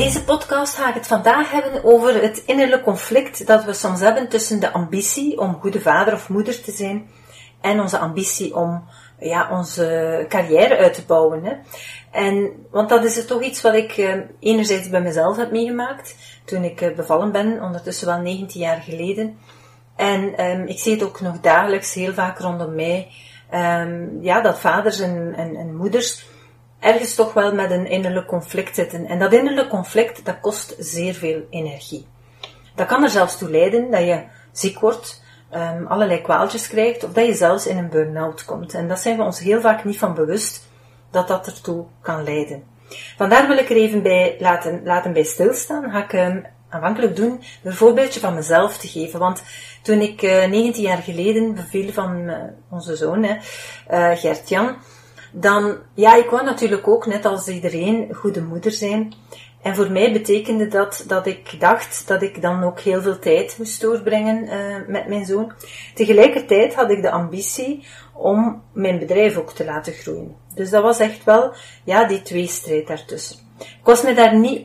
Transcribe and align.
Deze 0.00 0.24
podcast 0.24 0.74
ga 0.74 0.88
ik 0.88 0.94
het 0.94 1.06
vandaag 1.06 1.50
hebben 1.50 1.84
over 1.84 2.22
het 2.22 2.42
innerlijke 2.46 2.84
conflict 2.84 3.46
dat 3.46 3.64
we 3.64 3.72
soms 3.72 4.00
hebben 4.00 4.28
tussen 4.28 4.60
de 4.60 4.72
ambitie 4.72 5.40
om 5.40 5.60
goede 5.60 5.80
vader 5.80 6.14
of 6.14 6.28
moeder 6.28 6.62
te 6.62 6.72
zijn 6.72 7.08
en 7.60 7.80
onze 7.80 7.98
ambitie 7.98 8.56
om 8.56 8.84
ja, 9.18 9.48
onze 9.50 10.24
carrière 10.28 10.76
uit 10.76 10.94
te 10.94 11.04
bouwen. 11.06 11.44
Hè. 11.44 11.52
En, 12.10 12.52
want 12.70 12.88
dat 12.88 13.04
is 13.04 13.26
toch 13.26 13.42
iets 13.42 13.60
wat 13.60 13.74
ik 13.74 13.92
eh, 13.92 14.14
enerzijds 14.40 14.88
bij 14.88 15.00
mezelf 15.00 15.36
heb 15.36 15.50
meegemaakt 15.50 16.14
toen 16.44 16.64
ik 16.64 16.80
eh, 16.80 16.96
bevallen 16.96 17.32
ben, 17.32 17.62
ondertussen 17.62 18.06
wel 18.06 18.20
19 18.20 18.60
jaar 18.60 18.80
geleden. 18.80 19.38
En 19.96 20.44
um, 20.44 20.66
ik 20.66 20.78
zie 20.78 20.92
het 20.92 21.02
ook 21.02 21.20
nog 21.20 21.40
dagelijks 21.40 21.94
heel 21.94 22.12
vaak 22.12 22.38
rondom 22.38 22.74
mij, 22.74 23.08
um, 23.54 24.18
ja, 24.22 24.40
dat 24.40 24.58
vaders 24.58 25.00
en, 25.00 25.34
en, 25.36 25.56
en 25.56 25.76
moeders 25.76 26.24
ergens 26.80 27.14
toch 27.14 27.32
wel 27.32 27.54
met 27.54 27.70
een 27.70 27.86
innerlijk 27.86 28.26
conflict 28.26 28.74
zitten. 28.74 29.06
En 29.06 29.18
dat 29.18 29.32
innerlijk 29.32 29.68
conflict, 29.68 30.24
dat 30.24 30.40
kost 30.40 30.74
zeer 30.78 31.14
veel 31.14 31.42
energie. 31.50 32.06
Dat 32.74 32.86
kan 32.86 33.02
er 33.02 33.10
zelfs 33.10 33.38
toe 33.38 33.50
leiden 33.50 33.90
dat 33.90 34.00
je 34.00 34.22
ziek 34.52 34.78
wordt, 34.78 35.22
um, 35.54 35.86
allerlei 35.86 36.20
kwaaltjes 36.20 36.68
krijgt, 36.68 37.04
of 37.04 37.12
dat 37.12 37.26
je 37.26 37.34
zelfs 37.34 37.66
in 37.66 37.76
een 37.76 37.88
burn-out 37.88 38.44
komt. 38.44 38.74
En 38.74 38.88
dat 38.88 38.98
zijn 38.98 39.16
we 39.16 39.22
ons 39.22 39.38
heel 39.38 39.60
vaak 39.60 39.84
niet 39.84 39.98
van 39.98 40.14
bewust, 40.14 40.68
dat 41.10 41.28
dat 41.28 41.46
ertoe 41.46 41.84
kan 42.02 42.24
leiden. 42.24 42.62
Vandaar 43.16 43.48
wil 43.48 43.56
ik 43.56 43.70
er 43.70 43.76
even 43.76 44.02
bij 44.02 44.36
laten, 44.38 44.80
laten 44.84 45.12
bij 45.12 45.22
stilstaan. 45.22 45.90
Ga 45.90 46.04
ik 46.04 46.12
um, 46.12 46.46
aanvankelijk 46.68 47.16
doen 47.16 47.42
een 47.62 47.74
voorbeeldje 47.74 48.20
van 48.20 48.34
mezelf 48.34 48.78
te 48.78 48.88
geven. 48.88 49.18
Want 49.18 49.42
toen 49.82 50.00
ik 50.00 50.22
uh, 50.22 50.44
eh, 50.44 50.50
19 50.50 50.82
jaar 50.82 51.02
geleden 51.02 51.54
beviel 51.54 51.92
van 51.92 52.16
uh, 52.16 52.36
onze 52.70 52.96
zoon, 52.96 53.24
uh, 53.24 53.38
Gert-Jan, 53.88 54.76
dan, 55.32 55.76
ja, 55.94 56.14
ik 56.14 56.30
wou 56.30 56.44
natuurlijk 56.44 56.88
ook, 56.88 57.06
net 57.06 57.24
als 57.24 57.48
iedereen, 57.48 58.14
goede 58.14 58.42
moeder 58.42 58.72
zijn. 58.72 59.14
En 59.62 59.74
voor 59.74 59.90
mij 59.90 60.12
betekende 60.12 60.68
dat 60.68 61.04
dat 61.06 61.26
ik 61.26 61.60
dacht 61.60 62.08
dat 62.08 62.22
ik 62.22 62.42
dan 62.42 62.62
ook 62.62 62.80
heel 62.80 63.02
veel 63.02 63.18
tijd 63.18 63.54
moest 63.58 63.80
doorbrengen 63.80 64.44
uh, 64.44 64.88
met 64.88 65.08
mijn 65.08 65.24
zoon. 65.24 65.52
Tegelijkertijd 65.94 66.74
had 66.74 66.90
ik 66.90 67.02
de 67.02 67.10
ambitie 67.10 67.86
om 68.14 68.62
mijn 68.72 68.98
bedrijf 68.98 69.36
ook 69.36 69.52
te 69.52 69.64
laten 69.64 69.92
groeien. 69.92 70.36
Dus 70.54 70.70
dat 70.70 70.82
was 70.82 70.98
echt 70.98 71.24
wel, 71.24 71.54
ja, 71.84 72.04
die 72.06 72.22
tweestrijd 72.22 72.86
daartussen. 72.86 73.36
Ik 73.58 73.84
was 73.86 74.02
me 74.02 74.14
daar 74.14 74.38
niet 74.38 74.62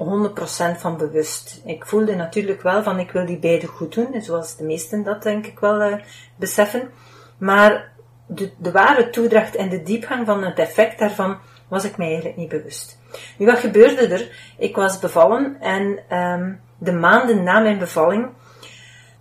100% 0.75 0.77
van 0.77 0.97
bewust. 0.97 1.61
Ik 1.65 1.85
voelde 1.85 2.15
natuurlijk 2.15 2.61
wel 2.61 2.83
van 2.83 2.99
ik 2.99 3.11
wil 3.11 3.25
die 3.25 3.39
beide 3.39 3.67
goed 3.67 3.93
doen, 3.93 4.21
zoals 4.21 4.57
de 4.57 4.63
meesten 4.63 5.03
dat 5.03 5.23
denk 5.23 5.45
ik 5.45 5.59
wel 5.59 5.81
uh, 5.81 5.95
beseffen. 6.35 6.89
Maar 7.37 7.93
de, 8.27 8.51
de 8.57 8.71
ware 8.71 9.09
toedracht 9.09 9.55
en 9.55 9.69
de 9.69 9.83
diepgang 9.83 10.25
van 10.25 10.43
het 10.43 10.59
effect 10.59 10.99
daarvan 10.99 11.37
was 11.67 11.85
ik 11.85 11.97
mij 11.97 12.07
eigenlijk 12.07 12.37
niet 12.37 12.49
bewust. 12.49 12.99
Nu, 13.37 13.45
wat 13.45 13.59
gebeurde 13.59 14.07
er? 14.07 14.53
Ik 14.57 14.75
was 14.75 14.99
bevallen 14.99 15.57
en 15.59 16.17
um, 16.17 16.61
de 16.77 16.93
maanden 16.93 17.43
na 17.43 17.59
mijn 17.59 17.77
bevalling, 17.77 18.29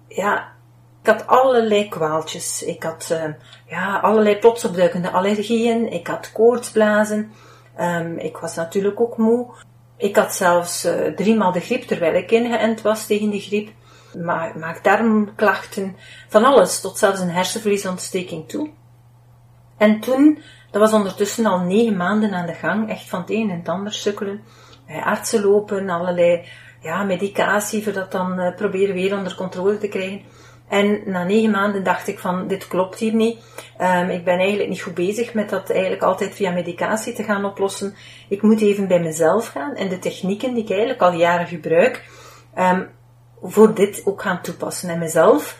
ja, 0.08 0.52
ik 1.02 1.10
had 1.10 1.26
allerlei 1.26 1.88
kwaaltjes. 1.88 2.62
Ik 2.62 2.82
had 2.82 3.08
uh, 3.12 3.24
ja, 3.66 3.98
allerlei 3.98 4.38
plotsopduikende 4.38 5.10
allergieën. 5.10 5.92
Ik 5.92 6.06
had 6.06 6.32
koortsblazen. 6.32 7.32
Um, 7.80 8.18
ik 8.18 8.36
was 8.36 8.54
natuurlijk 8.54 9.00
ook 9.00 9.16
moe. 9.16 9.54
Ik 9.96 10.16
had 10.16 10.34
zelfs 10.34 10.84
uh, 10.84 11.06
driemaal 11.16 11.52
de 11.52 11.60
griep 11.60 11.82
terwijl 11.82 12.14
ik 12.14 12.30
ingeënt 12.30 12.82
was 12.82 13.06
tegen 13.06 13.30
die 13.30 13.40
griep. 13.40 13.70
Maak 14.54 14.84
darmklachten, 14.84 15.96
van 16.28 16.44
alles, 16.44 16.80
tot 16.80 16.98
zelfs 16.98 17.20
een 17.20 17.30
hersenvliesontsteking 17.30 18.48
toe. 18.48 18.70
En 19.76 20.00
toen, 20.00 20.38
dat 20.70 20.80
was 20.80 20.92
ondertussen 20.92 21.46
al 21.46 21.58
negen 21.58 21.96
maanden 21.96 22.34
aan 22.34 22.46
de 22.46 22.54
gang, 22.54 22.90
echt 22.90 23.08
van 23.08 23.20
het 23.20 23.30
een 23.30 23.50
en 23.50 23.58
het 23.58 23.68
ander 23.68 23.92
sukkelen. 23.92 24.42
Bij 24.86 25.02
artsen 25.02 25.42
lopen, 25.42 25.88
allerlei 25.88 26.44
ja, 26.80 27.02
medicatie, 27.02 27.82
voor 27.82 27.92
dat 27.92 28.12
dan 28.12 28.40
uh, 28.40 28.54
proberen 28.54 28.94
weer 28.94 29.16
onder 29.16 29.34
controle 29.34 29.78
te 29.78 29.88
krijgen. 29.88 30.20
En 30.68 31.00
na 31.04 31.24
negen 31.24 31.50
maanden 31.50 31.84
dacht 31.84 32.08
ik 32.08 32.18
van, 32.18 32.46
dit 32.46 32.68
klopt 32.68 32.98
hier 32.98 33.14
niet. 33.14 33.38
Um, 33.80 34.08
ik 34.08 34.24
ben 34.24 34.38
eigenlijk 34.38 34.68
niet 34.68 34.82
goed 34.82 34.94
bezig 34.94 35.34
met 35.34 35.50
dat 35.50 35.70
eigenlijk 35.70 36.02
altijd 36.02 36.34
via 36.34 36.50
medicatie 36.50 37.12
te 37.12 37.22
gaan 37.22 37.44
oplossen. 37.44 37.94
Ik 38.28 38.42
moet 38.42 38.60
even 38.60 38.88
bij 38.88 39.00
mezelf 39.00 39.48
gaan 39.48 39.74
en 39.74 39.88
de 39.88 39.98
technieken 39.98 40.54
die 40.54 40.62
ik 40.62 40.70
eigenlijk 40.70 41.00
al 41.00 41.12
jaren 41.12 41.46
gebruik, 41.46 42.04
um, 42.58 42.88
voor 43.42 43.74
dit 43.74 44.02
ook 44.04 44.22
gaan 44.22 44.42
toepassen. 44.42 44.88
En 44.88 44.98
mezelf 44.98 45.58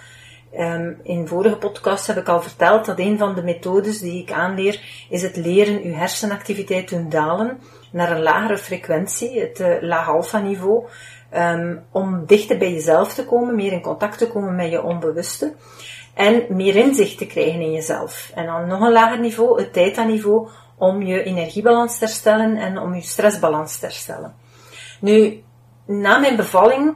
Um, 0.59 1.01
in 1.03 1.29
vorige 1.29 1.57
podcast 1.57 2.07
heb 2.07 2.17
ik 2.17 2.29
al 2.29 2.43
verteld 2.43 2.85
dat 2.85 2.99
een 2.99 3.19
van 3.19 3.35
de 3.35 3.43
methodes 3.43 3.99
die 3.99 4.23
ik 4.23 4.33
aanleer 4.33 5.07
is 5.09 5.23
het 5.23 5.37
leren 5.37 5.83
uw 5.83 5.93
hersenactiviteit 5.93 6.89
doen 6.89 7.09
dalen 7.09 7.59
naar 7.93 8.11
een 8.11 8.23
lagere 8.23 8.59
frequentie, 8.59 9.41
het 9.41 9.61
uh, 9.61 9.69
laag 9.81 10.09
alpha 10.09 10.39
niveau, 10.39 10.85
um, 11.37 11.85
om 11.91 12.27
dichter 12.27 12.59
bij 12.59 12.73
jezelf 12.73 13.15
te 13.15 13.25
komen, 13.25 13.55
meer 13.55 13.73
in 13.73 13.83
contact 13.83 14.19
te 14.19 14.29
komen 14.29 14.55
met 14.55 14.71
je 14.71 14.83
onbewuste 14.83 15.55
en 16.15 16.45
meer 16.49 16.77
inzicht 16.77 17.19
te 17.19 17.27
krijgen 17.27 17.61
in 17.61 17.73
jezelf. 17.73 18.31
En 18.35 18.47
dan 18.47 18.67
nog 18.67 18.81
een 18.81 18.93
lager 18.93 19.21
niveau, 19.21 19.61
het 19.61 19.73
theta 19.73 20.05
niveau, 20.05 20.49
om 20.79 21.03
je 21.03 21.23
energiebalans 21.23 21.99
te 21.99 22.05
herstellen 22.05 22.57
en 22.57 22.79
om 22.79 22.95
je 22.95 23.03
stressbalans 23.03 23.79
te 23.79 23.87
herstellen. 23.87 24.35
Nu, 25.01 25.43
na 25.87 26.19
mijn 26.19 26.37
bevalling 26.37 26.95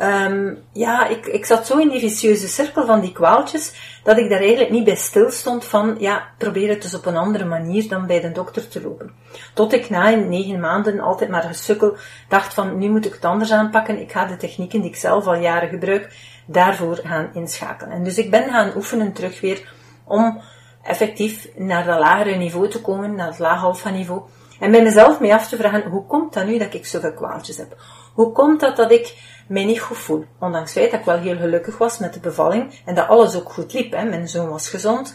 Um, 0.00 0.58
ja, 0.72 1.06
ik, 1.06 1.26
ik 1.26 1.44
zat 1.44 1.66
zo 1.66 1.78
in 1.78 1.88
die 1.88 2.00
vicieuze 2.00 2.48
cirkel 2.48 2.86
van 2.86 3.00
die 3.00 3.12
kwaaltjes, 3.12 3.72
dat 4.04 4.18
ik 4.18 4.28
daar 4.28 4.38
eigenlijk 4.38 4.70
niet 4.70 4.84
bij 4.84 4.94
stil 4.94 5.30
stond 5.30 5.64
van, 5.64 5.96
ja, 5.98 6.28
probeer 6.38 6.68
het 6.68 6.82
dus 6.82 6.94
op 6.94 7.06
een 7.06 7.16
andere 7.16 7.44
manier 7.44 7.88
dan 7.88 8.06
bij 8.06 8.20
de 8.20 8.32
dokter 8.32 8.68
te 8.68 8.82
lopen. 8.82 9.12
Tot 9.54 9.72
ik 9.72 9.90
na 9.90 10.10
negen 10.10 10.60
maanden 10.60 11.00
altijd 11.00 11.30
maar 11.30 11.42
gesukkel 11.42 11.96
dacht 12.28 12.54
van, 12.54 12.78
nu 12.78 12.88
moet 12.88 13.06
ik 13.06 13.12
het 13.12 13.24
anders 13.24 13.52
aanpakken, 13.52 14.00
ik 14.00 14.12
ga 14.12 14.24
de 14.24 14.36
technieken 14.36 14.80
die 14.80 14.90
ik 14.90 14.96
zelf 14.96 15.26
al 15.26 15.34
jaren 15.34 15.68
gebruik, 15.68 16.14
daarvoor 16.46 17.00
gaan 17.04 17.30
inschakelen. 17.34 17.92
En 17.92 18.04
dus 18.04 18.18
ik 18.18 18.30
ben 18.30 18.50
gaan 18.50 18.72
oefenen 18.76 19.12
terug 19.12 19.40
weer 19.40 19.72
om 20.04 20.40
effectief 20.82 21.48
naar 21.56 21.84
dat 21.84 21.98
lagere 21.98 22.36
niveau 22.36 22.68
te 22.68 22.80
komen, 22.80 23.14
naar 23.14 23.26
het 23.26 23.38
laag 23.38 23.92
niveau, 23.92 24.22
en 24.62 24.70
bij 24.70 24.82
mezelf 24.82 25.20
mee 25.20 25.34
af 25.34 25.48
te 25.48 25.56
vragen, 25.56 25.90
hoe 25.90 26.06
komt 26.06 26.32
dat 26.32 26.46
nu 26.46 26.58
dat 26.58 26.74
ik 26.74 26.86
zoveel 26.86 27.12
kwaaltjes 27.12 27.56
heb? 27.56 27.76
Hoe 28.14 28.32
komt 28.32 28.60
dat 28.60 28.76
dat 28.76 28.92
ik 28.92 29.16
mij 29.48 29.64
niet 29.64 29.80
goed 29.80 29.98
voel? 29.98 30.24
Ondanks 30.38 30.74
het 30.74 30.78
feit 30.78 30.90
dat 30.90 31.00
ik 31.00 31.06
wel 31.06 31.18
heel 31.18 31.36
gelukkig 31.36 31.78
was 31.78 31.98
met 31.98 32.14
de 32.14 32.20
bevalling 32.20 32.80
en 32.84 32.94
dat 32.94 33.08
alles 33.08 33.36
ook 33.36 33.52
goed 33.52 33.72
liep. 33.72 33.92
Hè. 33.92 34.04
Mijn 34.04 34.28
zoon 34.28 34.48
was 34.48 34.68
gezond. 34.68 35.14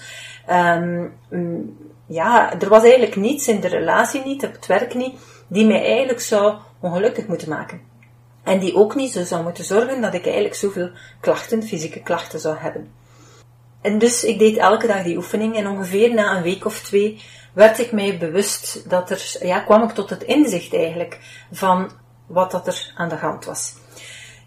Um, 0.49 1.13
ja, 2.07 2.59
er 2.59 2.69
was 2.69 2.83
eigenlijk 2.83 3.15
niets 3.15 3.47
in 3.47 3.59
de 3.59 3.67
relatie 3.67 4.25
niet, 4.25 4.45
op 4.45 4.51
het 4.51 4.65
werk 4.65 4.93
niet, 4.93 5.19
die 5.47 5.65
mij 5.65 5.85
eigenlijk 5.85 6.21
zou 6.21 6.55
ongelukkig 6.79 7.27
moeten 7.27 7.49
maken. 7.49 7.81
En 8.43 8.59
die 8.59 8.75
ook 8.75 8.95
niet 8.95 9.11
zo 9.11 9.23
zou 9.23 9.43
moeten 9.43 9.65
zorgen 9.65 10.01
dat 10.01 10.13
ik 10.13 10.25
eigenlijk 10.25 10.55
zoveel 10.55 10.89
klachten, 11.19 11.63
fysieke 11.63 12.01
klachten 12.01 12.39
zou 12.39 12.57
hebben. 12.57 12.91
En 13.81 13.97
dus 13.97 14.23
ik 14.23 14.39
deed 14.39 14.57
elke 14.57 14.87
dag 14.87 15.03
die 15.03 15.17
oefening 15.17 15.55
en 15.55 15.67
ongeveer 15.67 16.13
na 16.13 16.35
een 16.35 16.43
week 16.43 16.65
of 16.65 16.79
twee 16.79 17.21
werd 17.57 17.79
ik 17.79 17.91
mij 17.91 18.17
bewust 18.17 18.89
dat 18.89 19.09
er, 19.09 19.35
ja, 19.41 19.59
kwam 19.59 19.83
ik 19.83 19.89
tot 19.89 20.09
het 20.09 20.23
inzicht 20.23 20.73
eigenlijk 20.73 21.19
van 21.51 21.91
wat 22.25 22.51
dat 22.51 22.67
er 22.67 22.93
aan 22.95 23.09
de 23.09 23.15
hand 23.15 23.45
was. 23.45 23.73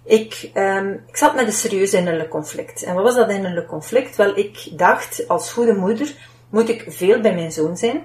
Ik, 0.05 0.51
um, 0.55 1.05
ik 1.07 1.17
zat 1.17 1.35
met 1.35 1.47
een 1.47 1.53
serieus 1.53 1.93
innerlijk 1.93 2.31
conflict. 2.31 2.83
En 2.83 2.95
wat 2.95 3.05
was 3.05 3.15
dat 3.15 3.31
innerlijk 3.31 3.67
conflict? 3.67 4.17
Wel, 4.17 4.37
ik 4.37 4.69
dacht, 4.73 5.29
als 5.29 5.53
goede 5.53 5.75
moeder 5.75 6.15
moet 6.51 6.69
ik 6.69 6.85
veel 6.89 7.21
bij 7.21 7.35
mijn 7.35 7.53
zoon 7.53 7.77
zijn. 7.77 8.03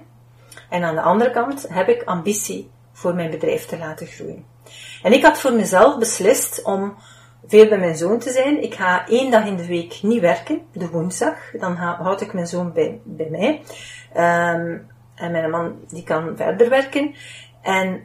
En 0.69 0.83
aan 0.83 0.95
de 0.95 1.01
andere 1.01 1.31
kant 1.31 1.65
heb 1.69 1.87
ik 1.87 2.03
ambitie 2.03 2.69
voor 2.93 3.15
mijn 3.15 3.31
bedrijf 3.31 3.65
te 3.65 3.77
laten 3.77 4.07
groeien. 4.07 4.45
En 5.03 5.13
ik 5.13 5.23
had 5.23 5.39
voor 5.39 5.53
mezelf 5.53 5.97
beslist 5.97 6.63
om 6.63 6.95
veel 7.47 7.67
bij 7.67 7.79
mijn 7.79 7.95
zoon 7.95 8.19
te 8.19 8.31
zijn. 8.31 8.63
Ik 8.63 8.73
ga 8.73 9.07
één 9.07 9.31
dag 9.31 9.45
in 9.45 9.55
de 9.55 9.67
week 9.67 9.99
niet 10.01 10.21
werken, 10.21 10.61
de 10.71 10.89
woensdag. 10.89 11.35
Dan 11.59 11.75
houd 11.75 12.21
ik 12.21 12.33
mijn 12.33 12.47
zoon 12.47 12.73
bij, 12.73 12.99
bij 13.03 13.29
mij. 13.29 13.61
Um, 14.53 14.93
en 15.15 15.31
mijn 15.31 15.49
man 15.49 15.75
die 15.87 16.03
kan 16.03 16.37
verder 16.37 16.69
werken. 16.69 17.15
En 17.61 18.03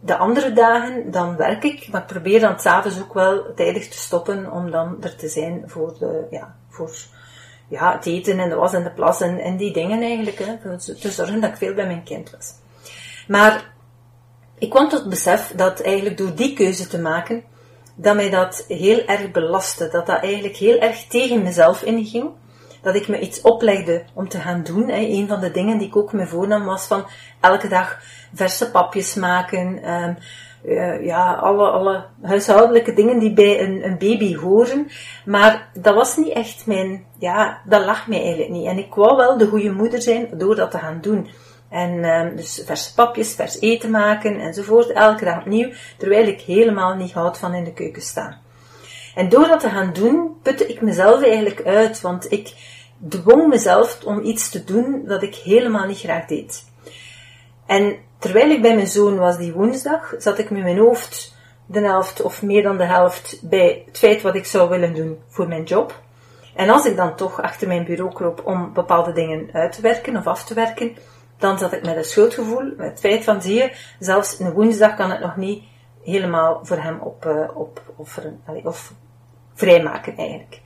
de 0.00 0.16
andere 0.16 0.52
dagen, 0.52 1.10
dan 1.10 1.36
werk 1.36 1.64
ik, 1.64 1.88
maar 1.88 2.00
ik 2.00 2.06
probeer 2.06 2.40
dan 2.40 2.60
s'avonds 2.60 3.00
ook 3.00 3.14
wel 3.14 3.54
tijdig 3.54 3.88
te 3.88 3.98
stoppen 3.98 4.52
om 4.52 4.70
dan 4.70 4.96
er 5.02 5.16
te 5.16 5.28
zijn 5.28 5.62
voor, 5.66 5.96
de, 5.98 6.26
ja, 6.30 6.56
voor 6.68 6.92
ja, 7.68 7.92
het 7.92 8.06
eten 8.06 8.38
en 8.38 8.48
de 8.48 8.54
was 8.54 8.72
en 8.72 8.82
de 8.82 8.92
plas 8.92 9.20
en, 9.20 9.38
en 9.38 9.56
die 9.56 9.72
dingen 9.72 10.02
eigenlijk. 10.02 10.38
Hè, 10.38 10.78
te 10.78 11.10
zorgen 11.10 11.40
dat 11.40 11.50
ik 11.50 11.56
veel 11.56 11.74
bij 11.74 11.86
mijn 11.86 12.02
kind 12.02 12.30
was. 12.30 12.54
Maar 13.28 13.72
ik 14.58 14.70
kwam 14.70 14.88
tot 14.88 15.00
het 15.00 15.08
besef 15.08 15.52
dat 15.56 15.80
eigenlijk 15.80 16.16
door 16.16 16.34
die 16.34 16.52
keuze 16.52 16.86
te 16.86 16.98
maken, 16.98 17.42
dat 17.94 18.14
mij 18.14 18.30
dat 18.30 18.64
heel 18.68 19.04
erg 19.04 19.30
belastte. 19.30 19.88
Dat 19.88 20.06
dat 20.06 20.22
eigenlijk 20.22 20.56
heel 20.56 20.78
erg 20.78 21.06
tegen 21.06 21.42
mezelf 21.42 21.82
inging. 21.82 22.30
Dat 22.82 22.94
ik 22.94 23.08
me 23.08 23.18
iets 23.18 23.40
oplegde 23.40 24.04
om 24.14 24.28
te 24.28 24.38
gaan 24.38 24.62
doen. 24.62 24.88
Hè. 24.88 24.96
Een 24.96 25.28
van 25.28 25.40
de 25.40 25.50
dingen 25.50 25.78
die 25.78 25.88
ik 25.88 25.96
ook 25.96 26.12
me 26.12 26.26
voornam 26.26 26.64
was 26.64 26.86
van 26.86 27.04
elke 27.40 27.68
dag 27.68 27.98
verse 28.34 28.70
papjes 28.70 29.14
maken. 29.14 29.92
Um, 29.92 30.16
uh, 30.64 31.04
ja, 31.04 31.34
alle, 31.34 31.70
alle 31.70 32.04
huishoudelijke 32.22 32.92
dingen 32.92 33.18
die 33.18 33.32
bij 33.32 33.60
een, 33.60 33.84
een 33.84 33.98
baby 33.98 34.36
horen. 34.36 34.88
Maar 35.24 35.70
dat 35.74 35.94
was 35.94 36.16
niet 36.16 36.32
echt 36.32 36.66
mijn, 36.66 37.04
ja, 37.18 37.60
dat 37.64 37.84
lag 37.84 38.06
mij 38.06 38.20
eigenlijk 38.20 38.50
niet. 38.50 38.66
En 38.66 38.78
ik 38.78 38.94
wou 38.94 39.16
wel 39.16 39.38
de 39.38 39.46
goede 39.46 39.72
moeder 39.72 40.02
zijn 40.02 40.28
door 40.32 40.56
dat 40.56 40.70
te 40.70 40.78
gaan 40.78 40.98
doen. 41.00 41.28
En 41.70 41.90
uh, 41.90 42.36
dus 42.36 42.62
verse 42.66 42.94
papjes, 42.94 43.34
vers 43.34 43.60
eten 43.60 43.90
maken 43.90 44.40
enzovoort, 44.40 44.92
elke 44.92 45.24
dag 45.24 45.38
opnieuw, 45.38 45.70
terwijl 45.98 46.26
ik 46.26 46.40
helemaal 46.40 46.94
niet 46.94 47.12
houd 47.12 47.38
van 47.38 47.54
in 47.54 47.64
de 47.64 47.72
keuken 47.72 48.02
staan. 48.02 48.38
En 49.20 49.28
door 49.28 49.48
dat 49.48 49.60
te 49.60 49.68
gaan 49.68 49.92
doen, 49.92 50.36
putte 50.42 50.66
ik 50.66 50.80
mezelf 50.80 51.22
eigenlijk 51.22 51.66
uit, 51.66 52.00
want 52.00 52.32
ik 52.32 52.54
dwong 53.08 53.48
mezelf 53.48 54.04
om 54.04 54.24
iets 54.24 54.50
te 54.50 54.64
doen 54.64 55.02
dat 55.06 55.22
ik 55.22 55.34
helemaal 55.34 55.86
niet 55.86 55.98
graag 55.98 56.26
deed. 56.26 56.64
En 57.66 57.96
terwijl 58.18 58.50
ik 58.50 58.62
bij 58.62 58.74
mijn 58.74 58.86
zoon 58.86 59.18
was 59.18 59.36
die 59.36 59.52
woensdag, 59.52 60.14
zat 60.18 60.38
ik 60.38 60.50
met 60.50 60.62
mijn 60.62 60.78
hoofd 60.78 61.36
de 61.66 61.80
helft 61.80 62.22
of 62.22 62.42
meer 62.42 62.62
dan 62.62 62.76
de 62.76 62.84
helft 62.84 63.40
bij 63.42 63.82
het 63.86 63.98
feit 63.98 64.22
wat 64.22 64.34
ik 64.34 64.46
zou 64.46 64.68
willen 64.68 64.94
doen 64.94 65.18
voor 65.28 65.48
mijn 65.48 65.64
job. 65.64 66.00
En 66.54 66.70
als 66.70 66.86
ik 66.86 66.96
dan 66.96 67.16
toch 67.16 67.42
achter 67.42 67.68
mijn 67.68 67.84
bureau 67.84 68.12
kroop 68.12 68.42
om 68.44 68.72
bepaalde 68.72 69.12
dingen 69.12 69.48
uit 69.52 69.72
te 69.72 69.82
werken 69.82 70.16
of 70.16 70.26
af 70.26 70.44
te 70.44 70.54
werken, 70.54 70.96
dan 71.38 71.58
zat 71.58 71.72
ik 71.72 71.84
met 71.84 71.96
een 71.96 72.04
schuldgevoel, 72.04 72.72
met 72.76 72.90
het 72.90 73.00
feit 73.00 73.24
van 73.24 73.42
zie 73.42 73.54
je, 73.54 73.72
zelfs 73.98 74.38
een 74.38 74.52
woensdag 74.52 74.96
kan 74.96 75.10
het 75.10 75.20
nog 75.20 75.36
niet 75.36 75.62
helemaal 76.04 76.60
voor 76.62 76.76
hem 76.76 76.98
op, 77.00 77.24
uh, 77.24 77.56
op 77.56 77.82
offeren, 77.96 78.40
of 78.64 78.92
vrijmaken 79.60 80.16
eigenlijk. 80.16 80.60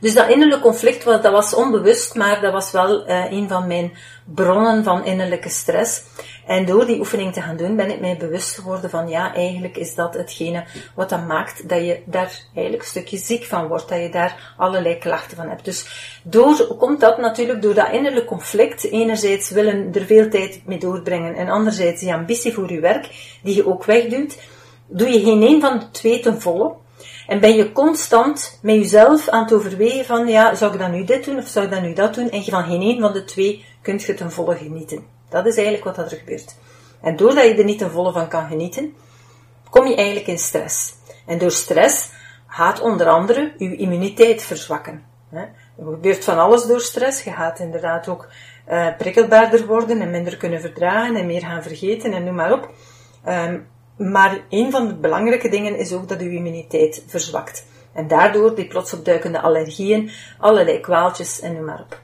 Dus 0.00 0.14
dat 0.14 0.28
innerlijke 0.28 0.64
conflict 0.64 1.04
dat 1.04 1.22
was 1.22 1.54
onbewust, 1.54 2.14
maar 2.14 2.40
dat 2.40 2.52
was 2.52 2.70
wel 2.70 3.08
uh, 3.08 3.32
een 3.32 3.48
van 3.48 3.66
mijn 3.66 3.92
bronnen 4.24 4.84
van 4.84 5.04
innerlijke 5.04 5.48
stress. 5.48 6.02
En 6.46 6.66
door 6.66 6.86
die 6.86 6.98
oefening 6.98 7.32
te 7.32 7.40
gaan 7.40 7.56
doen, 7.56 7.76
ben 7.76 7.90
ik 7.90 8.00
mij 8.00 8.16
bewust 8.16 8.54
geworden 8.54 8.90
van 8.90 9.08
ja, 9.08 9.34
eigenlijk 9.34 9.76
is 9.76 9.94
dat 9.94 10.14
hetgene 10.14 10.64
wat 10.94 11.08
dat 11.08 11.26
maakt 11.26 11.68
dat 11.68 11.78
je 11.78 12.02
daar 12.04 12.40
eigenlijk 12.54 12.82
een 12.82 12.88
stukje 12.88 13.16
ziek 13.16 13.44
van 13.44 13.66
wordt, 13.66 13.88
dat 13.88 14.00
je 14.00 14.10
daar 14.10 14.54
allerlei 14.56 14.98
klachten 14.98 15.36
van 15.36 15.48
hebt. 15.48 15.64
Dus 15.64 15.86
door, 16.22 16.76
komt 16.78 17.00
dat 17.00 17.18
natuurlijk 17.18 17.62
door 17.62 17.74
dat 17.74 17.92
innerlijke 17.92 18.28
conflict. 18.28 18.90
Enerzijds 18.90 19.50
willen 19.50 19.94
er 19.94 20.06
veel 20.06 20.28
tijd 20.28 20.62
mee 20.66 20.78
doorbrengen 20.78 21.34
en 21.34 21.48
anderzijds 21.48 22.00
die 22.00 22.14
ambitie 22.14 22.52
voor 22.52 22.72
je 22.72 22.80
werk, 22.80 23.08
die 23.42 23.54
je 23.54 23.66
ook 23.66 23.84
wegduwt, 23.84 24.38
doe 24.86 25.08
je 25.08 25.20
geen 25.20 25.42
een 25.42 25.60
van 25.60 25.78
de 25.78 25.90
twee 25.90 26.20
ten 26.20 26.40
volle. 26.40 26.72
En 27.26 27.40
ben 27.40 27.54
je 27.54 27.72
constant 27.72 28.58
met 28.62 28.74
jezelf 28.74 29.28
aan 29.28 29.42
het 29.42 29.52
overwegen 29.52 30.04
van, 30.04 30.28
ja, 30.28 30.54
zou 30.54 30.72
ik 30.72 30.78
dan 30.78 30.90
nu 30.90 31.04
dit 31.04 31.24
doen 31.24 31.38
of 31.38 31.46
zou 31.46 31.64
ik 31.64 31.70
dan 31.70 31.82
nu 31.82 31.92
dat 31.92 32.14
doen? 32.14 32.30
En 32.30 32.44
van 32.44 32.64
geen 32.64 32.82
een 32.82 33.00
van 33.00 33.12
de 33.12 33.24
twee 33.24 33.64
kunt 33.82 34.02
je 34.02 34.14
ten 34.14 34.32
volle 34.32 34.56
genieten. 34.56 35.04
Dat 35.28 35.46
is 35.46 35.56
eigenlijk 35.56 35.96
wat 35.96 35.98
er 35.98 36.18
gebeurt. 36.18 36.54
En 37.00 37.16
doordat 37.16 37.44
je 37.44 37.54
er 37.54 37.64
niet 37.64 37.78
ten 37.78 37.90
volle 37.90 38.12
van 38.12 38.28
kan 38.28 38.48
genieten, 38.48 38.94
kom 39.70 39.86
je 39.86 39.94
eigenlijk 39.94 40.26
in 40.26 40.38
stress. 40.38 40.94
En 41.26 41.38
door 41.38 41.50
stress 41.50 42.10
gaat 42.46 42.80
onder 42.80 43.08
andere 43.08 43.52
je 43.58 43.76
immuniteit 43.76 44.42
verzwakken. 44.42 45.04
Er 45.32 45.50
gebeurt 45.76 46.24
van 46.24 46.38
alles 46.38 46.66
door 46.66 46.80
stress. 46.80 47.24
Je 47.24 47.30
gaat 47.30 47.58
inderdaad 47.58 48.08
ook 48.08 48.28
uh, 48.70 48.96
prikkelbaarder 48.98 49.66
worden 49.66 50.00
en 50.00 50.10
minder 50.10 50.36
kunnen 50.36 50.60
verdragen 50.60 51.16
en 51.16 51.26
meer 51.26 51.40
gaan 51.40 51.62
vergeten 51.62 52.12
en 52.12 52.24
noem 52.24 52.34
maar 52.34 52.52
op. 52.52 52.70
Um, 53.28 53.66
maar 54.00 54.40
een 54.48 54.70
van 54.70 54.88
de 54.88 54.94
belangrijke 54.94 55.48
dingen 55.48 55.78
is 55.78 55.92
ook 55.92 56.08
dat 56.08 56.20
uw 56.20 56.30
immuniteit 56.30 57.04
verzwakt. 57.06 57.66
En 57.92 58.08
daardoor 58.08 58.54
die 58.54 58.66
plots 58.66 58.94
opduikende 58.94 59.40
allergieën, 59.40 60.10
allerlei 60.38 60.80
kwaaltjes 60.80 61.40
en 61.40 61.52
noem 61.54 61.64
maar 61.64 61.80
op. 61.80 62.00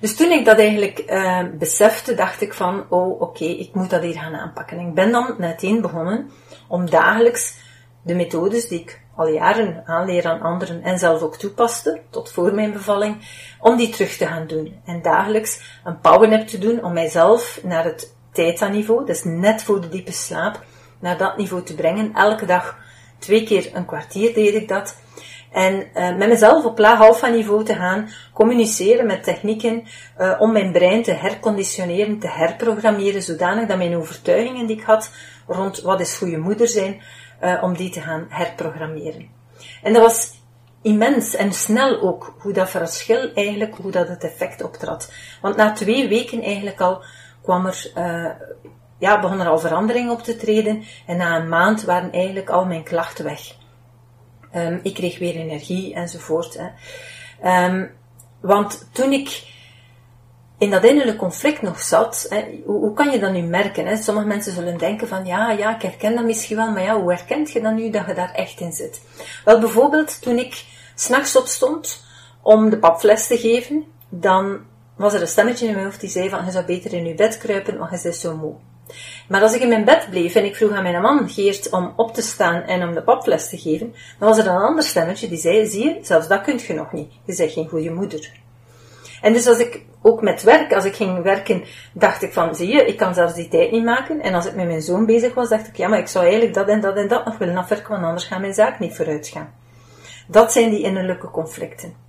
Dus 0.00 0.16
toen 0.16 0.30
ik 0.30 0.44
dat 0.44 0.58
eigenlijk 0.58 1.04
uh, 1.06 1.40
besefte, 1.58 2.14
dacht 2.14 2.40
ik 2.40 2.54
van, 2.54 2.84
oh 2.88 3.20
oké, 3.20 3.44
ik 3.44 3.74
moet 3.74 3.90
dat 3.90 4.02
hier 4.02 4.18
gaan 4.18 4.34
aanpakken. 4.34 4.78
ik 4.78 4.94
ben 4.94 5.12
dan 5.12 5.34
meteen 5.38 5.80
begonnen 5.80 6.30
om 6.68 6.90
dagelijks 6.90 7.56
de 8.02 8.14
methodes 8.14 8.68
die 8.68 8.80
ik 8.80 9.00
al 9.16 9.28
jaren 9.28 9.82
aanleer 9.86 10.26
aan 10.26 10.40
anderen 10.40 10.82
en 10.82 10.98
zelf 10.98 11.22
ook 11.22 11.36
toepaste, 11.36 12.00
tot 12.10 12.30
voor 12.30 12.54
mijn 12.54 12.72
bevalling, 12.72 13.16
om 13.60 13.76
die 13.76 13.88
terug 13.88 14.16
te 14.16 14.26
gaan 14.26 14.46
doen. 14.46 14.80
En 14.84 15.02
dagelijks 15.02 15.80
een 15.84 16.00
powernap 16.00 16.46
te 16.46 16.58
doen 16.58 16.84
om 16.84 16.92
mijzelf 16.92 17.60
naar 17.62 17.84
het 17.84 18.16
theta-niveau, 18.32 19.06
dus 19.06 19.24
net 19.24 19.62
voor 19.62 19.80
de 19.80 19.88
diepe 19.88 20.12
slaap, 20.12 20.64
naar 21.00 21.18
dat 21.18 21.36
niveau 21.36 21.62
te 21.62 21.74
brengen. 21.74 22.14
Elke 22.14 22.46
dag 22.46 22.78
twee 23.18 23.44
keer 23.44 23.70
een 23.72 23.84
kwartier 23.86 24.34
deed 24.34 24.54
ik 24.54 24.68
dat. 24.68 24.96
En 25.52 25.86
uh, 25.94 26.16
met 26.16 26.28
mezelf 26.28 26.64
op 26.64 26.78
laag 26.78 27.00
alpha 27.00 27.28
niveau 27.28 27.64
te 27.64 27.74
gaan 27.74 28.08
communiceren 28.32 29.06
met 29.06 29.24
technieken 29.24 29.82
uh, 30.18 30.34
om 30.38 30.52
mijn 30.52 30.72
brein 30.72 31.02
te 31.02 31.12
herconditioneren, 31.12 32.18
te 32.18 32.28
herprogrammeren, 32.28 33.22
zodanig 33.22 33.68
dat 33.68 33.76
mijn 33.76 33.96
overtuigingen 33.96 34.66
die 34.66 34.76
ik 34.76 34.82
had 34.82 35.10
rond 35.46 35.80
wat 35.80 36.00
is 36.00 36.16
goede 36.16 36.38
moeder 36.38 36.68
zijn, 36.68 37.02
uh, 37.42 37.62
om 37.62 37.76
die 37.76 37.90
te 37.90 38.00
gaan 38.00 38.26
herprogrammeren. 38.28 39.28
En 39.82 39.92
dat 39.92 40.02
was 40.02 40.30
immens 40.82 41.34
en 41.34 41.52
snel 41.52 42.00
ook, 42.00 42.34
hoe 42.38 42.52
dat 42.52 42.70
verschil 42.70 43.32
eigenlijk, 43.34 43.74
hoe 43.74 43.90
dat 43.90 44.08
het 44.08 44.24
effect 44.24 44.62
optrad. 44.62 45.12
Want 45.40 45.56
na 45.56 45.72
twee 45.72 46.08
weken 46.08 46.42
eigenlijk 46.42 46.80
al 46.80 47.02
kwam 47.48 47.66
er, 47.66 47.92
uh, 47.96 48.30
ja, 48.98 49.20
begon 49.20 49.40
er 49.40 49.48
al 49.48 49.58
verandering 49.58 50.10
op 50.10 50.22
te 50.22 50.36
treden. 50.36 50.84
En 51.06 51.16
na 51.16 51.36
een 51.36 51.48
maand 51.48 51.82
waren 51.82 52.12
eigenlijk 52.12 52.50
al 52.50 52.64
mijn 52.64 52.82
klachten 52.82 53.24
weg. 53.24 53.40
Um, 54.54 54.80
ik 54.82 54.94
kreeg 54.94 55.18
weer 55.18 55.34
energie 55.36 55.94
enzovoort. 55.94 56.58
Hè. 56.58 57.66
Um, 57.66 57.90
want 58.40 58.88
toen 58.92 59.12
ik 59.12 59.46
in 60.58 60.70
dat 60.70 60.84
innerlijke 60.84 61.20
conflict 61.20 61.62
nog 61.62 61.80
zat, 61.80 62.26
hè, 62.28 62.60
hoe, 62.64 62.78
hoe, 62.78 62.94
kan 62.94 63.10
je 63.10 63.18
dat 63.18 63.32
nu 63.32 63.42
merken? 63.42 63.86
Hè? 63.86 63.96
Sommige 63.96 64.26
mensen 64.26 64.52
zullen 64.52 64.78
denken 64.78 65.08
van, 65.08 65.26
ja, 65.26 65.50
ja, 65.50 65.74
ik 65.74 65.82
herken 65.82 66.14
dat 66.14 66.24
misschien 66.24 66.56
wel, 66.56 66.70
maar 66.70 66.82
ja, 66.82 67.00
hoe 67.00 67.12
herkent 67.12 67.50
je 67.50 67.60
dan 67.60 67.74
nu 67.74 67.90
dat 67.90 68.06
je 68.06 68.14
daar 68.14 68.32
echt 68.32 68.60
in 68.60 68.72
zit? 68.72 69.02
Wel, 69.44 69.60
bijvoorbeeld 69.60 70.22
toen 70.22 70.38
ik 70.38 70.64
s'nachts 70.94 71.36
opstond 71.36 72.04
om 72.42 72.70
de 72.70 72.78
papfles 72.78 73.26
te 73.26 73.38
geven, 73.38 73.84
dan 74.08 74.60
was 74.98 75.14
er 75.14 75.20
een 75.20 75.28
stemmetje 75.28 75.66
in 75.66 75.72
mijn 75.72 75.84
hoofd 75.84 76.00
die 76.00 76.10
zei 76.10 76.28
van, 76.28 76.44
je 76.44 76.50
zou 76.50 76.64
beter 76.64 76.92
in 76.92 77.06
je 77.06 77.14
bed 77.14 77.38
kruipen, 77.38 77.78
want 77.78 77.90
je 77.90 78.00
bent 78.02 78.14
zo 78.14 78.36
moe. 78.36 78.54
Maar 79.28 79.42
als 79.42 79.54
ik 79.54 79.60
in 79.60 79.68
mijn 79.68 79.84
bed 79.84 80.06
bleef 80.10 80.34
en 80.34 80.44
ik 80.44 80.56
vroeg 80.56 80.72
aan 80.72 80.82
mijn 80.82 81.02
man, 81.02 81.28
Geert, 81.28 81.70
om 81.70 81.92
op 81.96 82.14
te 82.14 82.22
staan 82.22 82.62
en 82.62 82.88
om 82.88 82.94
de 82.94 83.02
papfles 83.02 83.48
te 83.48 83.58
geven, 83.58 83.94
dan 84.18 84.28
was 84.28 84.38
er 84.38 84.46
een 84.46 84.56
ander 84.56 84.84
stemmetje 84.84 85.28
die 85.28 85.38
zei, 85.38 85.66
zie 85.66 85.84
je, 85.84 85.98
zelfs 86.02 86.28
dat 86.28 86.42
kunt 86.42 86.62
je 86.62 86.74
nog 86.74 86.92
niet. 86.92 87.12
Je 87.24 87.36
bent 87.36 87.52
geen 87.52 87.68
goede 87.68 87.90
moeder. 87.90 88.30
En 89.20 89.32
dus 89.32 89.46
als 89.46 89.58
ik 89.58 89.84
ook 90.02 90.22
met 90.22 90.42
werk, 90.42 90.72
als 90.72 90.84
ik 90.84 90.94
ging 90.94 91.22
werken, 91.22 91.64
dacht 91.92 92.22
ik 92.22 92.32
van, 92.32 92.54
zie 92.54 92.68
je, 92.68 92.84
ik 92.84 92.96
kan 92.96 93.14
zelfs 93.14 93.34
die 93.34 93.48
tijd 93.48 93.70
niet 93.70 93.84
maken. 93.84 94.20
En 94.20 94.34
als 94.34 94.46
ik 94.46 94.54
met 94.54 94.66
mijn 94.66 94.82
zoon 94.82 95.06
bezig 95.06 95.34
was, 95.34 95.48
dacht 95.48 95.66
ik, 95.66 95.76
ja, 95.76 95.88
maar 95.88 95.98
ik 95.98 96.08
zou 96.08 96.24
eigenlijk 96.24 96.54
dat 96.54 96.68
en 96.68 96.80
dat 96.80 96.96
en 96.96 97.08
dat 97.08 97.24
nog 97.24 97.38
willen 97.38 97.56
afwerken, 97.56 97.90
want 97.90 98.04
anders 98.04 98.24
gaat 98.24 98.40
mijn 98.40 98.54
zaak 98.54 98.78
niet 98.78 98.96
vooruit 98.96 99.28
gaan. 99.28 99.54
Dat 100.26 100.52
zijn 100.52 100.70
die 100.70 100.82
innerlijke 100.82 101.30
conflicten. 101.30 102.07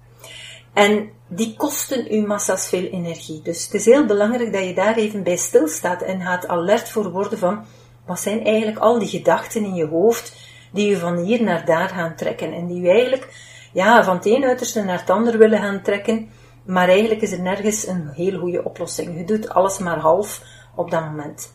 En 0.79 1.09
die 1.27 1.55
kosten 1.57 2.13
u 2.13 2.25
massa's 2.25 2.67
veel 2.67 2.86
energie. 2.86 3.41
Dus 3.41 3.63
het 3.63 3.74
is 3.74 3.86
heel 3.86 4.05
belangrijk 4.05 4.53
dat 4.53 4.63
je 4.63 4.74
daar 4.74 4.95
even 4.95 5.24
bij 5.24 5.36
stilstaat 5.36 6.01
en 6.01 6.21
gaat 6.21 6.48
alert 6.48 6.89
voor 6.89 7.12
worden 7.12 7.39
van 7.39 7.65
wat 8.05 8.19
zijn 8.19 8.45
eigenlijk 8.45 8.77
al 8.77 9.00
die 9.00 9.07
gedachten 9.07 9.63
in 9.63 9.75
je 9.75 9.86
hoofd 9.86 10.36
die 10.71 10.89
je 10.89 10.98
van 10.98 11.17
hier 11.17 11.43
naar 11.43 11.65
daar 11.65 11.89
gaan 11.89 12.15
trekken 12.15 12.53
en 12.53 12.67
die 12.67 12.81
je 12.81 12.89
eigenlijk 12.89 13.27
ja, 13.74 14.03
van 14.03 14.15
het 14.15 14.25
een 14.25 14.43
uiterste 14.43 14.83
naar 14.83 15.00
het 15.00 15.09
ander 15.09 15.38
willen 15.38 15.59
gaan 15.59 15.81
trekken, 15.81 16.29
maar 16.65 16.88
eigenlijk 16.88 17.21
is 17.21 17.31
er 17.31 17.41
nergens 17.41 17.88
een 17.88 18.09
heel 18.13 18.39
goede 18.39 18.63
oplossing. 18.63 19.17
Je 19.17 19.25
doet 19.25 19.50
alles 19.50 19.79
maar 19.79 20.00
half 20.00 20.41
op 20.75 20.91
dat 20.91 21.01
moment. 21.01 21.53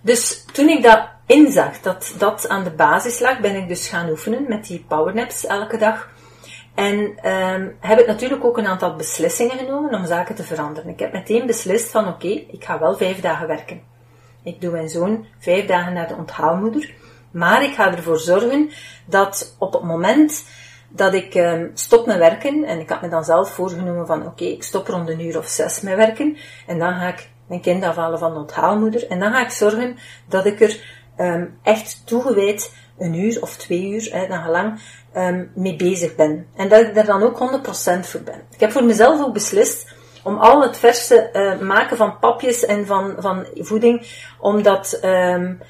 Dus 0.00 0.44
toen 0.52 0.68
ik 0.68 0.82
dat 0.82 1.08
inzag, 1.26 1.80
dat 1.80 2.14
dat 2.18 2.48
aan 2.48 2.64
de 2.64 2.70
basis 2.70 3.20
lag, 3.20 3.40
ben 3.40 3.56
ik 3.56 3.68
dus 3.68 3.88
gaan 3.88 4.10
oefenen 4.10 4.44
met 4.48 4.66
die 4.66 4.84
powernaps 4.88 5.46
elke 5.46 5.76
dag. 5.76 6.08
En 6.80 7.30
um, 7.32 7.76
heb 7.80 7.98
ik 7.98 8.06
natuurlijk 8.06 8.44
ook 8.44 8.58
een 8.58 8.66
aantal 8.66 8.96
beslissingen 8.96 9.58
genomen 9.58 9.94
om 9.94 10.06
zaken 10.06 10.34
te 10.34 10.42
veranderen. 10.42 10.90
Ik 10.90 10.98
heb 10.98 11.12
meteen 11.12 11.46
beslist 11.46 11.90
van 11.90 12.08
oké, 12.08 12.28
ik 12.28 12.64
ga 12.64 12.78
wel 12.78 12.96
vijf 12.96 13.20
dagen 13.20 13.46
werken. 13.46 13.80
Ik 14.42 14.60
doe 14.60 14.70
mijn 14.70 14.88
zoon 14.88 15.26
vijf 15.38 15.66
dagen 15.66 15.92
naar 15.92 16.08
de 16.08 16.14
onthaalmoeder. 16.14 16.94
Maar 17.30 17.64
ik 17.64 17.74
ga 17.74 17.94
ervoor 17.96 18.18
zorgen 18.18 18.70
dat 19.04 19.56
op 19.58 19.72
het 19.72 19.82
moment 19.82 20.44
dat 20.88 21.14
ik 21.14 21.34
um, 21.34 21.70
stop 21.74 22.06
met 22.06 22.18
werken, 22.18 22.64
en 22.64 22.80
ik 22.80 22.88
had 22.88 23.02
me 23.02 23.08
dan 23.08 23.24
zelf 23.24 23.50
voorgenomen 23.50 24.06
van 24.06 24.26
oké, 24.26 24.44
ik 24.44 24.62
stop 24.62 24.86
rond 24.86 25.08
een 25.08 25.20
uur 25.20 25.38
of 25.38 25.46
zes 25.46 25.80
met 25.80 25.96
werken, 25.96 26.36
en 26.66 26.78
dan 26.78 26.94
ga 26.94 27.08
ik 27.08 27.30
mijn 27.46 27.60
kind 27.60 27.84
afhalen 27.84 28.18
van 28.18 28.32
de 28.32 28.38
onthaalmoeder, 28.38 29.06
en 29.06 29.20
dan 29.20 29.32
ga 29.32 29.44
ik 29.44 29.50
zorgen 29.50 29.98
dat 30.28 30.46
ik 30.46 30.60
er 30.60 30.80
um, 31.18 31.58
echt 31.62 32.06
toegewijd 32.06 32.74
een 32.98 33.14
uur 33.14 33.42
of 33.42 33.56
twee 33.56 33.88
uur, 33.88 34.08
hè, 34.12 34.26
dan 34.26 34.42
gelang, 34.42 34.80
um, 35.16 35.50
mee 35.54 35.76
bezig 35.76 36.14
ben. 36.14 36.46
En 36.56 36.68
dat 36.68 36.80
ik 36.80 36.96
er 36.96 37.04
dan 37.04 37.22
ook 37.22 37.38
100% 37.38 38.00
voor 38.00 38.20
ben. 38.20 38.42
Ik 38.50 38.60
heb 38.60 38.70
voor 38.70 38.84
mezelf 38.84 39.20
ook 39.20 39.32
beslist 39.32 39.94
om 40.22 40.38
al 40.38 40.62
het 40.62 40.76
verse 40.76 41.30
uh, 41.32 41.66
maken 41.68 41.96
van 41.96 42.18
papjes 42.18 42.64
en 42.64 42.86
van, 42.86 43.14
van 43.18 43.46
voeding, 43.54 44.06
om 44.40 44.62
dat, 44.62 45.00
um, 45.04 45.60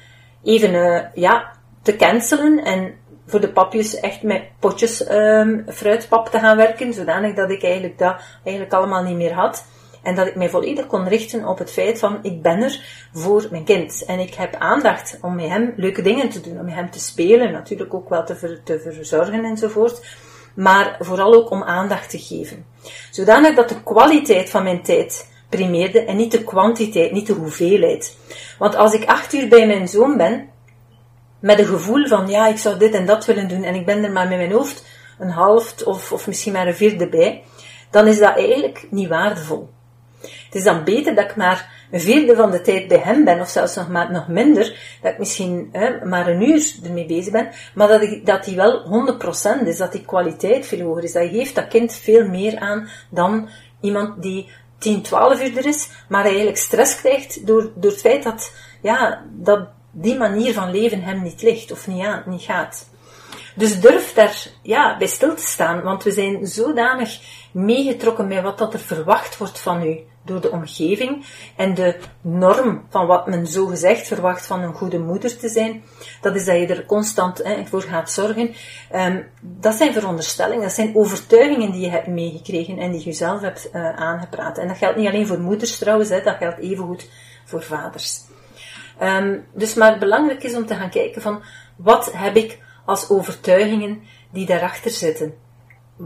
even 0.43 0.73
uh, 0.73 0.99
ja, 1.13 1.51
te 1.81 1.95
cancelen 1.95 2.63
en 2.63 2.93
voor 3.25 3.39
de 3.39 3.51
papjes 3.51 3.99
echt 3.99 4.23
met 4.23 4.43
potjes 4.59 5.09
um, 5.09 5.65
fruitpap 5.67 6.27
te 6.27 6.39
gaan 6.39 6.57
werken, 6.57 6.93
zodanig 6.93 7.35
dat 7.35 7.51
ik 7.51 7.63
eigenlijk 7.63 7.97
dat 7.97 8.21
eigenlijk 8.43 8.73
allemaal 8.73 9.03
niet 9.03 9.17
meer 9.17 9.33
had. 9.33 9.65
En 10.01 10.15
dat 10.15 10.27
ik 10.27 10.35
mij 10.35 10.49
volledig 10.49 10.87
kon 10.87 11.07
richten 11.07 11.47
op 11.47 11.57
het 11.57 11.71
feit 11.71 11.99
van, 11.99 12.19
ik 12.21 12.41
ben 12.41 12.61
er 12.61 13.07
voor 13.13 13.47
mijn 13.51 13.63
kind. 13.63 14.05
En 14.05 14.19
ik 14.19 14.33
heb 14.33 14.55
aandacht 14.55 15.17
om 15.21 15.35
met 15.35 15.47
hem 15.47 15.73
leuke 15.75 16.01
dingen 16.01 16.29
te 16.29 16.41
doen, 16.41 16.59
om 16.59 16.65
met 16.65 16.73
hem 16.73 16.91
te 16.91 16.99
spelen, 16.99 17.51
natuurlijk 17.51 17.93
ook 17.93 18.09
wel 18.09 18.25
te, 18.25 18.35
ver, 18.35 18.63
te 18.63 18.79
verzorgen 18.79 19.45
enzovoort. 19.45 20.05
Maar 20.55 20.95
vooral 20.99 21.33
ook 21.33 21.49
om 21.49 21.63
aandacht 21.63 22.09
te 22.09 22.19
geven. 22.19 22.65
Zodanig 23.11 23.55
dat 23.55 23.69
de 23.69 23.83
kwaliteit 23.83 24.49
van 24.49 24.63
mijn 24.63 24.83
tijd 24.83 25.29
primeerde 25.49 26.05
en 26.05 26.15
niet 26.15 26.31
de 26.31 26.43
kwantiteit, 26.43 27.11
niet 27.11 27.27
de 27.27 27.33
hoeveelheid. 27.33 28.17
Want 28.57 28.75
als 28.75 28.93
ik 28.93 29.05
acht 29.05 29.33
uur 29.33 29.47
bij 29.47 29.67
mijn 29.67 29.87
zoon 29.87 30.17
ben, 30.17 30.49
met 31.39 31.59
een 31.59 31.65
gevoel 31.65 32.07
van 32.07 32.27
ja, 32.27 32.47
ik 32.47 32.57
zou 32.57 32.77
dit 32.77 32.93
en 32.93 33.05
dat 33.05 33.25
willen 33.25 33.47
doen 33.47 33.63
en 33.63 33.75
ik 33.75 33.85
ben 33.85 34.03
er 34.03 34.11
maar 34.11 34.27
met 34.27 34.37
mijn 34.37 34.51
hoofd 34.51 34.85
een 35.19 35.29
half 35.29 35.81
of, 35.85 36.11
of 36.11 36.27
misschien 36.27 36.53
maar 36.53 36.67
een 36.67 36.75
vierde 36.75 37.07
bij, 37.07 37.43
dan 37.89 38.07
is 38.07 38.19
dat 38.19 38.35
eigenlijk 38.35 38.87
niet 38.89 39.07
waardevol. 39.07 39.69
Het 40.51 40.59
is 40.59 40.65
dan 40.65 40.83
beter 40.83 41.15
dat 41.15 41.29
ik 41.29 41.35
maar 41.35 41.87
een 41.91 41.99
vierde 41.99 42.35
van 42.35 42.51
de 42.51 42.61
tijd 42.61 42.87
bij 42.87 42.97
hem 42.97 43.23
ben, 43.23 43.39
of 43.39 43.49
zelfs 43.49 43.75
nog, 43.75 43.89
maar, 43.89 44.11
nog 44.11 44.27
minder, 44.27 44.97
dat 45.01 45.11
ik 45.11 45.17
misschien 45.17 45.69
hè, 45.71 46.05
maar 46.05 46.27
een 46.27 46.49
uur 46.49 46.75
ermee 46.83 47.05
bezig 47.05 47.31
ben, 47.31 47.49
maar 47.73 47.87
dat, 47.87 48.01
ik, 48.01 48.25
dat 48.25 48.43
die 48.43 48.55
wel 48.55 49.05
100% 49.63 49.67
is, 49.67 49.77
dat 49.77 49.91
die 49.91 50.05
kwaliteit 50.05 50.65
veel 50.65 50.87
hoger 50.87 51.03
is. 51.03 51.11
Dat 51.11 51.29
geeft 51.29 51.55
dat 51.55 51.67
kind 51.67 51.93
veel 51.93 52.27
meer 52.27 52.59
aan 52.59 52.89
dan 53.09 53.49
iemand 53.81 54.21
die 54.21 54.49
10, 54.77 55.01
12 55.01 55.41
uur 55.41 55.57
er 55.57 55.65
is, 55.65 55.89
maar 56.09 56.25
eigenlijk 56.25 56.57
stress 56.57 56.95
krijgt 56.95 57.47
door, 57.47 57.71
door 57.75 57.91
het 57.91 58.01
feit 58.01 58.23
dat, 58.23 58.53
ja, 58.81 59.23
dat 59.31 59.67
die 59.91 60.17
manier 60.17 60.53
van 60.53 60.71
leven 60.71 61.03
hem 61.03 61.21
niet 61.21 61.41
ligt 61.41 61.71
of 61.71 61.87
niet, 61.87 62.05
aan, 62.05 62.23
niet 62.25 62.41
gaat. 62.41 62.89
Dus 63.55 63.81
durf 63.81 64.13
daar 64.13 64.47
ja, 64.61 64.97
bij 64.97 65.07
stil 65.07 65.35
te 65.35 65.47
staan, 65.47 65.81
want 65.81 66.03
we 66.03 66.11
zijn 66.11 66.47
zodanig 66.47 67.19
meegetrokken 67.51 68.27
met 68.27 68.43
wat 68.43 68.57
dat 68.57 68.73
er 68.73 68.79
verwacht 68.79 69.37
wordt 69.37 69.59
van 69.59 69.83
u 69.83 70.09
door 70.25 70.41
de 70.41 70.51
omgeving 70.51 71.25
en 71.55 71.73
de 71.73 71.95
norm 72.21 72.85
van 72.89 73.07
wat 73.07 73.27
men 73.27 73.47
zo 73.47 73.65
gezegd 73.65 74.07
verwacht 74.07 74.45
van 74.45 74.61
een 74.61 74.73
goede 74.73 74.99
moeder 74.99 75.37
te 75.37 75.49
zijn, 75.49 75.83
dat 76.21 76.35
is 76.35 76.45
dat 76.45 76.55
je 76.55 76.67
er 76.67 76.85
constant 76.85 77.43
hè, 77.43 77.65
voor 77.65 77.81
gaat 77.81 78.11
zorgen. 78.11 78.55
Um, 78.95 79.27
dat 79.41 79.75
zijn 79.75 79.93
veronderstellingen, 79.93 80.63
dat 80.63 80.71
zijn 80.71 80.95
overtuigingen 80.95 81.71
die 81.71 81.81
je 81.81 81.89
hebt 81.89 82.07
meegekregen 82.07 82.77
en 82.77 82.91
die 82.91 83.05
je 83.05 83.13
zelf 83.13 83.41
hebt 83.41 83.69
uh, 83.73 83.95
aangepraat. 83.95 84.57
En 84.57 84.67
dat 84.67 84.77
geldt 84.77 84.97
niet 84.97 85.07
alleen 85.07 85.27
voor 85.27 85.39
moeders 85.39 85.77
trouwens, 85.77 86.09
hè, 86.09 86.21
dat 86.21 86.37
geldt 86.37 86.59
evengoed 86.59 87.09
voor 87.45 87.63
vaders. 87.63 88.21
Um, 89.01 89.45
dus 89.53 89.73
maar 89.73 89.99
belangrijk 89.99 90.43
is 90.43 90.55
om 90.55 90.65
te 90.65 90.75
gaan 90.75 90.89
kijken 90.89 91.21
van 91.21 91.43
wat 91.75 92.11
heb 92.13 92.35
ik 92.35 92.59
als 92.85 93.09
overtuigingen 93.09 94.01
die 94.31 94.45
daarachter 94.45 94.91
zitten. 94.91 95.33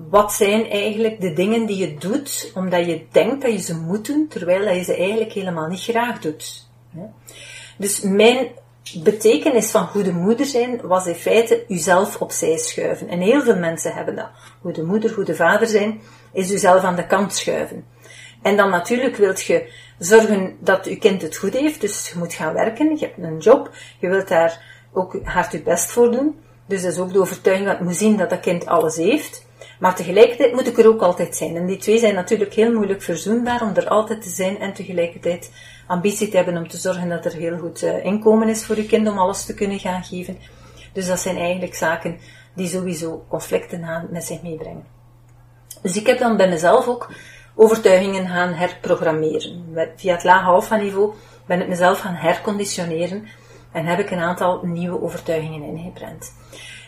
Wat 0.10 0.34
zijn 0.34 0.70
eigenlijk 0.70 1.22
de 1.22 1.34
dingen 1.34 1.66
die 1.66 1.78
je 1.78 1.98
doet 1.98 2.52
omdat 2.56 2.86
je 2.86 3.06
denkt 3.12 3.42
dat 3.42 3.52
je 3.52 3.60
ze 3.60 3.76
moet 3.76 4.06
doen, 4.06 4.28
terwijl 4.28 4.76
je 4.76 4.84
ze 4.84 4.96
eigenlijk 4.96 5.32
helemaal 5.32 5.68
niet 5.68 5.84
graag 5.84 6.20
doet. 6.20 6.68
Dus 7.78 8.02
mijn 8.02 8.48
betekenis 9.04 9.72
van 9.72 9.88
goede 9.88 10.12
moeder 10.12 10.46
zijn 10.46 10.82
was 10.82 11.06
in 11.06 11.16
feite 11.16 11.66
uzelf 11.68 12.22
opzij 12.22 12.58
schuiven. 12.58 13.08
En 13.08 13.20
heel 13.20 13.42
veel 13.42 13.58
mensen 13.58 13.94
hebben 13.94 14.16
dat. 14.16 14.30
Goede 14.62 14.84
moeder, 14.84 15.10
goede 15.10 15.36
vader 15.36 15.68
zijn, 15.68 16.02
is 16.34 16.52
uzelf 16.52 16.84
aan 16.84 16.96
de 16.96 17.08
kant 17.08 17.34
schuiven. 17.34 17.86
En 18.42 18.58
dan 18.58 18.70
natuurlijk 18.70 19.16
wilt 19.16 19.44
je 19.44 19.70
zorgen 20.00 20.58
dat 20.60 20.86
je 20.86 20.98
kind 20.98 21.22
het 21.22 21.38
goed 21.38 21.54
heeft, 21.54 21.82
dus 21.82 22.10
je 22.10 22.20
moet 22.20 22.34
gaan 22.34 22.54
werken, 22.54 22.98
je 22.98 23.06
hebt 23.06 23.18
een 23.18 23.38
job, 23.38 23.72
je 24.00 24.10
wilt 24.10 24.28
daar 24.28 24.62
ook 24.94 25.20
hard 25.24 25.52
je 25.52 25.62
best 25.62 25.92
voor 25.92 26.12
doen. 26.12 26.40
Dus 26.68 26.82
dat 26.82 26.92
is 26.92 27.00
ook 27.00 27.14
de 27.14 27.20
overtuiging 27.20 27.68
dat 27.68 27.78
het 27.78 27.88
moet 27.88 27.96
zien 27.96 28.18
dat 28.18 28.30
dat 28.30 28.40
kind 28.40 28.66
alles 28.66 28.96
heeft. 28.96 29.45
Maar 29.80 29.96
tegelijkertijd 29.96 30.54
moet 30.54 30.68
ik 30.68 30.78
er 30.78 30.88
ook 30.88 31.02
altijd 31.02 31.36
zijn. 31.36 31.56
En 31.56 31.66
die 31.66 31.78
twee 31.78 32.00
zijn 32.00 32.16
natuurlijk 32.16 32.54
heel 32.54 32.74
moeilijk 32.74 33.02
verzoenbaar 33.02 33.62
om 33.62 33.76
er 33.76 33.88
altijd 33.88 34.22
te 34.22 34.30
zijn 34.30 34.60
en 34.60 34.74
tegelijkertijd 34.74 35.52
ambitie 35.88 36.30
te 36.30 36.36
hebben 36.36 36.58
om 36.58 36.68
te 36.68 36.78
zorgen 36.78 37.10
dat 37.10 37.26
er 37.26 37.34
heel 37.34 37.58
goed 37.58 37.84
uh, 37.84 38.06
inkomen 38.06 38.50
is 38.50 38.66
voor 38.66 38.76
je 38.76 38.86
kind 38.86 39.08
om 39.08 39.18
alles 39.18 39.46
te 39.46 39.54
kunnen 39.54 39.80
gaan 39.80 40.04
geven. 40.04 40.38
Dus 40.94 41.08
dat 41.08 41.20
zijn 41.20 41.38
eigenlijk 41.38 41.76
zaken 41.76 42.20
die 42.56 42.68
sowieso 42.68 43.26
conflicten 43.28 44.08
met 44.10 44.24
zich 44.24 44.42
meebrengen. 44.42 44.86
Dus 45.82 45.98
ik 45.98 46.08
heb 46.08 46.20
dan 46.20 46.38
bij 46.38 46.50
mezelf 46.50 46.88
ook 46.88 47.12
overtuigingen 47.56 48.28
gaan 48.28 48.54
herprogrammeren. 48.54 49.92
Via 49.96 50.14
het 50.14 50.24
laag 50.24 50.46
alpha 50.46 50.76
niveau 50.76 51.14
ben 51.46 51.62
ik 51.62 51.68
mezelf 51.68 52.00
gaan 52.00 52.14
herconditioneren 52.14 53.28
en 53.72 53.86
heb 53.86 54.00
ik 54.00 54.12
een 54.12 54.20
aantal 54.20 54.60
nieuwe 54.64 55.02
overtuigingen 55.02 55.64
ingeprent. 55.64 56.34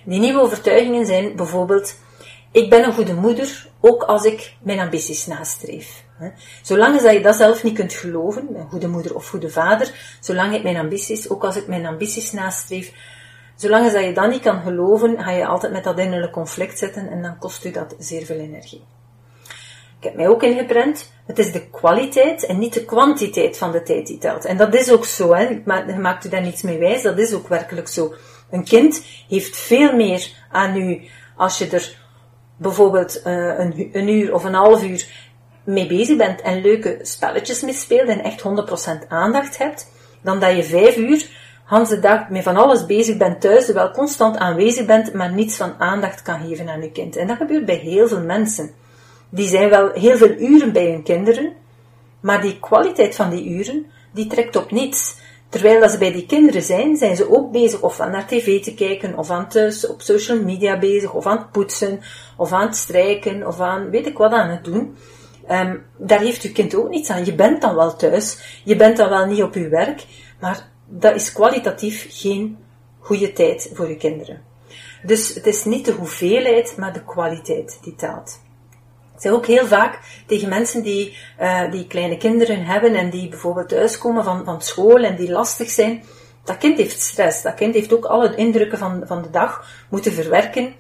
Die 0.03 0.20
nieuwe 0.20 0.41
overtuigingen 0.41 1.06
zijn 1.06 1.36
bijvoorbeeld, 1.36 2.00
ik 2.58 2.70
ben 2.70 2.84
een 2.84 2.94
goede 2.94 3.14
moeder, 3.14 3.68
ook 3.82 4.04
als 4.04 4.24
ik 4.24 4.56
mijn 4.62 4.80
ambities 4.80 5.26
nastreef. 5.26 6.04
Zolang 6.62 7.02
dat 7.02 7.14
je 7.14 7.22
dat 7.22 7.36
zelf 7.36 7.64
niet 7.64 7.76
kunt 7.76 7.94
geloven, 7.94 8.48
een 8.56 8.70
goede 8.70 8.88
moeder 8.88 9.16
of 9.16 9.30
goede 9.30 9.50
vader, 9.50 10.18
zolang 10.20 10.54
ik 10.54 10.64
mijn 10.64 10.78
ambities, 10.78 11.30
ook 11.30 11.44
als 11.44 11.56
ik 11.56 11.68
mijn 11.68 11.86
ambities 11.86 12.32
nastreef, 12.32 12.92
zolang 13.56 13.92
dat 13.92 14.04
je 14.04 14.14
dat 14.14 14.30
niet 14.30 14.42
kan 14.42 14.62
geloven, 14.62 15.24
ga 15.24 15.32
je 15.32 15.46
altijd 15.46 15.72
met 15.72 15.84
dat 15.84 16.00
innerlijke 16.00 16.34
conflict 16.34 16.78
zitten 16.78 17.10
en 17.10 17.22
dan 17.22 17.38
kost 17.38 17.66
u 17.66 17.72
dat 17.72 17.96
zeer 18.00 18.26
veel 18.26 18.40
energie. 18.40 18.84
Ik 20.00 20.04
heb 20.04 20.16
mij 20.16 20.28
ook 20.28 20.44
ingeprent. 20.44 21.12
Het 21.26 21.40
is 21.40 21.52
de 21.52 21.70
kwaliteit 21.70 22.46
en 22.46 22.60
niet 22.60 22.74
de 22.74 22.86
kwantiteit 22.86 23.58
van 23.58 23.72
de 23.72 23.84
tijd 23.84 24.08
die 24.08 24.18
telt. 24.18 24.46
En 24.46 24.58
dat 24.58 24.74
is 24.76 24.92
ook 24.92 25.06
zo. 25.06 25.34
Hè. 25.34 25.42
Je 25.42 25.96
maakt 26.00 26.26
u 26.26 26.30
daar 26.30 26.42
niets 26.42 26.62
mee 26.62 26.78
wijs. 26.78 27.02
Dat 27.02 27.18
is 27.18 27.34
ook 27.34 27.48
werkelijk 27.48 27.88
zo. 27.88 28.14
Een 28.52 28.64
kind 28.64 29.04
heeft 29.30 29.58
veel 29.58 29.96
meer 29.96 30.32
aan 30.52 30.78
u 30.78 31.02
als 31.36 31.58
je 31.58 31.70
er 31.70 31.98
bijvoorbeeld 32.58 33.22
uh, 33.26 33.60
een, 33.92 34.10
uur 34.10 34.34
of 34.34 34.44
een 34.44 34.54
half 34.54 34.84
uur 34.84 35.08
mee 35.64 35.88
bezig 35.88 36.18
bent 36.18 36.42
en 36.42 36.62
leuke 36.62 37.00
spelletjes 37.02 37.62
mee 37.62 37.74
speelt 37.74 38.10
en 38.10 38.24
echt 38.24 38.44
100% 39.06 39.08
aandacht 39.08 39.58
hebt, 39.58 39.92
dan 40.22 40.40
dat 40.40 40.56
je 40.56 40.64
vijf 40.64 40.98
uur 40.98 41.46
Hans 41.68 41.90
de 41.90 42.00
dag 42.00 42.30
met 42.30 42.44
van 42.44 42.58
alles 42.58 42.86
bezig 42.86 43.18
bent 43.18 43.42
thuis, 43.42 43.66
terwijl 43.66 43.92
constant 43.92 44.38
aanwezig 44.38 44.86
bent, 44.86 45.14
maar 45.14 45.32
niets 45.32 45.58
van 45.58 45.74
aandacht 45.78 46.22
kan 46.22 46.40
geven 46.40 46.70
aan 46.70 46.82
je 46.82 46.92
kind. 46.92 47.16
En 47.16 47.28
dat 47.28 47.38
gebeurt 47.38 47.66
bij 47.66 47.76
heel 47.76 48.08
veel 48.08 48.22
mensen 48.22 48.70
die 49.30 49.48
zijn 49.48 49.70
wel 49.70 49.92
heel 49.92 50.18
veel 50.18 50.30
uren 50.30 50.72
bij 50.74 50.92
hun 50.92 51.04
kinderen, 51.04 51.54
maar 52.20 52.42
die 52.42 52.60
kwaliteit 52.60 53.16
van 53.16 53.30
die 53.30 53.50
uren, 53.50 53.86
die 54.12 54.28
trekt 54.28 54.56
op 54.56 54.72
niets. 54.72 55.16
Terwijl 55.50 55.80
dat 55.80 55.92
ze 55.92 55.98
bij 55.98 56.12
die 56.12 56.25
kinderen 56.25 56.62
zijn, 56.62 56.98
zijn 56.98 57.16
ze 57.16 57.36
ook 57.36 57.51
bezig 57.51 57.82
of 57.82 58.00
aan 58.00 58.12
naar 58.12 58.27
tv 58.27 58.63
te 58.63 58.74
kijken, 58.74 59.18
of 59.18 59.30
aan 59.30 59.50
thuis 59.50 59.88
op 59.88 60.01
social 60.01 60.44
media 60.44 60.80
bezig, 60.80 61.13
of 61.13 61.25
aan 61.25 61.38
het 61.38 61.51
poetsen, 61.51 62.00
of 62.38 62.51
aan 62.51 62.68
het 62.68 62.75
strijken, 62.75 63.48
of 63.48 63.60
aan 63.60 63.89
weet 63.89 64.08
ik 64.08 64.18
wat 64.18 64.32
aan 64.32 64.50
het 64.50 64.63
doen. 64.63 64.96
Um, 65.51 65.86
daar 65.98 66.20
heeft 66.20 66.44
uw 66.44 66.51
kind 66.51 66.75
ook 66.75 66.89
niets 66.89 67.10
aan. 67.10 67.25
Je 67.25 67.36
bent 67.36 67.62
dan 67.62 67.75
wel 67.75 67.96
thuis, 67.96 68.62
je 68.63 68.75
bent 68.75 68.98
dan 68.98 69.10
wel 69.10 69.25
niet 69.25 69.44
op 69.44 69.54
uw 69.54 69.70
werk, 69.70 70.06
maar 70.39 70.70
dat 70.86 71.16
is 71.16 71.32
kwalitatief 71.34 72.06
geen 72.10 72.58
goede 73.00 73.34
tijd 73.34 73.72
voor 73.74 73.89
je 73.89 73.98
kinderen. 73.98 74.42
Dus 75.04 75.34
het 75.34 75.48
is 75.48 75.66
niet 75.66 75.86
de 75.86 75.92
hoeveelheid, 75.92 76.77
maar 76.77 76.94
de 76.94 77.04
kwaliteit 77.04 77.80
die 77.84 77.96
telt. 77.96 78.39
Ik 79.18 79.24
zeg 79.24 79.32
ook 79.32 79.46
heel 79.46 79.66
vaak 79.66 80.00
tegen 80.28 80.50
mensen 80.50 80.84
die, 80.84 81.18
uh, 81.42 81.72
die 81.72 81.88
kleine 81.88 82.18
kinderen 82.18 82.66
hebben 82.66 82.96
en 82.96 83.10
die 83.10 83.30
bijvoorbeeld 83.30 83.70
thuiskomen 83.70 84.24
van, 84.24 84.46
van 84.46 84.62
school 84.62 85.04
en 85.04 85.16
die 85.16 85.32
lastig 85.32 85.70
zijn. 85.70 86.04
Dat 86.44 86.58
kind 86.58 86.78
heeft 86.78 87.02
stress. 87.02 87.42
Dat 87.42 87.54
kind 87.54 87.74
heeft 87.74 87.94
ook 87.94 88.06
alle 88.06 88.36
indrukken 88.36 88.78
van, 88.78 89.04
van 89.06 89.22
de 89.22 89.30
dag 89.30 89.66
moeten 89.90 90.14
verwerken. 90.14 90.74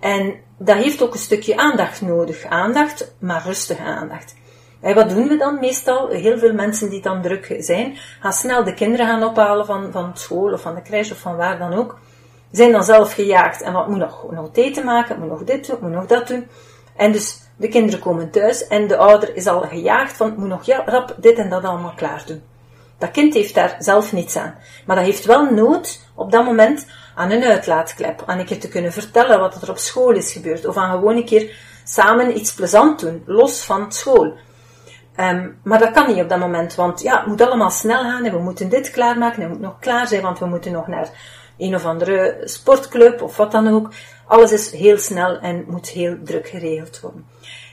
En 0.00 0.34
dat 0.58 0.76
heeft 0.76 1.02
ook 1.02 1.12
een 1.12 1.18
stukje 1.18 1.56
aandacht 1.56 2.00
nodig. 2.00 2.44
Aandacht, 2.44 3.14
maar 3.18 3.42
rustige 3.44 3.82
aandacht. 3.82 4.34
En 4.80 4.94
wat 4.94 5.08
doen 5.08 5.28
we 5.28 5.36
dan 5.36 5.60
meestal? 5.60 6.08
Heel 6.08 6.38
veel 6.38 6.52
mensen 6.52 6.90
die 6.90 7.02
dan 7.02 7.22
druk 7.22 7.56
zijn, 7.58 7.96
gaan 8.20 8.32
snel 8.32 8.64
de 8.64 8.74
kinderen 8.74 9.06
gaan 9.06 9.24
ophalen 9.24 9.66
van, 9.66 9.92
van 9.92 10.10
school 10.16 10.52
of 10.52 10.60
van 10.60 10.74
de 10.74 10.82
crash 10.82 11.10
of 11.10 11.18
van 11.18 11.36
waar 11.36 11.58
dan 11.58 11.74
ook. 11.74 11.98
Zijn 12.52 12.72
dan 12.72 12.84
zelf 12.84 13.12
gejaagd 13.14 13.62
en 13.62 13.72
wat 13.72 13.88
moet 13.88 13.98
nog, 13.98 14.30
nog 14.30 14.48
eten 14.52 14.84
maken, 14.84 15.18
moet 15.18 15.28
nog 15.28 15.44
dit 15.44 15.66
doen, 15.66 15.78
moet 15.80 15.90
nog 15.90 16.06
dat 16.06 16.28
doen. 16.28 16.46
En 16.96 17.12
dus 17.12 17.49
de 17.60 17.68
kinderen 17.68 18.00
komen 18.00 18.30
thuis 18.30 18.66
en 18.66 18.86
de 18.86 18.96
ouder 18.96 19.36
is 19.36 19.46
al 19.46 19.60
gejaagd 19.60 20.16
van, 20.16 20.34
moet 20.36 20.48
nog 20.48 20.66
rap 20.66 21.14
dit 21.18 21.38
en 21.38 21.50
dat 21.50 21.64
allemaal 21.64 21.94
klaar 21.96 22.22
doen. 22.26 22.42
Dat 22.98 23.10
kind 23.10 23.34
heeft 23.34 23.54
daar 23.54 23.76
zelf 23.78 24.12
niets 24.12 24.36
aan. 24.36 24.54
Maar 24.86 24.96
dat 24.96 25.04
heeft 25.04 25.24
wel 25.24 25.50
nood 25.50 26.00
op 26.14 26.32
dat 26.32 26.44
moment 26.44 26.86
aan 27.14 27.30
een 27.30 27.44
uitlaatklep. 27.44 28.22
Aan 28.26 28.38
een 28.38 28.46
keer 28.46 28.60
te 28.60 28.68
kunnen 28.68 28.92
vertellen 28.92 29.40
wat 29.40 29.62
er 29.62 29.70
op 29.70 29.78
school 29.78 30.10
is 30.10 30.32
gebeurd. 30.32 30.66
Of 30.66 30.76
aan 30.76 30.90
gewoon 30.90 31.16
een 31.16 31.24
keer 31.24 31.56
samen 31.84 32.36
iets 32.36 32.54
plezant 32.54 33.00
doen, 33.00 33.22
los 33.26 33.64
van 33.64 33.92
school. 33.92 34.34
Um, 35.16 35.58
maar 35.62 35.78
dat 35.78 35.90
kan 35.90 36.06
niet 36.06 36.22
op 36.22 36.28
dat 36.28 36.38
moment, 36.38 36.74
want 36.74 37.02
ja, 37.02 37.18
het 37.18 37.26
moet 37.26 37.40
allemaal 37.40 37.70
snel 37.70 38.02
gaan 38.02 38.24
en 38.24 38.32
we 38.32 38.38
moeten 38.38 38.68
dit 38.68 38.90
klaarmaken 38.90 39.42
en 39.42 39.48
het 39.48 39.50
moet 39.50 39.60
nog 39.60 39.78
klaar 39.78 40.06
zijn, 40.06 40.22
want 40.22 40.38
we 40.38 40.46
moeten 40.46 40.72
nog 40.72 40.86
naar 40.86 41.08
een 41.58 41.74
of 41.74 41.84
andere 41.84 42.40
sportclub 42.44 43.22
of 43.22 43.36
wat 43.36 43.52
dan 43.52 43.68
ook. 43.68 43.90
Alles 44.26 44.52
is 44.52 44.70
heel 44.70 44.98
snel 44.98 45.38
en 45.38 45.64
moet 45.68 45.88
heel 45.88 46.16
druk 46.24 46.48
geregeld 46.48 47.00
worden. 47.00 47.29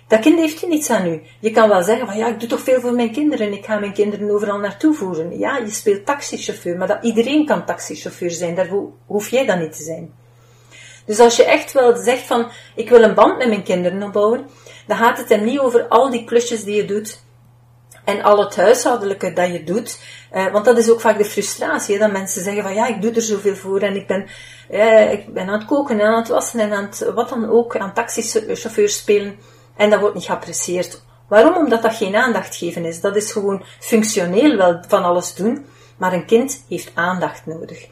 Dat 0.08 0.20
kind 0.20 0.40
heeft 0.40 0.60
je 0.60 0.68
niets 0.68 0.90
aan 0.90 1.08
u. 1.08 1.22
Je 1.40 1.52
kan 1.52 1.70
wel 1.70 1.84
zeggen 1.84 2.08
van 2.08 2.18
ja, 2.18 2.28
ik 2.28 2.40
doe 2.40 2.50
toch 2.50 2.62
veel 2.62 2.80
voor 2.80 2.94
mijn 2.94 3.12
kinderen. 3.12 3.54
Ik 3.54 3.66
ga 3.66 3.80
mijn 3.80 3.94
kinderen 3.94 4.32
overal 4.32 4.60
naartoe 4.60 4.94
voeren. 4.94 5.38
Ja, 5.38 5.58
je 5.58 5.72
speelt 5.72 6.06
taxichauffeur, 6.06 6.78
maar 6.78 6.88
dat, 6.88 6.98
iedereen 7.02 7.46
kan 7.46 7.66
taxichauffeur 7.66 8.32
zijn. 8.32 8.56
Daar 8.56 8.70
hoef 9.06 9.30
jij 9.30 9.46
dan 9.46 9.60
niet 9.60 9.76
te 9.76 9.84
zijn. 9.84 10.14
Dus 11.06 11.20
als 11.20 11.36
je 11.36 11.46
echt 11.46 11.72
wel 11.72 11.96
zegt 11.96 12.26
van 12.28 12.52
ik 12.76 12.90
wil 12.90 13.04
een 13.04 13.14
band 13.14 13.38
met 13.38 13.48
mijn 13.48 13.64
kinderen 13.64 14.04
opbouwen, 14.04 14.46
dan 14.88 14.98
gaat 14.98 15.18
het 15.18 15.30
hem 15.30 15.44
niet 15.44 15.60
over 15.60 15.88
al 15.88 16.10
die 16.10 16.24
klusjes 16.24 16.64
die 16.64 16.76
je 16.76 16.86
doet 16.86 17.22
en 18.04 18.22
al 18.22 18.40
het 18.40 18.56
huishoudelijke 18.56 19.34
dat 19.34 19.52
je 19.52 19.64
doet. 19.64 20.00
Eh, 20.32 20.52
want 20.52 20.66
dat 20.66 20.78
is 20.78 20.90
ook 20.90 21.02
vaak 21.02 21.18
de 21.18 21.26
frustratie, 21.26 22.00
dat 22.00 22.12
mensen 22.12 22.44
zeggen 22.44 22.64
van 22.64 22.74
ja, 22.74 22.88
ik 22.88 23.02
doe 23.02 23.12
er 23.12 23.22
zoveel 23.22 23.56
voor 23.56 23.80
en 23.80 23.96
ik 23.96 24.08
ben, 24.08 24.28
eh, 24.70 25.12
ik 25.12 25.34
ben 25.34 25.48
aan 25.48 25.60
het 25.60 25.66
koken 25.66 26.00
en 26.00 26.08
aan 26.08 26.18
het 26.18 26.28
wassen 26.28 26.60
en 26.60 26.74
aan 26.74 26.84
het, 26.84 27.12
wat 27.14 27.30
dan 27.30 27.50
ook, 27.50 27.78
aan 27.78 27.94
taxichauffeur 27.94 28.90
spelen. 28.90 29.40
En 29.78 29.90
dat 29.90 30.00
wordt 30.00 30.16
niet 30.16 30.26
geapprecieerd. 30.26 31.02
Waarom? 31.28 31.56
Omdat 31.56 31.82
dat 31.82 31.96
geen 31.96 32.16
aandacht 32.16 32.56
geven 32.56 32.86
is. 32.86 33.02
Dat 33.02 33.16
is 33.16 33.32
gewoon 33.32 33.64
functioneel 33.80 34.58
wel 34.58 34.84
van 34.88 35.04
alles 35.04 35.36
doen, 35.36 35.66
maar 35.98 36.14
een 36.14 36.26
kind 36.26 36.66
heeft 36.70 36.92
aandacht 36.94 37.46
nodig. 37.46 37.88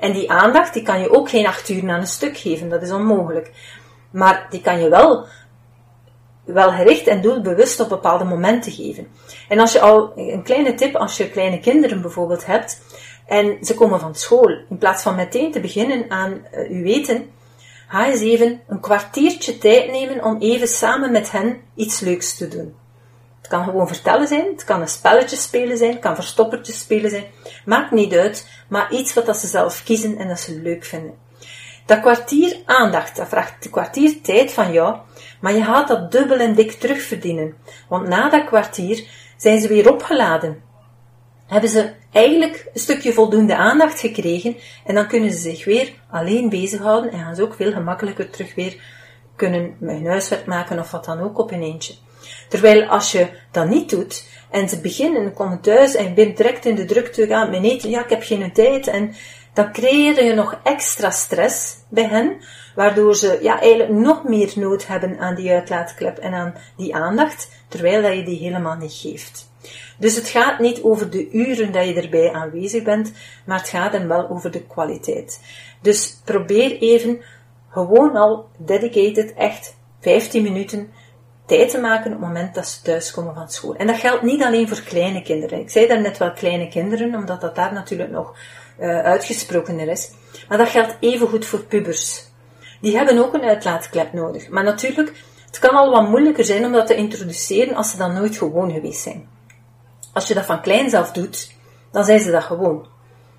En 0.00 0.12
die 0.12 0.30
aandacht, 0.30 0.74
die 0.74 0.82
kan 0.82 1.00
je 1.00 1.16
ook 1.16 1.28
geen 1.28 1.46
acht 1.46 1.68
uur 1.68 1.90
aan 1.90 2.00
een 2.00 2.06
stuk 2.06 2.36
geven, 2.36 2.68
dat 2.68 2.82
is 2.82 2.90
onmogelijk. 2.90 3.52
Maar 4.10 4.46
die 4.50 4.60
kan 4.60 4.80
je 4.80 4.88
wel, 4.88 5.26
wel 6.44 6.70
gericht 6.70 7.06
en 7.06 7.20
doelbewust 7.20 7.80
op 7.80 7.88
bepaalde 7.88 8.24
momenten 8.24 8.72
geven. 8.72 9.08
En 9.48 9.58
als 9.58 9.72
je 9.72 9.80
al, 9.80 10.12
een 10.16 10.42
kleine 10.42 10.74
tip, 10.74 10.96
als 10.96 11.16
je 11.16 11.30
kleine 11.30 11.60
kinderen 11.60 12.00
bijvoorbeeld 12.00 12.46
hebt, 12.46 12.80
en 13.26 13.56
ze 13.60 13.74
komen 13.74 14.00
van 14.00 14.14
school, 14.14 14.48
in 14.70 14.78
plaats 14.78 15.02
van 15.02 15.14
meteen 15.14 15.52
te 15.52 15.60
beginnen 15.60 16.10
aan 16.10 16.32
uh, 16.32 16.70
uw 16.70 16.84
eten, 16.84 17.30
Ga 17.88 18.06
eens 18.06 18.20
even 18.20 18.60
een 18.68 18.80
kwartiertje 18.80 19.58
tijd 19.58 19.90
nemen 19.90 20.24
om 20.24 20.40
even 20.40 20.68
samen 20.68 21.12
met 21.12 21.30
hen 21.30 21.60
iets 21.74 22.00
leuks 22.00 22.36
te 22.36 22.48
doen. 22.48 22.74
Het 23.38 23.48
kan 23.48 23.64
gewoon 23.64 23.88
vertellen 23.88 24.26
zijn, 24.26 24.46
het 24.52 24.64
kan 24.64 24.80
een 24.80 24.88
spelletje 24.88 25.36
spelen 25.36 25.76
zijn, 25.76 25.90
het 25.90 26.00
kan 26.00 26.14
verstoppertjes 26.14 26.78
spelen 26.78 27.10
zijn. 27.10 27.24
Maakt 27.64 27.90
niet 27.90 28.14
uit, 28.14 28.48
maar 28.68 28.92
iets 28.92 29.14
wat 29.14 29.36
ze 29.36 29.46
zelf 29.46 29.82
kiezen 29.82 30.18
en 30.18 30.28
dat 30.28 30.40
ze 30.40 30.60
leuk 30.60 30.84
vinden. 30.84 31.14
Dat 31.86 32.00
kwartier 32.00 32.56
aandacht, 32.64 33.16
dat 33.16 33.28
vraagt 33.28 33.64
een 33.64 33.70
kwartier 33.70 34.20
tijd 34.22 34.52
van 34.52 34.72
jou, 34.72 34.96
maar 35.40 35.54
je 35.54 35.64
gaat 35.64 35.88
dat 35.88 36.12
dubbel 36.12 36.38
en 36.38 36.54
dik 36.54 36.72
terugverdienen. 36.72 37.54
Want 37.88 38.08
na 38.08 38.28
dat 38.28 38.44
kwartier 38.44 39.08
zijn 39.36 39.60
ze 39.60 39.68
weer 39.68 39.92
opgeladen 39.92 40.62
hebben 41.46 41.70
ze 41.70 41.90
eigenlijk 42.12 42.66
een 42.72 42.80
stukje 42.80 43.12
voldoende 43.12 43.56
aandacht 43.56 44.00
gekregen 44.00 44.56
en 44.84 44.94
dan 44.94 45.06
kunnen 45.06 45.30
ze 45.30 45.38
zich 45.38 45.64
weer 45.64 45.92
alleen 46.10 46.48
bezighouden 46.48 47.10
en 47.10 47.18
gaan 47.18 47.34
ze 47.34 47.42
ook 47.42 47.54
veel 47.54 47.72
gemakkelijker 47.72 48.30
terug 48.30 48.54
weer 48.54 48.76
kunnen 49.36 49.76
hun 49.80 50.06
huiswerk 50.06 50.46
maken 50.46 50.78
of 50.78 50.90
wat 50.90 51.04
dan 51.04 51.20
ook 51.20 51.38
op 51.38 51.50
een 51.50 51.62
eentje. 51.62 51.94
Terwijl 52.48 52.84
als 52.84 53.12
je 53.12 53.28
dat 53.50 53.68
niet 53.68 53.90
doet 53.90 54.28
en 54.50 54.68
ze 54.68 54.80
beginnen, 54.80 55.34
komen 55.34 55.60
thuis 55.60 55.94
en 55.94 56.04
je 56.04 56.12
bent 56.12 56.36
direct 56.36 56.64
in 56.64 56.74
de 56.74 56.84
drukte 56.84 57.26
gaan 57.26 57.50
met 57.50 57.62
eten, 57.64 57.90
ja 57.90 58.04
ik 58.04 58.10
heb 58.10 58.22
geen 58.22 58.52
tijd 58.52 58.86
en 58.86 59.14
dan 59.54 59.72
creëer 59.72 60.24
je 60.24 60.34
nog 60.34 60.60
extra 60.62 61.10
stress 61.10 61.76
bij 61.88 62.04
hen, 62.04 62.36
waardoor 62.74 63.16
ze 63.16 63.38
ja, 63.42 63.60
eigenlijk 63.60 63.90
nog 63.90 64.24
meer 64.24 64.52
nood 64.56 64.86
hebben 64.86 65.18
aan 65.18 65.34
die 65.34 65.50
uitlaatklep 65.50 66.18
en 66.18 66.34
aan 66.34 66.54
die 66.76 66.94
aandacht, 66.94 67.48
terwijl 67.68 68.02
dat 68.02 68.14
je 68.14 68.24
die 68.24 68.38
helemaal 68.38 68.76
niet 68.76 68.92
geeft. 68.92 69.52
Dus 69.98 70.16
het 70.16 70.28
gaat 70.28 70.58
niet 70.58 70.82
over 70.82 71.10
de 71.10 71.30
uren 71.30 71.72
dat 71.72 71.86
je 71.86 71.94
erbij 71.94 72.32
aanwezig 72.32 72.82
bent, 72.82 73.12
maar 73.44 73.58
het 73.58 73.68
gaat 73.68 73.92
hem 73.92 74.08
wel 74.08 74.28
over 74.28 74.50
de 74.50 74.62
kwaliteit. 74.62 75.40
Dus 75.80 76.20
probeer 76.24 76.78
even 76.78 77.22
gewoon 77.68 78.16
al 78.16 78.48
dedicated 78.58 79.34
echt 79.34 79.76
15 80.00 80.42
minuten 80.42 80.92
tijd 81.46 81.70
te 81.70 81.78
maken 81.78 82.12
op 82.12 82.18
het 82.18 82.28
moment 82.28 82.54
dat 82.54 82.68
ze 82.68 82.82
thuiskomen 82.82 83.34
van 83.34 83.50
school. 83.50 83.74
En 83.74 83.86
dat 83.86 83.96
geldt 83.96 84.22
niet 84.22 84.42
alleen 84.42 84.68
voor 84.68 84.80
kleine 84.80 85.22
kinderen. 85.22 85.60
Ik 85.60 85.70
zei 85.70 85.86
daarnet 85.86 86.18
wel 86.18 86.32
kleine 86.32 86.68
kinderen, 86.68 87.14
omdat 87.14 87.40
dat 87.40 87.54
daar 87.54 87.72
natuurlijk 87.72 88.10
nog 88.10 88.36
uh, 88.80 88.98
uitgesprokener 88.98 89.88
is. 89.88 90.10
Maar 90.48 90.58
dat 90.58 90.68
geldt 90.68 90.96
even 91.00 91.28
goed 91.28 91.46
voor 91.46 91.64
pubers. 91.64 92.24
Die 92.80 92.96
hebben 92.96 93.18
ook 93.18 93.34
een 93.34 93.44
uitlaatklep 93.44 94.12
nodig. 94.12 94.48
Maar 94.48 94.64
natuurlijk, 94.64 95.12
het 95.46 95.58
kan 95.58 95.70
al 95.70 95.90
wat 95.90 96.08
moeilijker 96.08 96.44
zijn 96.44 96.64
om 96.64 96.72
dat 96.72 96.86
te 96.86 96.94
introduceren 96.94 97.74
als 97.74 97.90
ze 97.90 97.96
dan 97.96 98.14
nooit 98.14 98.36
gewoon 98.36 98.72
geweest 98.72 99.00
zijn. 99.00 99.28
Als 100.14 100.28
je 100.28 100.34
dat 100.34 100.44
van 100.44 100.60
klein 100.60 100.90
zelf 100.90 101.12
doet, 101.12 101.52
dan 101.90 102.04
zijn 102.04 102.20
ze 102.20 102.30
dat 102.30 102.42
gewoon. 102.42 102.86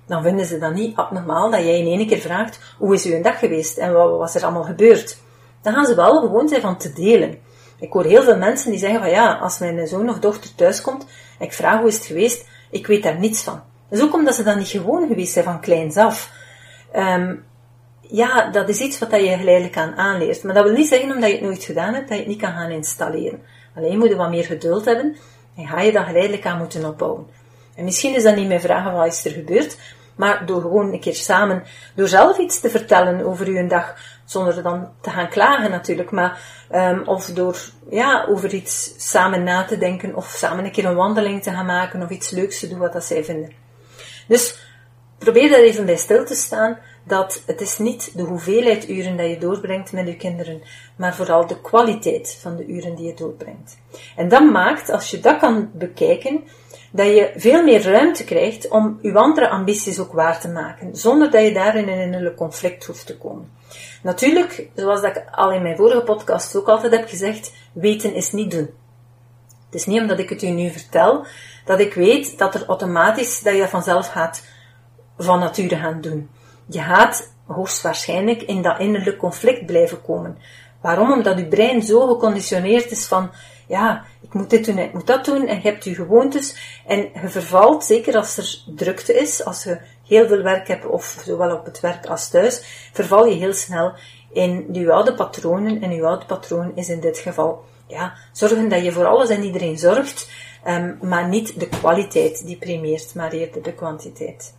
Dan 0.06 0.22
vinden 0.22 0.46
ze 0.46 0.58
dat 0.58 0.74
niet 0.74 0.96
abnormaal 0.96 1.50
dat 1.50 1.60
jij 1.60 1.78
in 1.78 1.98
één 1.98 2.06
keer 2.06 2.18
vraagt, 2.18 2.58
hoe 2.78 2.94
is 2.94 3.04
uw 3.04 3.22
dag 3.22 3.38
geweest 3.38 3.78
en 3.78 3.92
wat 3.92 4.18
was 4.18 4.34
er 4.34 4.42
allemaal 4.42 4.64
gebeurd? 4.64 5.18
Dan 5.62 5.72
gaan 5.72 5.86
ze 5.86 5.94
wel 5.94 6.20
gewoon 6.20 6.48
zijn 6.48 6.60
van 6.60 6.76
te 6.76 6.92
delen. 6.92 7.38
Ik 7.78 7.92
hoor 7.92 8.04
heel 8.04 8.22
veel 8.22 8.36
mensen 8.36 8.70
die 8.70 8.78
zeggen 8.78 9.00
van 9.00 9.10
ja, 9.10 9.34
als 9.34 9.58
mijn 9.58 9.86
zoon 9.86 10.08
of 10.08 10.18
dochter 10.18 10.54
thuiskomt, 10.54 11.06
ik 11.38 11.52
vraag 11.52 11.78
hoe 11.78 11.88
is 11.88 11.94
het 11.94 12.04
geweest, 12.04 12.46
ik 12.70 12.86
weet 12.86 13.02
daar 13.02 13.18
niets 13.18 13.42
van. 13.42 13.62
Dat 13.88 13.98
is 13.98 14.04
ook 14.04 14.14
omdat 14.14 14.34
ze 14.34 14.42
dan 14.42 14.58
niet 14.58 14.68
gewoon 14.68 15.08
geweest 15.08 15.32
zijn 15.32 15.44
van 15.44 15.60
kleins 15.60 15.96
af. 15.96 16.30
Um, 16.96 17.44
ja, 18.00 18.50
dat 18.50 18.68
is 18.68 18.80
iets 18.80 18.98
wat 18.98 19.10
je 19.10 19.36
geleidelijk 19.36 19.76
aan 19.76 19.96
aanleert. 19.96 20.42
Maar 20.42 20.54
dat 20.54 20.64
wil 20.64 20.72
niet 20.72 20.88
zeggen, 20.88 21.14
omdat 21.14 21.28
je 21.28 21.36
het 21.36 21.44
nooit 21.44 21.64
gedaan 21.64 21.94
hebt, 21.94 22.08
dat 22.08 22.16
je 22.16 22.22
het 22.22 22.32
niet 22.32 22.40
kan 22.40 22.52
gaan 22.52 22.70
installeren. 22.70 23.42
Alleen 23.76 23.98
moet 23.98 24.08
je 24.08 24.16
wat 24.16 24.30
meer 24.30 24.44
geduld 24.44 24.84
hebben 24.84 25.16
en 25.56 25.66
ga 25.66 25.80
je 25.80 25.92
dat 25.92 26.04
geleidelijk 26.04 26.46
aan 26.46 26.58
moeten 26.58 26.84
opbouwen. 26.84 27.26
En 27.74 27.84
misschien 27.84 28.14
is 28.14 28.22
dat 28.22 28.36
niet 28.36 28.48
meer 28.48 28.60
vragen 28.60 28.92
wat 28.92 29.06
is 29.06 29.24
er 29.24 29.30
gebeurd, 29.30 29.76
maar 30.16 30.46
door 30.46 30.60
gewoon 30.60 30.92
een 30.92 31.00
keer 31.00 31.14
samen, 31.14 31.62
door 31.94 32.08
zelf 32.08 32.38
iets 32.38 32.60
te 32.60 32.70
vertellen 32.70 33.26
over 33.26 33.46
uw 33.46 33.66
dag, 33.68 33.94
zonder 34.24 34.62
dan 34.62 34.88
te 35.00 35.10
gaan 35.10 35.28
klagen 35.28 35.70
natuurlijk, 35.70 36.10
maar, 36.10 36.40
um, 36.72 37.02
of 37.04 37.26
door, 37.26 37.58
ja, 37.90 38.24
over 38.28 38.54
iets 38.54 38.94
samen 38.96 39.42
na 39.42 39.64
te 39.64 39.78
denken, 39.78 40.14
of 40.14 40.26
samen 40.26 40.64
een 40.64 40.72
keer 40.72 40.84
een 40.84 40.94
wandeling 40.94 41.42
te 41.42 41.50
gaan 41.50 41.66
maken, 41.66 42.02
of 42.02 42.10
iets 42.10 42.30
leuks 42.30 42.60
te 42.60 42.68
doen 42.68 42.78
wat 42.78 42.92
dat 42.92 43.04
zij 43.04 43.24
vinden. 43.24 43.52
Dus, 44.28 44.58
probeer 45.18 45.50
daar 45.50 45.60
even 45.60 45.86
bij 45.86 45.96
stil 45.96 46.24
te 46.24 46.34
staan, 46.34 46.78
dat 47.06 47.42
het 47.46 47.60
is 47.60 47.78
niet 47.78 48.10
de 48.14 48.22
hoeveelheid 48.22 48.88
uren 48.88 49.16
dat 49.16 49.28
je 49.28 49.38
doorbrengt 49.38 49.92
met 49.92 50.06
je 50.06 50.16
kinderen, 50.16 50.62
maar 50.96 51.14
vooral 51.14 51.46
de 51.46 51.60
kwaliteit 51.60 52.38
van 52.40 52.56
de 52.56 52.66
uren 52.66 52.94
die 52.94 53.06
je 53.06 53.14
doorbrengt. 53.14 53.78
En 54.16 54.28
dat 54.28 54.50
maakt, 54.50 54.90
als 54.90 55.10
je 55.10 55.20
dat 55.20 55.38
kan 55.38 55.70
bekijken, 55.72 56.44
dat 56.90 57.06
je 57.06 57.32
veel 57.36 57.64
meer 57.64 57.82
ruimte 57.82 58.24
krijgt 58.24 58.68
om 58.68 58.98
je 59.02 59.14
andere 59.14 59.48
ambities 59.48 59.98
ook 59.98 60.12
waar 60.12 60.40
te 60.40 60.48
maken, 60.48 60.96
zonder 60.96 61.30
dat 61.30 61.42
je 61.42 61.52
daarin 61.52 61.88
in 61.88 61.98
een 61.98 62.04
innerlijk 62.04 62.36
conflict 62.36 62.84
hoeft 62.84 63.06
te 63.06 63.18
komen. 63.18 63.50
Natuurlijk, 64.02 64.68
zoals 64.74 65.02
ik 65.02 65.24
al 65.30 65.52
in 65.52 65.62
mijn 65.62 65.76
vorige 65.76 66.02
podcast 66.02 66.56
ook 66.56 66.68
altijd 66.68 66.92
heb 66.92 67.08
gezegd, 67.08 67.52
weten 67.72 68.14
is 68.14 68.32
niet 68.32 68.50
doen. 68.50 68.70
Het 69.66 69.74
is 69.74 69.86
niet 69.86 70.00
omdat 70.00 70.18
ik 70.18 70.28
het 70.28 70.42
u 70.42 70.48
nu 70.48 70.70
vertel, 70.70 71.26
dat 71.64 71.80
ik 71.80 71.94
weet 71.94 72.38
dat 72.38 72.54
er 72.54 72.66
automatisch, 72.66 73.42
dat 73.42 73.54
je 73.54 73.60
dat 73.60 73.70
vanzelf 73.70 74.08
gaat 74.08 74.44
van 75.18 75.38
nature 75.38 75.76
gaan 75.76 76.00
doen. 76.00 76.28
Je 76.66 76.80
gaat 76.80 77.34
hoogstwaarschijnlijk 77.46 78.42
in 78.42 78.62
dat 78.62 78.78
innerlijk 78.78 79.18
conflict 79.18 79.66
blijven 79.66 80.02
komen. 80.02 80.38
Waarom? 80.80 81.12
Omdat 81.12 81.38
je 81.38 81.46
brein 81.46 81.82
zo 81.82 82.06
geconditioneerd 82.06 82.90
is 82.90 83.06
van, 83.06 83.30
ja, 83.66 84.04
ik 84.20 84.34
moet 84.34 84.50
dit 84.50 84.64
doen, 84.64 84.78
ik 84.78 84.92
moet 84.92 85.06
dat 85.06 85.24
doen, 85.24 85.46
en 85.46 85.56
je 85.56 85.62
hebt 85.62 85.84
je 85.84 85.94
gewoontes, 85.94 86.80
en 86.86 86.98
je 86.98 87.28
vervalt, 87.28 87.84
zeker 87.84 88.16
als 88.16 88.36
er 88.36 88.74
drukte 88.76 89.14
is, 89.14 89.44
als 89.44 89.64
je 89.64 89.78
heel 90.06 90.26
veel 90.26 90.42
werk 90.42 90.68
hebt, 90.68 90.86
of 90.86 91.22
zowel 91.24 91.56
op 91.56 91.64
het 91.64 91.80
werk 91.80 92.06
als 92.06 92.28
thuis, 92.28 92.88
verval 92.92 93.26
je 93.26 93.34
heel 93.34 93.52
snel 93.52 93.92
in 94.32 94.68
je 94.72 94.92
oude 94.92 95.14
patronen, 95.14 95.82
en 95.82 95.90
je 95.90 96.04
oude 96.04 96.26
patroon 96.26 96.72
is 96.74 96.88
in 96.88 97.00
dit 97.00 97.18
geval, 97.18 97.64
ja, 97.86 98.14
zorgen 98.32 98.68
dat 98.68 98.84
je 98.84 98.92
voor 98.92 99.06
alles 99.06 99.28
en 99.28 99.42
iedereen 99.42 99.78
zorgt, 99.78 100.30
um, 100.66 100.98
maar 101.02 101.28
niet 101.28 101.60
de 101.60 101.68
kwaliteit 101.68 102.46
die 102.46 102.56
primeert, 102.56 103.14
maar 103.14 103.32
eerder 103.32 103.62
de 103.62 103.72
kwantiteit. 103.72 104.54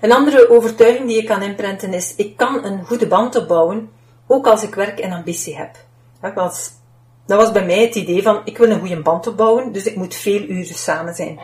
Een 0.00 0.12
andere 0.12 0.50
overtuiging 0.50 1.06
die 1.06 1.22
je 1.22 1.28
kan 1.28 1.42
inprenten 1.42 1.94
is, 1.94 2.14
ik 2.16 2.36
kan 2.36 2.64
een 2.64 2.84
goede 2.84 3.06
band 3.06 3.36
opbouwen, 3.36 3.90
ook 4.26 4.46
als 4.46 4.62
ik 4.62 4.74
werk 4.74 4.98
en 4.98 5.12
ambitie 5.12 5.56
heb. 5.56 5.70
Dat 6.20 6.34
was, 6.34 6.70
dat 7.26 7.38
was 7.38 7.52
bij 7.52 7.64
mij 7.64 7.80
het 7.80 7.94
idee 7.94 8.22
van, 8.22 8.40
ik 8.44 8.58
wil 8.58 8.70
een 8.70 8.78
goede 8.78 9.02
band 9.02 9.26
opbouwen, 9.26 9.72
dus 9.72 9.84
ik 9.84 9.96
moet 9.96 10.14
veel 10.14 10.42
uren 10.42 10.74
samen 10.74 11.14
zijn. 11.14 11.40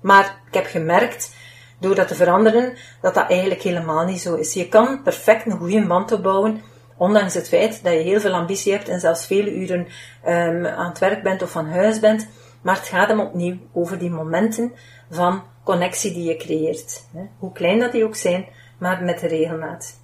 Maar 0.00 0.40
ik 0.46 0.54
heb 0.54 0.66
gemerkt, 0.66 1.34
door 1.80 1.94
dat 1.94 2.08
te 2.08 2.14
veranderen, 2.14 2.76
dat 3.00 3.14
dat 3.14 3.30
eigenlijk 3.30 3.62
helemaal 3.62 4.04
niet 4.04 4.20
zo 4.20 4.34
is. 4.34 4.52
Je 4.52 4.68
kan 4.68 5.02
perfect 5.02 5.46
een 5.46 5.58
goede 5.58 5.86
band 5.86 6.12
opbouwen, 6.12 6.62
ondanks 6.96 7.34
het 7.34 7.48
feit 7.48 7.84
dat 7.84 7.92
je 7.92 7.98
heel 7.98 8.20
veel 8.20 8.34
ambitie 8.34 8.72
hebt 8.72 8.88
en 8.88 9.00
zelfs 9.00 9.26
vele 9.26 9.54
uren 9.54 9.86
um, 10.26 10.66
aan 10.66 10.88
het 10.88 10.98
werk 10.98 11.22
bent 11.22 11.42
of 11.42 11.50
van 11.50 11.68
huis 11.68 12.00
bent. 12.00 12.28
Maar 12.62 12.76
het 12.76 12.88
gaat 12.88 13.08
hem 13.08 13.20
opnieuw 13.20 13.56
over 13.72 13.98
die 13.98 14.10
momenten 14.10 14.72
van 15.10 15.42
connectie 15.70 16.12
die 16.12 16.24
je 16.24 16.36
creëert. 16.36 17.06
Hoe 17.38 17.52
klein 17.52 17.78
dat 17.78 17.92
die 17.92 18.04
ook 18.04 18.16
zijn, 18.16 18.46
maar 18.78 19.02
met 19.02 19.20
de 19.20 19.26
regelmaat. 19.26 19.98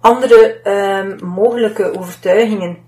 Andere 0.00 0.60
um, 0.64 1.28
mogelijke 1.28 1.98
overtuigingen 1.98 2.78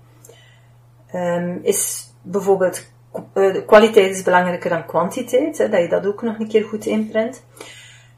um, 1.15 1.59
is 1.63 2.09
bijvoorbeeld 2.21 2.89
uh, 3.33 3.65
kwaliteit 3.65 4.15
is 4.15 4.23
belangrijker 4.23 4.69
dan 4.69 4.85
kwantiteit, 4.85 5.57
hè, 5.57 5.69
dat 5.69 5.81
je 5.81 5.89
dat 5.89 6.05
ook 6.05 6.21
nog 6.21 6.39
een 6.39 6.47
keer 6.47 6.63
goed 6.63 6.85
inprent. 6.85 7.43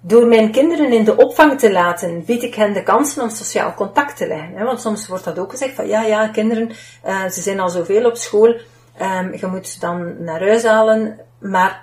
Door 0.02 0.26
mijn 0.28 0.52
kinderen 0.52 0.92
in 0.92 1.04
de 1.04 1.18
opvang 1.18 1.60
te 1.60 1.72
laten, 1.72 2.26
bied 2.26 2.44
ik 2.44 2.56
hen 2.56 2.74
de 2.74 2.84
kansen 2.84 3.24
om 3.24 3.30
sociaal 3.30 3.74
contact 3.74 4.18
te 4.18 4.28
leggen. 4.28 4.66
Want 4.66 4.82
soms 4.82 5.08
wordt 5.08 5.24
dat 5.24 5.40
ook 5.40 5.52
gezegd 5.52 5.76
van 5.76 5.88
ja, 5.88 6.02
ja, 6.04 6.28
kinderen, 6.28 6.72
uh, 7.06 7.26
ze 7.26 7.42
zijn 7.42 7.60
al 7.60 7.70
zoveel 7.70 8.06
op 8.06 8.16
school, 8.16 8.56
um, 9.02 9.34
je 9.34 9.48
moet 9.48 9.68
ze 9.68 9.80
dan 9.80 10.24
naar 10.24 10.40
huis 10.40 10.64
halen. 10.64 11.20
Maar 11.40 11.83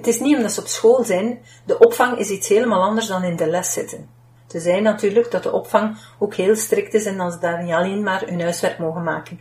het 0.00 0.08
is 0.08 0.20
niet 0.20 0.36
omdat 0.36 0.52
ze 0.52 0.60
op 0.60 0.66
school 0.66 1.04
zijn. 1.04 1.38
De 1.64 1.78
opvang 1.78 2.18
is 2.18 2.30
iets 2.30 2.48
helemaal 2.48 2.82
anders 2.82 3.06
dan 3.06 3.22
in 3.22 3.36
de 3.36 3.46
les 3.46 3.72
zitten. 3.72 4.08
Te 4.46 4.60
zijn 4.60 4.82
natuurlijk 4.82 5.30
dat 5.30 5.42
de 5.42 5.52
opvang 5.52 5.96
ook 6.18 6.34
heel 6.34 6.56
strikt 6.56 6.94
is 6.94 7.04
en 7.04 7.16
dat 7.16 7.32
ze 7.32 7.38
daar 7.38 7.62
niet 7.62 7.72
alleen 7.72 8.02
maar 8.02 8.22
hun 8.26 8.40
huiswerk 8.40 8.78
mogen 8.78 9.02
maken. 9.02 9.40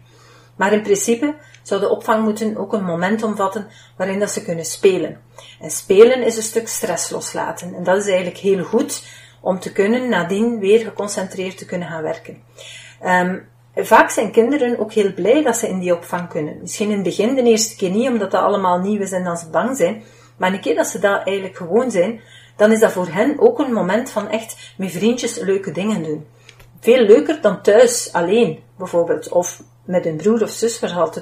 Maar 0.55 0.73
in 0.73 0.81
principe 0.81 1.35
zou 1.63 1.81
de 1.81 1.89
opvang 1.89 2.23
moeten 2.23 2.57
ook 2.57 2.73
een 2.73 2.83
moment 2.83 3.23
omvatten 3.23 3.67
waarin 3.97 4.19
dat 4.19 4.31
ze 4.31 4.43
kunnen 4.43 4.65
spelen. 4.65 5.19
En 5.59 5.71
spelen 5.71 6.23
is 6.23 6.37
een 6.37 6.43
stuk 6.43 6.67
stress 6.67 7.09
loslaten. 7.09 7.75
En 7.75 7.83
dat 7.83 7.97
is 7.97 8.07
eigenlijk 8.07 8.37
heel 8.37 8.63
goed 8.63 9.03
om 9.41 9.59
te 9.59 9.71
kunnen 9.71 10.09
nadien 10.09 10.59
weer 10.59 10.79
geconcentreerd 10.79 11.57
te 11.57 11.65
kunnen 11.65 11.87
gaan 11.87 12.03
werken. 12.03 12.43
Um, 13.05 13.47
vaak 13.75 14.09
zijn 14.09 14.31
kinderen 14.31 14.79
ook 14.79 14.93
heel 14.93 15.13
blij 15.13 15.43
dat 15.43 15.57
ze 15.57 15.67
in 15.67 15.79
die 15.79 15.95
opvang 15.95 16.29
kunnen. 16.29 16.57
Misschien 16.61 16.89
in 16.89 16.95
het 16.95 17.03
begin 17.03 17.35
de 17.35 17.43
eerste 17.43 17.75
keer 17.75 17.89
niet, 17.89 18.07
omdat 18.07 18.31
dat 18.31 18.41
allemaal 18.41 18.79
nieuw 18.79 19.01
is 19.01 19.11
en 19.11 19.23
dat 19.23 19.39
ze 19.39 19.49
bang 19.49 19.77
zijn. 19.77 20.03
Maar 20.39 20.53
een 20.53 20.61
keer 20.61 20.75
dat 20.75 20.87
ze 20.87 20.99
daar 20.99 21.23
eigenlijk 21.23 21.57
gewoon 21.57 21.91
zijn, 21.91 22.21
dan 22.55 22.71
is 22.71 22.79
dat 22.79 22.91
voor 22.91 23.07
hen 23.07 23.39
ook 23.39 23.59
een 23.59 23.73
moment 23.73 24.09
van 24.09 24.29
echt 24.29 24.73
met 24.77 24.91
vriendjes 24.91 25.39
leuke 25.39 25.71
dingen 25.71 26.03
doen. 26.03 26.25
Veel 26.79 27.01
leuker 27.01 27.41
dan 27.41 27.61
thuis 27.61 28.13
alleen, 28.13 28.59
bijvoorbeeld. 28.77 29.29
Of 29.29 29.61
met 29.83 30.05
een 30.05 30.15
broer 30.15 30.43
of 30.43 30.49
zus 30.49 30.81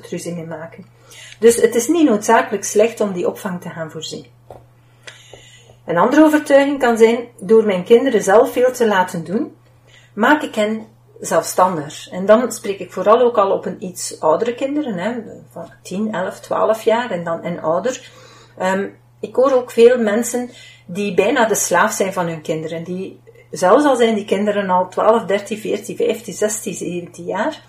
ruzie 0.10 0.34
mee 0.34 0.46
maken. 0.46 0.86
Dus 1.40 1.56
het 1.56 1.76
is 1.76 1.88
niet 1.88 2.10
noodzakelijk 2.10 2.64
slecht 2.64 3.02
om 3.02 3.14
die 3.14 3.28
opvang 3.28 3.62
te 3.62 3.70
gaan 3.70 3.92
voorzien. 3.92 4.26
Een 5.86 5.98
andere 5.98 6.24
overtuiging 6.24 6.80
kan 6.80 6.98
zijn, 6.98 7.28
door 7.40 7.66
mijn 7.66 7.84
kinderen 7.84 8.24
zelf 8.24 8.52
veel 8.52 8.72
te 8.72 8.88
laten 8.88 9.24
doen, 9.24 9.56
maak 10.14 10.42
ik 10.42 10.56
hen 10.56 10.88
zelfstandiger. 11.20 12.08
En 12.12 12.26
dan 12.26 12.52
spreek 12.52 12.80
ik 12.80 12.92
vooral 12.92 13.20
ook 13.20 13.38
al 13.38 13.52
op 13.52 13.66
een 13.66 13.84
iets 13.84 14.20
oudere 14.20 14.56
kinderen, 14.56 14.94
hè, 14.94 15.22
van 15.52 15.72
10, 15.82 16.14
11, 16.14 16.40
12 16.40 16.82
jaar 16.82 17.12
en 17.12 17.24
dan 17.24 17.44
en 17.44 17.62
ouder. 17.62 18.12
Um, 18.62 18.96
ik 19.20 19.36
hoor 19.36 19.52
ook 19.52 19.72
veel 19.72 19.98
mensen 19.98 20.50
die 20.86 21.14
bijna 21.14 21.46
de 21.46 21.56
slaaf 21.56 21.92
zijn 21.92 22.14
van 22.14 22.28
hun 22.28 22.42
kinderen. 22.42 22.84
Die, 22.84 23.22
zelfs 23.52 23.86
al 23.86 23.96
zijn 23.96 24.16
die 24.16 24.26
kinderen 24.26 24.70
al 24.70 24.90
12, 24.90 25.26
13, 25.26 25.58
14, 25.58 25.96
15, 25.96 26.34
16, 26.34 26.74
17 26.74 27.26
jaar, 27.26 27.62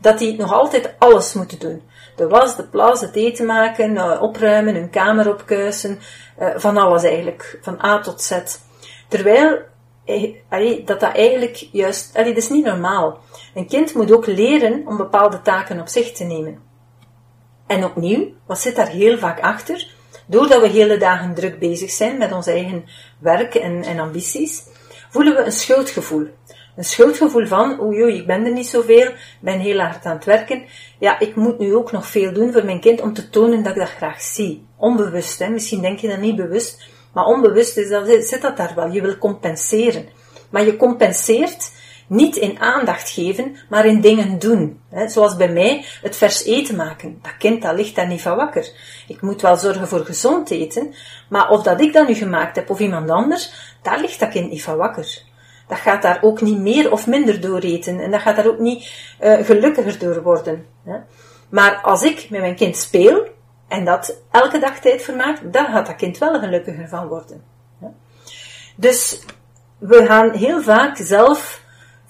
dat 0.00 0.18
die 0.18 0.36
nog 0.36 0.52
altijd 0.52 0.94
alles 0.98 1.34
moeten 1.34 1.58
doen. 1.58 1.82
De 2.16 2.28
was, 2.28 2.56
de 2.56 2.64
plas, 2.64 3.00
het 3.00 3.14
eten 3.14 3.46
maken, 3.46 3.94
uh, 3.94 4.22
opruimen, 4.22 4.74
hun 4.74 4.90
kamer 4.90 5.28
opkuisen, 5.28 5.98
uh, 6.40 6.48
van 6.56 6.76
alles 6.76 7.02
eigenlijk, 7.02 7.58
van 7.62 7.84
A 7.84 8.00
tot 8.00 8.22
Z. 8.22 8.40
Terwijl 9.08 9.58
eh, 10.04 10.86
dat 10.86 11.00
dat 11.00 11.14
eigenlijk 11.14 11.68
juist, 11.72 12.14
dat 12.14 12.26
is 12.26 12.48
niet 12.48 12.64
normaal. 12.64 13.18
Een 13.54 13.66
kind 13.66 13.94
moet 13.94 14.12
ook 14.12 14.26
leren 14.26 14.82
om 14.86 14.96
bepaalde 14.96 15.42
taken 15.42 15.80
op 15.80 15.88
zich 15.88 16.12
te 16.12 16.24
nemen. 16.24 16.62
En 17.66 17.84
opnieuw, 17.84 18.32
wat 18.46 18.60
zit 18.60 18.76
daar 18.76 18.88
heel 18.88 19.18
vaak 19.18 19.40
achter? 19.40 19.93
Doordat 20.26 20.60
we 20.60 20.68
hele 20.68 20.96
dagen 20.96 21.34
druk 21.34 21.58
bezig 21.58 21.90
zijn 21.90 22.18
met 22.18 22.32
ons 22.32 22.46
eigen 22.46 22.84
werk 23.18 23.54
en, 23.54 23.82
en 23.82 23.98
ambities, 23.98 24.62
voelen 25.10 25.34
we 25.34 25.44
een 25.44 25.52
schuldgevoel. 25.52 26.28
Een 26.76 26.84
schuldgevoel 26.84 27.46
van, 27.46 27.80
oei 27.80 28.02
oei, 28.02 28.16
ik 28.16 28.26
ben 28.26 28.44
er 28.44 28.52
niet 28.52 28.66
zoveel, 28.66 29.12
ben 29.40 29.58
heel 29.60 29.78
hard 29.78 30.04
aan 30.04 30.16
het 30.16 30.24
werken. 30.24 30.64
Ja, 30.98 31.18
ik 31.18 31.36
moet 31.36 31.58
nu 31.58 31.74
ook 31.74 31.92
nog 31.92 32.06
veel 32.06 32.32
doen 32.32 32.52
voor 32.52 32.64
mijn 32.64 32.80
kind 32.80 33.00
om 33.00 33.12
te 33.12 33.30
tonen 33.30 33.62
dat 33.62 33.72
ik 33.72 33.78
dat 33.78 33.90
graag 33.90 34.20
zie. 34.20 34.66
Onbewust, 34.76 35.38
hè. 35.38 35.48
misschien 35.48 35.80
denk 35.80 35.98
je 35.98 36.08
dat 36.08 36.18
niet 36.18 36.36
bewust, 36.36 36.88
maar 37.12 37.24
onbewust 37.24 37.76
is 37.76 37.88
dat, 37.88 38.24
zit 38.24 38.42
dat 38.42 38.56
daar 38.56 38.72
wel. 38.74 38.90
Je 38.90 39.00
wil 39.00 39.18
compenseren. 39.18 40.08
Maar 40.50 40.64
je 40.64 40.76
compenseert 40.76 41.70
niet 42.06 42.36
in 42.36 42.58
aandacht 42.60 43.10
geven, 43.10 43.56
maar 43.68 43.86
in 43.86 44.00
dingen 44.00 44.38
doen. 44.38 44.80
Zoals 45.06 45.36
bij 45.36 45.48
mij 45.48 45.84
het 46.02 46.16
vers 46.16 46.44
eten 46.44 46.76
maken. 46.76 47.18
Dat 47.22 47.36
kind 47.38 47.62
dat 47.62 47.74
ligt 47.74 47.94
daar 47.94 48.06
niet 48.06 48.22
van 48.22 48.36
wakker. 48.36 48.70
Ik 49.08 49.20
moet 49.20 49.42
wel 49.42 49.56
zorgen 49.56 49.88
voor 49.88 50.04
gezond 50.04 50.50
eten, 50.50 50.94
maar 51.28 51.50
of 51.50 51.62
dat 51.62 51.80
ik 51.80 51.92
dat 51.92 52.08
nu 52.08 52.14
gemaakt 52.14 52.56
heb 52.56 52.70
of 52.70 52.80
iemand 52.80 53.10
anders, 53.10 53.52
daar 53.82 54.00
ligt 54.00 54.20
dat 54.20 54.28
kind 54.28 54.50
niet 54.50 54.62
van 54.62 54.76
wakker. 54.76 55.22
Dat 55.68 55.78
gaat 55.78 56.02
daar 56.02 56.18
ook 56.22 56.40
niet 56.40 56.58
meer 56.58 56.92
of 56.92 57.06
minder 57.06 57.40
door 57.40 57.60
eten 57.60 58.00
en 58.00 58.10
dat 58.10 58.20
gaat 58.20 58.36
daar 58.36 58.46
ook 58.46 58.58
niet 58.58 58.92
uh, 59.20 59.38
gelukkiger 59.44 59.98
door 59.98 60.22
worden. 60.22 60.66
Maar 61.48 61.80
als 61.82 62.02
ik 62.02 62.30
met 62.30 62.40
mijn 62.40 62.56
kind 62.56 62.76
speel 62.76 63.28
en 63.68 63.84
dat 63.84 64.16
elke 64.30 64.58
dag 64.58 64.78
tijd 64.78 65.02
vermaakt, 65.02 65.52
dan 65.52 65.66
gaat 65.66 65.86
dat 65.86 65.96
kind 65.96 66.18
wel 66.18 66.38
gelukkiger 66.40 66.88
van 66.88 67.08
worden. 67.08 67.42
Dus 68.76 69.20
we 69.78 70.06
gaan 70.06 70.30
heel 70.30 70.62
vaak 70.62 70.96
zelf 70.96 71.63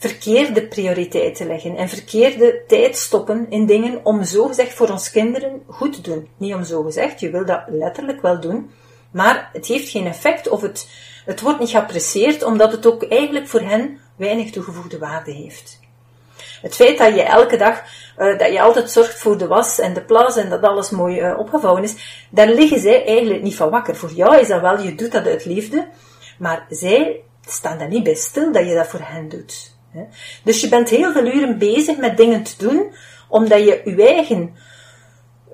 verkeerde 0.08 0.66
prioriteiten 0.66 1.46
leggen 1.46 1.76
en 1.76 1.88
verkeerde 1.88 2.62
tijd 2.66 2.96
stoppen 2.96 3.46
in 3.48 3.66
dingen 3.66 4.00
om 4.02 4.24
zogezegd 4.24 4.74
voor 4.74 4.88
ons 4.88 5.10
kinderen 5.10 5.62
goed 5.66 5.92
te 5.92 6.00
doen. 6.00 6.28
Niet 6.36 6.54
om 6.54 6.64
zogezegd, 6.64 7.20
je 7.20 7.30
wil 7.30 7.44
dat 7.44 7.62
letterlijk 7.66 8.22
wel 8.22 8.40
doen, 8.40 8.70
maar 9.10 9.50
het 9.52 9.66
heeft 9.66 9.88
geen 9.88 10.06
effect 10.06 10.48
of 10.48 10.60
het, 10.60 10.88
het 11.24 11.40
wordt 11.40 11.58
niet 11.58 11.70
geapprecieerd 11.70 12.42
omdat 12.42 12.72
het 12.72 12.86
ook 12.86 13.02
eigenlijk 13.02 13.48
voor 13.48 13.60
hen 13.60 13.98
weinig 14.16 14.50
toegevoegde 14.50 14.98
waarde 14.98 15.32
heeft. 15.32 15.80
Het 16.62 16.74
feit 16.74 16.98
dat 16.98 17.14
je 17.14 17.22
elke 17.22 17.56
dag, 17.56 17.82
uh, 18.18 18.38
dat 18.38 18.52
je 18.52 18.60
altijd 18.60 18.90
zorgt 18.90 19.18
voor 19.18 19.38
de 19.38 19.46
was 19.46 19.78
en 19.78 19.94
de 19.94 20.04
plas 20.04 20.36
en 20.36 20.48
dat 20.48 20.62
alles 20.62 20.90
mooi 20.90 21.20
uh, 21.20 21.38
opgevouwen 21.38 21.82
is, 21.82 22.26
daar 22.30 22.48
liggen 22.48 22.80
zij 22.80 23.06
eigenlijk 23.06 23.42
niet 23.42 23.56
van 23.56 23.70
wakker. 23.70 23.96
Voor 23.96 24.12
jou 24.12 24.40
is 24.40 24.48
dat 24.48 24.60
wel, 24.60 24.80
je 24.80 24.94
doet 24.94 25.12
dat 25.12 25.26
uit 25.26 25.44
liefde, 25.44 25.88
maar 26.38 26.66
zij 26.68 27.20
staan 27.46 27.78
daar 27.78 27.88
niet 27.88 28.02
bij 28.02 28.14
stil 28.14 28.52
dat 28.52 28.68
je 28.68 28.74
dat 28.74 28.86
voor 28.86 29.02
hen 29.02 29.28
doet. 29.28 29.73
Dus 30.44 30.60
je 30.60 30.68
bent 30.68 30.88
heel 30.88 31.12
veel 31.12 31.26
uren 31.26 31.58
bezig 31.58 31.96
met 31.96 32.16
dingen 32.16 32.42
te 32.42 32.54
doen, 32.58 32.94
omdat 33.28 33.58
je 33.58 33.82
je 33.84 34.06
eigen 34.06 34.54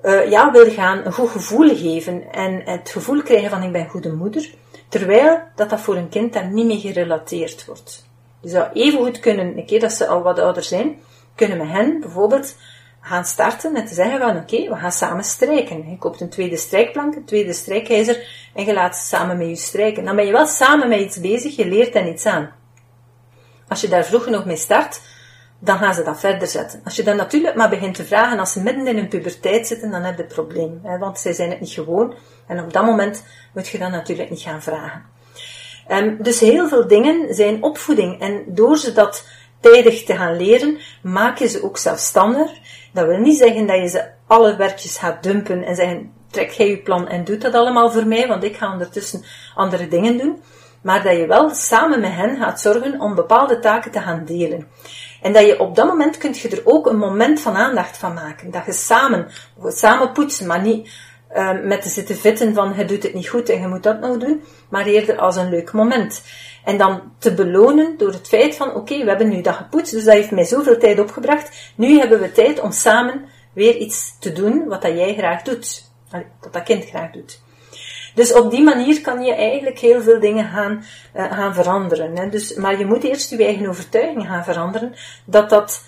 uh, 0.03 0.29
ja, 0.29 0.51
wil 0.51 0.71
gaan 0.71 1.05
een 1.05 1.13
goed 1.13 1.29
gevoel 1.29 1.75
geven 1.75 2.31
en 2.31 2.61
het 2.65 2.89
gevoel 2.89 3.21
krijgen 3.21 3.49
van 3.49 3.63
ik 3.63 3.71
ben 3.71 3.89
goede 3.89 4.13
moeder, 4.13 4.53
terwijl 4.89 5.39
dat 5.55 5.69
dat 5.69 5.79
voor 5.79 5.95
een 5.95 6.09
kind 6.09 6.33
daar 6.33 6.51
niet 6.51 6.65
mee 6.65 6.79
gerelateerd 6.79 7.65
wordt. 7.65 8.09
Je 8.41 8.49
zou 8.49 8.67
even 8.73 8.99
goed 8.99 9.19
kunnen, 9.19 9.57
een 9.57 9.65
keer 9.65 9.79
dat 9.79 9.91
ze 9.91 10.07
al 10.07 10.21
wat 10.21 10.39
ouder 10.39 10.63
zijn, 10.63 10.95
kunnen 11.35 11.57
we 11.57 11.65
hen 11.65 11.99
bijvoorbeeld 11.99 12.55
gaan 13.01 13.25
starten 13.25 13.75
en 13.75 13.85
te 13.85 13.93
zeggen 13.93 14.19
van 14.19 14.37
oké, 14.37 14.69
we 14.69 14.75
gaan 14.75 14.91
samen 14.91 15.23
strijken. 15.23 15.89
Je 15.89 15.97
koopt 15.97 16.21
een 16.21 16.29
tweede 16.29 16.57
strijkplank, 16.57 17.15
een 17.15 17.25
tweede 17.25 17.53
strijkijzer 17.53 18.49
en 18.53 18.65
je 18.65 18.73
laat 18.73 18.97
ze 18.97 19.05
samen 19.05 19.37
met 19.37 19.47
je 19.47 19.55
strijken. 19.55 20.05
Dan 20.05 20.15
ben 20.15 20.25
je 20.25 20.31
wel 20.31 20.45
samen 20.45 20.89
met 20.89 20.99
iets 20.99 21.19
bezig, 21.19 21.55
je 21.55 21.67
leert 21.67 21.93
hen 21.93 22.07
iets 22.07 22.25
aan. 22.25 22.51
Als 23.71 23.81
je 23.81 23.87
daar 23.87 24.05
vroeg 24.05 24.23
genoeg 24.23 24.45
mee 24.45 24.55
start, 24.55 25.01
dan 25.59 25.77
gaan 25.77 25.93
ze 25.93 26.03
dat 26.03 26.19
verder 26.19 26.47
zetten. 26.47 26.81
Als 26.83 26.95
je 26.95 27.03
dan 27.03 27.15
natuurlijk 27.15 27.55
maar 27.55 27.69
begint 27.69 27.95
te 27.95 28.05
vragen, 28.05 28.39
als 28.39 28.51
ze 28.51 28.61
midden 28.61 28.87
in 28.87 28.95
hun 28.95 29.07
puberteit 29.07 29.67
zitten, 29.67 29.91
dan 29.91 30.03
heb 30.03 30.17
je 30.17 30.23
een 30.23 30.29
probleem. 30.29 30.79
Hè, 30.83 30.97
want 30.97 31.19
zij 31.19 31.33
zijn 31.33 31.49
het 31.49 31.59
niet 31.59 31.69
gewoon. 31.69 32.13
En 32.47 32.59
op 32.59 32.73
dat 32.73 32.85
moment 32.85 33.23
moet 33.53 33.67
je 33.67 33.77
dan 33.77 33.91
natuurlijk 33.91 34.29
niet 34.29 34.39
gaan 34.39 34.61
vragen. 34.61 35.03
Um, 35.91 36.17
dus 36.23 36.39
heel 36.39 36.67
veel 36.67 36.87
dingen 36.87 37.33
zijn 37.33 37.63
opvoeding. 37.63 38.19
En 38.19 38.43
door 38.47 38.77
ze 38.77 38.93
dat 38.93 39.27
tijdig 39.59 40.03
te 40.03 40.15
gaan 40.15 40.37
leren, 40.37 40.77
maak 41.03 41.37
je 41.37 41.47
ze 41.47 41.63
ook 41.63 41.77
zelfstandig. 41.77 42.51
Dat 42.93 43.05
wil 43.05 43.17
niet 43.17 43.37
zeggen 43.37 43.67
dat 43.67 43.77
je 43.77 43.87
ze 43.87 44.09
alle 44.27 44.55
werkjes 44.55 44.97
gaat 44.97 45.23
dumpen 45.23 45.63
en 45.63 45.75
zeggen, 45.75 46.13
trek 46.31 46.49
jij 46.49 46.69
je 46.69 46.77
plan 46.77 47.07
en 47.07 47.23
doe 47.23 47.37
dat 47.37 47.53
allemaal 47.53 47.91
voor 47.91 48.05
mij, 48.05 48.27
want 48.27 48.43
ik 48.43 48.55
ga 48.55 48.71
ondertussen 48.71 49.23
andere 49.55 49.87
dingen 49.87 50.17
doen 50.17 50.41
maar 50.81 51.03
dat 51.03 51.17
je 51.17 51.27
wel 51.27 51.49
samen 51.49 51.99
met 51.99 52.11
hen 52.11 52.37
gaat 52.37 52.61
zorgen 52.61 52.99
om 52.99 53.15
bepaalde 53.15 53.59
taken 53.59 53.91
te 53.91 53.99
gaan 53.99 54.25
delen. 54.25 54.67
En 55.21 55.33
dat 55.33 55.45
je 55.45 55.59
op 55.59 55.75
dat 55.75 55.87
moment 55.87 56.17
kunt 56.17 56.39
je 56.39 56.49
er 56.49 56.61
ook 56.63 56.85
een 56.87 56.97
moment 56.97 57.39
van 57.39 57.55
aandacht 57.55 57.97
van 57.97 58.13
maken. 58.13 58.51
Dat 58.51 58.65
je 58.65 58.71
samen, 58.71 59.27
samen 59.63 60.11
poetsen, 60.11 60.47
maar 60.47 60.61
niet 60.61 60.89
uh, 61.35 61.61
met 61.63 61.81
te 61.81 61.89
zitten 61.89 62.15
vitten 62.15 62.53
van 62.53 62.73
je 62.77 62.85
doet 62.85 63.03
het 63.03 63.13
niet 63.13 63.27
goed 63.27 63.49
en 63.49 63.61
je 63.61 63.67
moet 63.67 63.83
dat 63.83 63.99
nog 63.99 64.17
doen, 64.17 64.43
maar 64.69 64.85
eerder 64.85 65.17
als 65.17 65.35
een 65.35 65.49
leuk 65.49 65.71
moment. 65.71 66.23
En 66.63 66.77
dan 66.77 67.01
te 67.17 67.33
belonen 67.33 67.97
door 67.97 68.11
het 68.11 68.27
feit 68.27 68.55
van, 68.55 68.75
oké, 68.75 68.97
we 68.97 69.09
hebben 69.09 69.29
nu 69.29 69.41
dat 69.41 69.55
gepoetst, 69.55 69.91
dus 69.91 70.03
dat 70.03 70.13
heeft 70.13 70.31
mij 70.31 70.43
zoveel 70.43 70.77
tijd 70.77 70.99
opgebracht. 70.99 71.73
Nu 71.75 71.97
hebben 71.97 72.19
we 72.19 72.31
tijd 72.31 72.59
om 72.59 72.71
samen 72.71 73.25
weer 73.53 73.75
iets 73.75 74.19
te 74.19 74.31
doen 74.31 74.67
wat 74.67 74.81
dat 74.81 74.97
jij 74.97 75.13
graag 75.13 75.41
doet. 75.41 75.89
Wat 76.41 76.53
dat 76.53 76.63
kind 76.63 76.85
graag 76.85 77.11
doet. 77.11 77.41
Dus 78.15 78.33
op 78.33 78.51
die 78.51 78.63
manier 78.63 79.01
kan 79.01 79.23
je 79.23 79.33
eigenlijk 79.33 79.79
heel 79.79 80.01
veel 80.01 80.19
dingen 80.19 80.45
gaan, 80.45 80.83
uh, 81.15 81.31
gaan 81.31 81.53
veranderen. 81.53 82.17
Hè. 82.17 82.29
Dus, 82.29 82.53
maar 82.53 82.77
je 82.77 82.85
moet 82.85 83.03
eerst 83.03 83.29
je 83.29 83.45
eigen 83.45 83.67
overtuiging 83.67 84.27
gaan 84.27 84.43
veranderen 84.43 84.95
dat 85.25 85.49
dat 85.49 85.83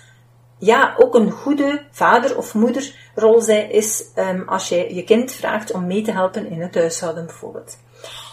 ja, 0.58 0.94
ook 0.98 1.14
een 1.14 1.30
goede 1.30 1.82
vader- 1.90 2.36
of 2.36 2.54
moederrol 2.54 3.40
zij 3.40 3.68
is 3.70 4.04
um, 4.16 4.42
als 4.48 4.68
je 4.68 4.94
je 4.94 5.04
kind 5.04 5.32
vraagt 5.32 5.72
om 5.72 5.86
mee 5.86 6.02
te 6.02 6.12
helpen 6.12 6.50
in 6.50 6.60
het 6.60 6.74
huishouden 6.74 7.26
bijvoorbeeld. 7.26 7.78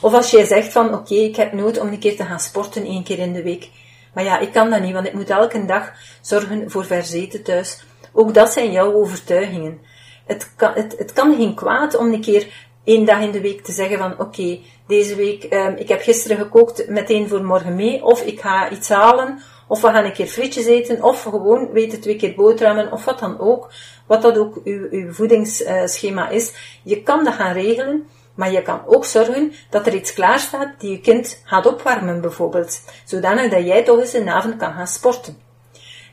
Of 0.02 0.14
als 0.14 0.32
jij 0.32 0.46
zegt 0.46 0.72
van 0.72 0.94
oké, 0.94 1.16
ik 1.16 1.36
heb 1.36 1.54
nood 1.54 1.80
om 1.80 1.88
een 1.88 2.00
keer 2.00 2.16
te 2.16 2.24
gaan 2.24 2.40
sporten 2.40 2.86
één 2.86 3.04
keer 3.04 3.20
in 3.20 3.34
de 3.34 3.44
week. 3.44 3.70
Maar 4.14 4.24
ja, 4.24 4.40
ik 4.40 4.52
kan 4.52 4.70
dat 4.70 4.82
niet, 4.82 4.94
want 4.94 5.08
ik 5.08 5.14
moet 5.14 5.30
elke 5.30 5.66
dag 5.66 5.92
zorgen 6.22 6.72
voor 6.72 6.86
verzeten 6.86 7.44
thuis. 7.44 7.84
Ook 8.14 8.34
dat 8.34 8.54
zijn 8.54 8.72
jouw 8.72 8.94
overtuigingen. 8.94 9.82
Het 10.26 10.54
kan, 10.56 10.74
het, 10.74 10.96
het 10.98 11.14
kan 11.14 11.36
geen 11.36 11.56
kwaad 11.56 11.98
om 11.98 12.14
een 12.14 12.22
keer 12.22 12.48
één 12.84 13.06
dag 13.06 13.22
in 13.22 13.32
de 13.32 13.42
week 13.42 13.64
te 13.64 13.72
zeggen 13.72 13.98
van 13.98 14.20
oké, 14.20 14.60
deze 14.88 15.16
week, 15.16 15.54
um, 15.54 15.76
ik 15.76 15.88
heb 15.88 16.02
gisteren 16.02 16.38
gekookt 16.38 16.88
meteen 16.90 17.28
voor 17.28 17.44
morgen 17.44 17.76
mee, 17.76 18.04
of 18.04 18.22
ik 18.22 18.40
ga 18.40 18.70
iets 18.70 18.90
halen, 18.90 19.40
of 19.68 19.82
we 19.82 19.88
gaan 19.88 20.06
een 20.06 20.14
keer 20.14 20.28
frietjes 20.28 20.66
eten, 20.66 21.04
of 21.04 21.24
gewoon 21.24 21.72
weten 21.72 22.02
twee 22.02 22.16
keer 22.16 22.36
boterhammen, 22.36 22.92
of 22.92 23.06
wat 23.06 23.20
dan 23.20 23.40
ook. 23.40 23.72
Wat 24.06 24.22
dat 24.22 24.38
ook 24.38 24.60
uw, 24.64 24.88
uw 24.90 25.14
voedingsschema 25.14 26.30
is. 26.30 26.54
Je 26.84 27.04
kan 27.04 27.24
dat 27.24 27.34
gaan 27.34 27.54
regelen, 27.54 28.08
maar 28.36 28.52
je 28.52 28.62
kan 28.62 28.82
ook 28.86 29.06
zorgen 29.06 29.54
dat 29.70 29.88
er 29.88 29.96
iets 29.96 30.14
klaar 30.14 30.40
staat 30.40 30.80
die 30.80 30.92
je 30.92 31.00
kind 31.00 31.42
gaat 31.46 31.66
opwarmen 31.66 32.22
bijvoorbeeld. 32.22 32.82
Zodanig 33.06 33.52
dat 33.52 33.66
jij 33.66 33.84
toch 33.84 34.00
eens 34.00 34.14
een 34.14 34.30
avond 34.30 34.58
kan 34.58 34.74
gaan 34.74 34.88
sporten. 34.88 35.38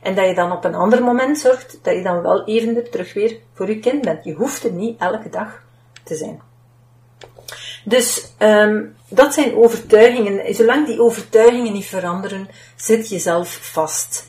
En 0.01 0.15
dat 0.15 0.27
je 0.27 0.35
dan 0.35 0.51
op 0.51 0.63
een 0.63 0.75
ander 0.75 1.03
moment 1.03 1.37
zorgt 1.37 1.79
dat 1.81 1.95
je 1.95 2.03
dan 2.03 2.21
wel 2.21 2.45
even 2.45 2.91
terug 2.91 3.13
weer 3.13 3.37
voor 3.53 3.67
je 3.67 3.79
kind 3.79 4.01
bent. 4.01 4.23
Je 4.23 4.33
hoeft 4.33 4.63
er 4.63 4.71
niet 4.71 4.99
elke 4.99 5.29
dag 5.29 5.63
te 6.03 6.15
zijn. 6.15 6.48
Dus 7.83 8.33
um, 8.39 8.95
dat 9.09 9.33
zijn 9.33 9.55
overtuigingen. 9.55 10.55
Zolang 10.55 10.87
die 10.87 11.01
overtuigingen 11.01 11.73
niet 11.73 11.85
veranderen, 11.85 12.49
zit 12.75 13.09
je 13.09 13.19
zelf 13.19 13.59
vast. 13.61 14.27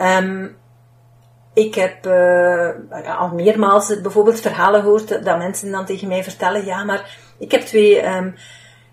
Um, 0.00 0.56
ik 1.54 1.74
heb 1.74 2.06
uh, 2.06 3.18
al 3.18 3.28
meermaals 3.28 4.00
bijvoorbeeld 4.00 4.40
verhalen 4.40 4.82
gehoord 4.82 5.08
dat 5.24 5.38
mensen 5.38 5.70
dan 5.70 5.84
tegen 5.84 6.08
mij 6.08 6.22
vertellen, 6.22 6.64
ja, 6.64 6.84
maar 6.84 7.16
ik 7.38 7.50
heb 7.50 7.60
twee 7.60 8.06
um, 8.06 8.34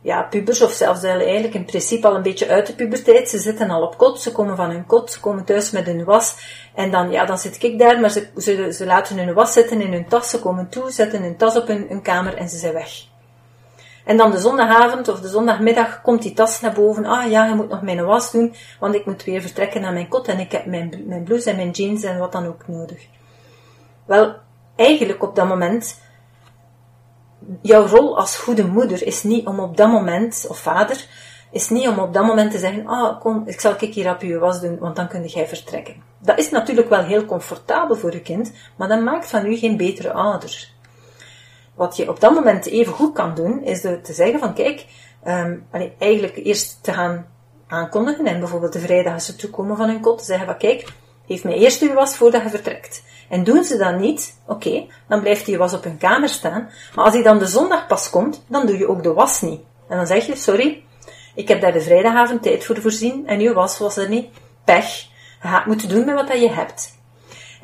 ja, 0.01 0.21
pubers, 0.21 0.61
of 0.61 0.71
zelfs 0.71 1.03
eigenlijk 1.03 1.53
in 1.53 1.65
principe 1.65 2.07
al 2.07 2.15
een 2.15 2.21
beetje 2.21 2.47
uit 2.47 2.67
de 2.67 2.75
puberteit. 2.75 3.29
Ze 3.29 3.37
zitten 3.37 3.69
al 3.69 3.81
op 3.81 3.97
kot, 3.97 4.21
ze 4.21 4.31
komen 4.31 4.55
van 4.55 4.69
hun 4.69 4.85
kot, 4.85 5.11
ze 5.11 5.19
komen 5.19 5.43
thuis 5.43 5.71
met 5.71 5.85
hun 5.85 6.03
was. 6.03 6.35
En 6.75 6.91
dan, 6.91 7.11
ja, 7.11 7.25
dan 7.25 7.37
zit 7.37 7.63
ik 7.63 7.79
daar, 7.79 7.99
maar 7.99 8.09
ze, 8.09 8.27
ze, 8.37 8.73
ze 8.73 8.85
laten 8.85 9.17
hun 9.17 9.33
was 9.33 9.53
zitten 9.53 9.81
in 9.81 9.91
hun 9.91 10.07
tas, 10.07 10.29
ze 10.29 10.39
komen 10.39 10.69
toe, 10.69 10.91
zetten 10.91 11.21
hun 11.21 11.37
tas 11.37 11.55
op 11.55 11.67
hun, 11.67 11.85
hun 11.89 12.01
kamer 12.01 12.33
en 12.33 12.49
ze 12.49 12.57
zijn 12.57 12.73
weg. 12.73 13.13
En 14.05 14.17
dan 14.17 14.31
de 14.31 14.37
zondagavond 14.37 15.07
of 15.07 15.19
de 15.19 15.27
zondagmiddag 15.27 16.01
komt 16.01 16.21
die 16.21 16.33
tas 16.33 16.61
naar 16.61 16.73
boven. 16.73 17.05
Ah 17.05 17.29
ja, 17.29 17.45
je 17.45 17.55
moet 17.55 17.69
nog 17.69 17.81
mijn 17.81 18.05
was 18.05 18.31
doen, 18.31 18.55
want 18.79 18.95
ik 18.95 19.05
moet 19.05 19.23
weer 19.23 19.41
vertrekken 19.41 19.81
naar 19.81 19.93
mijn 19.93 20.07
kot 20.07 20.27
en 20.27 20.39
ik 20.39 20.51
heb 20.51 20.65
mijn, 20.65 21.03
mijn 21.05 21.23
blouse 21.23 21.49
en 21.49 21.55
mijn 21.55 21.71
jeans 21.71 22.03
en 22.03 22.17
wat 22.17 22.31
dan 22.31 22.45
ook 22.45 22.67
nodig. 22.67 23.07
Wel, 24.05 24.35
eigenlijk 24.75 25.23
op 25.23 25.35
dat 25.35 25.47
moment, 25.47 26.01
jouw 27.61 27.87
rol 27.87 28.17
als 28.17 28.37
goede 28.37 28.67
moeder 28.67 29.07
is 29.07 29.23
niet 29.23 29.45
om 29.45 29.59
op 29.59 29.77
dat 29.77 29.91
moment, 29.91 30.45
of 30.49 30.57
vader, 30.57 31.05
is 31.51 31.69
niet 31.69 31.87
om 31.87 31.99
op 31.99 32.13
dat 32.13 32.25
moment 32.25 32.51
te 32.51 32.57
zeggen, 32.57 32.87
ah 32.87 33.19
kom, 33.19 33.43
ik 33.45 33.59
zal 33.59 33.73
ik 33.79 33.93
hier 33.93 34.11
op 34.11 34.21
je 34.21 34.37
was 34.37 34.61
doen, 34.61 34.77
want 34.79 34.95
dan 34.95 35.07
kun 35.07 35.25
jij 35.25 35.47
vertrekken. 35.47 35.95
Dat 36.19 36.39
is 36.39 36.51
natuurlijk 36.51 36.89
wel 36.89 37.03
heel 37.03 37.25
comfortabel 37.25 37.95
voor 37.95 38.11
je 38.11 38.21
kind, 38.21 38.51
maar 38.75 38.87
dat 38.87 39.01
maakt 39.01 39.29
van 39.29 39.45
u 39.45 39.55
geen 39.55 39.77
betere 39.77 40.13
ouder. 40.13 40.73
Wat 41.75 41.97
je 41.97 42.09
op 42.09 42.19
dat 42.19 42.33
moment 42.33 42.65
even 42.65 42.93
goed 42.93 43.13
kan 43.13 43.35
doen, 43.35 43.63
is 43.63 43.81
te 43.81 43.99
zeggen 44.03 44.39
van 44.39 44.53
kijk, 44.53 44.85
um, 45.27 45.67
eigenlijk 45.97 46.35
eerst 46.35 46.83
te 46.83 46.93
gaan 46.93 47.25
aankondigen 47.67 48.25
en 48.25 48.39
bijvoorbeeld 48.39 48.73
de 48.73 48.79
vrijdag 48.79 49.13
als 49.13 49.25
ze 49.25 49.35
toekomen 49.35 49.77
van 49.77 49.89
hun 49.89 50.01
kot, 50.01 50.17
te 50.17 50.25
zeggen 50.25 50.45
van 50.45 50.57
kijk, 50.57 50.87
geef 51.27 51.43
mij 51.43 51.53
eerst 51.53 51.81
uw 51.81 51.93
was 51.93 52.17
voordat 52.17 52.43
je 52.43 52.49
vertrekt. 52.49 53.03
En 53.29 53.43
doen 53.43 53.63
ze 53.63 53.77
dat 53.77 53.99
niet, 53.99 54.39
oké, 54.47 54.85
dan 55.07 55.21
blijft 55.21 55.45
die 55.45 55.57
was 55.57 55.73
op 55.73 55.83
hun 55.83 55.97
kamer 55.97 56.29
staan. 56.29 56.69
Maar 56.95 57.05
als 57.05 57.13
hij 57.13 57.23
dan 57.23 57.39
de 57.39 57.45
zondag 57.45 57.87
pas 57.87 58.09
komt, 58.09 58.43
dan 58.47 58.65
doe 58.65 58.77
je 58.77 58.87
ook 58.87 59.03
de 59.03 59.13
was 59.13 59.41
niet. 59.41 59.61
En 59.87 59.97
dan 59.97 60.07
zeg 60.07 60.25
je, 60.25 60.35
sorry, 60.35 60.83
ik 61.35 61.47
heb 61.47 61.61
daar 61.61 61.73
de 61.73 61.81
vrijdagavond 61.81 62.41
tijd 62.41 62.65
voor 62.65 62.81
voorzien 62.81 63.27
en 63.27 63.39
uw 63.39 63.53
was 63.53 63.77
was 63.77 63.97
er 63.97 64.09
niet. 64.09 64.27
Pech. 64.63 65.13
Je 65.41 65.47
gaat 65.47 65.65
moeten 65.65 65.89
doen 65.89 66.05
met 66.05 66.15
wat 66.15 66.39
je 66.39 66.51
hebt. 66.51 66.97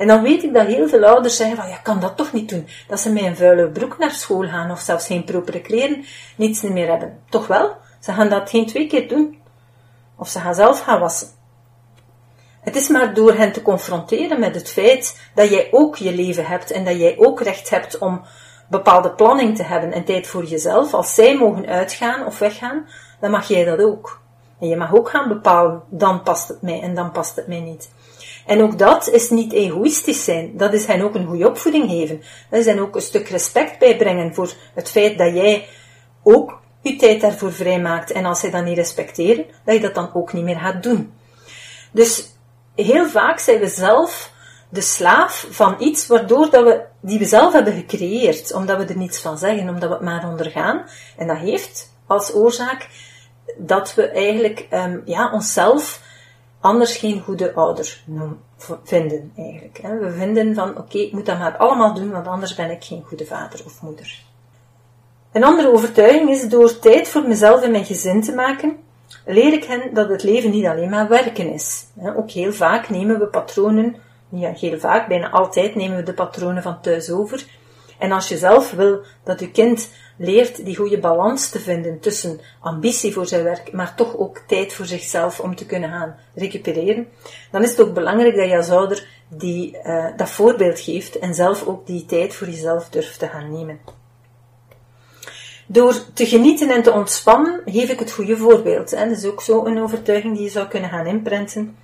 En 0.02 0.08
dan 0.08 0.22
weet 0.22 0.44
ik 0.44 0.54
dat 0.54 0.68
heel 0.68 0.88
veel 0.88 1.04
ouders 1.04 1.36
zeggen 1.36 1.58
van, 1.58 1.70
ja, 1.70 1.78
kan 1.78 2.00
dat 2.00 2.18
toch 2.18 2.34
niet 2.34 2.50
doen. 2.50 2.68
Dat 2.88 3.00
ze 3.00 3.12
met 3.12 3.24
een 3.24 3.36
vuile 3.36 3.70
broek 3.70 3.98
naar 3.98 4.12
school 4.12 4.48
gaan 4.48 4.72
of 4.72 4.80
zelfs 4.80 5.06
geen 5.06 5.24
propere 5.24 5.62
kleren, 5.62 6.06
niets 6.36 6.62
meer 6.62 6.88
hebben. 6.88 7.20
Toch 7.30 7.48
wel? 7.48 7.76
Ze 8.00 8.12
gaan 8.12 8.30
dat 8.30 8.50
geen 8.50 8.66
twee 8.66 8.88
keer 8.88 9.08
doen. 9.08 9.42
Of 10.16 10.30
ze 10.30 10.40
gaan 10.40 10.56
zelf 10.56 10.80
gaan 10.80 11.00
wassen. 11.00 11.28
Het 12.62 12.76
is 12.76 12.88
maar 12.88 13.14
door 13.14 13.34
hen 13.34 13.52
te 13.52 13.62
confronteren 13.62 14.40
met 14.40 14.56
het 14.56 14.70
feit 14.72 15.30
dat 15.36 15.50
jij 15.50 15.68
ook 15.72 15.96
je 15.96 16.16
leven 16.16 16.46
hebt 16.46 16.72
en 16.72 16.86
dat 16.86 17.00
jij 17.00 17.16
ook 17.18 17.42
recht 17.42 17.70
hebt 17.70 17.98
om 17.98 18.22
bepaalde 18.70 19.12
planning 19.12 19.56
te 19.56 19.64
hebben 19.64 19.92
en 19.92 20.04
tijd 20.04 20.28
voor 20.28 20.44
jezelf. 20.44 20.94
Als 20.94 21.16
zij 21.16 21.38
mogen 21.38 21.66
uitgaan 21.66 22.26
of 22.26 22.40
weggaan, 22.40 22.88
dan 23.20 23.32
mag 23.32 23.48
jij 23.48 23.64
dat 23.64 23.80
ook. 23.80 24.22
En 24.60 24.68
je 24.68 24.78
mag 24.78 24.96
ook 24.96 25.10
gaan 25.10 25.28
bepalen, 25.28 25.84
dan 25.90 26.24
past 26.24 26.48
het 26.48 26.62
mij 26.62 26.82
en 26.82 26.96
dan 26.96 27.12
past 27.12 27.36
het 27.36 27.48
mij 27.48 27.60
niet. 27.60 27.90
En 28.46 28.62
ook 28.62 28.78
dat 28.78 29.10
is 29.10 29.30
niet 29.30 29.54
egoïstisch 29.54 30.24
zijn. 30.24 30.58
Dat 30.58 30.74
is 30.74 30.86
hen 30.86 31.02
ook 31.02 31.16
een 31.16 31.28
goede 31.28 31.48
opvoeding 31.48 31.90
geven. 31.90 32.22
Dat 32.50 32.60
is 32.60 32.66
hen 32.66 32.80
ook 32.80 32.96
een 32.96 33.02
stuk 33.02 33.28
respect 33.28 33.80
bijbrengen 33.80 34.34
voor 34.34 34.54
het 34.74 34.90
feit 34.90 35.18
dat 35.18 35.34
jij 35.34 35.68
ook 36.24 36.60
je 36.82 36.96
tijd 36.96 37.22
daarvoor 37.22 37.54
vrijmaakt. 37.54 38.12
En 38.12 38.26
als 38.26 38.40
zij 38.40 38.52
dat 38.52 38.64
niet 38.64 38.78
respecteren, 38.78 39.46
dat 39.66 39.76
je 39.76 39.82
dat 39.82 39.96
dan 39.96 40.14
ook 40.14 40.34
niet 40.34 40.44
meer 40.44 40.60
gaat 40.60 40.84
doen. 40.84 41.14
Dus 41.92 42.26
heel 42.76 43.08
vaak 43.08 43.40
zijn 43.40 43.60
we 43.60 43.68
zelf 43.68 44.32
de 44.70 44.82
slaaf 44.82 45.48
van 45.50 45.76
iets 45.80 46.08
waardoor 46.08 46.50
dat 46.50 46.64
we, 46.64 46.84
die 47.02 47.20
we 47.20 47.26
zelf 47.26 47.54
hebben 47.54 47.74
gecreëerd. 47.74 48.54
Omdat 48.54 48.78
we 48.78 48.86
er 48.86 48.98
niets 48.98 49.20
van 49.20 49.38
zeggen, 49.38 49.70
omdat 49.70 49.90
we 49.90 49.96
het 49.96 50.04
maar 50.04 50.30
ondergaan. 50.30 50.86
En 51.18 51.28
dat 51.28 51.38
heeft 51.38 51.94
als 52.08 52.34
oorzaak 52.34 52.90
dat 53.58 53.94
we 53.94 54.08
eigenlijk 54.08 54.68
um, 54.72 55.02
ja, 55.06 55.32
onszelf 55.32 56.02
anders 56.62 56.98
geen 56.98 57.22
goede 57.22 57.54
ouder 57.54 58.04
vinden 58.84 59.32
eigenlijk. 59.38 59.78
We 59.82 60.12
vinden 60.12 60.56
van 60.56 60.78
oké, 60.78 60.98
ik 60.98 61.12
moet 61.12 61.26
dat 61.26 61.40
maar 61.40 61.58
allemaal 61.58 61.94
doen, 61.94 62.12
want 62.12 62.28
anders 62.28 62.56
ben 62.56 62.72
ik 62.72 62.84
geen 62.84 63.04
goede 63.04 63.26
vader 63.26 63.62
of 63.66 63.82
moeder. 63.82 64.24
Een 65.32 65.44
andere 65.44 65.72
overtuiging 65.72 66.30
is 66.30 66.50
door 66.50 66.80
tijd 66.80 67.08
voor 67.08 67.28
mezelf 67.28 67.62
en 67.62 67.72
mijn 67.72 67.86
gezin 67.86 68.22
te 68.22 68.34
maken, 68.34 68.78
leer 69.26 69.54
ik 69.54 69.64
hen 69.64 69.94
dat 69.94 70.10
het 70.10 70.24
leven 70.24 70.52
niet 70.52 70.66
alleen 70.66 70.90
maar 70.90 71.08
werken 71.08 71.54
is. 71.54 71.86
Ook 72.16 72.32
heel 72.32 72.54
vaak 72.54 72.90
nemen 72.90 73.20
we 73.20 73.26
patronen, 73.26 73.96
ja, 74.30 74.52
heel 74.52 74.80
vaak, 74.80 75.08
bijna 75.08 75.30
altijd 75.30 75.76
nemen 75.76 75.98
we 75.98 76.04
de 76.04 76.14
patronen 76.14 76.64
van 76.64 76.82
thuis 76.82 77.10
over. 77.10 77.46
En 78.00 78.12
als 78.12 78.28
je 78.28 78.38
zelf 78.38 78.72
wil 78.72 79.02
dat 79.24 79.40
je 79.40 79.52
kind 79.52 79.90
leert 80.22 80.66
die 80.66 80.76
goede 80.76 81.00
balans 81.00 81.50
te 81.50 81.60
vinden 81.60 82.00
tussen 82.00 82.40
ambitie 82.60 83.14
voor 83.14 83.26
zijn 83.26 83.44
werk, 83.44 83.72
maar 83.72 83.96
toch 83.96 84.18
ook 84.18 84.42
tijd 84.48 84.74
voor 84.74 84.86
zichzelf 84.86 85.40
om 85.40 85.56
te 85.56 85.66
kunnen 85.66 85.90
gaan 85.90 86.16
recupereren, 86.36 87.08
dan 87.52 87.64
is 87.64 87.70
het 87.70 87.82
ook 87.82 87.94
belangrijk 87.94 88.36
dat 88.36 88.50
je 88.50 88.58
als 88.58 88.70
ouder 88.70 89.08
die, 89.28 89.78
uh, 89.84 90.06
dat 90.18 90.30
voorbeeld 90.30 90.80
geeft 90.80 91.20
en 91.20 91.34
zelf 91.34 91.68
ook 91.68 91.88
die 91.88 92.06
tijd 92.06 92.36
voor 92.36 92.48
jezelf 92.48 92.90
durft 92.90 93.20
te 93.20 93.28
gaan 93.28 93.52
nemen. 93.52 93.80
Door 95.68 95.96
te 96.14 96.26
genieten 96.26 96.70
en 96.70 96.84
te 96.84 96.92
ontspannen 96.92 97.62
geef 97.66 97.90
ik 97.90 98.00
het 98.00 98.12
goede 98.12 98.38
voorbeeld. 98.38 98.92
Hè. 98.92 99.08
Dat 99.08 99.18
is 99.18 99.26
ook 99.26 99.42
zo 99.42 99.66
een 99.66 99.82
overtuiging 99.82 100.36
die 100.36 100.44
je 100.44 100.50
zou 100.50 100.68
kunnen 100.68 100.90
gaan 100.90 101.06
inprenten. 101.06 101.78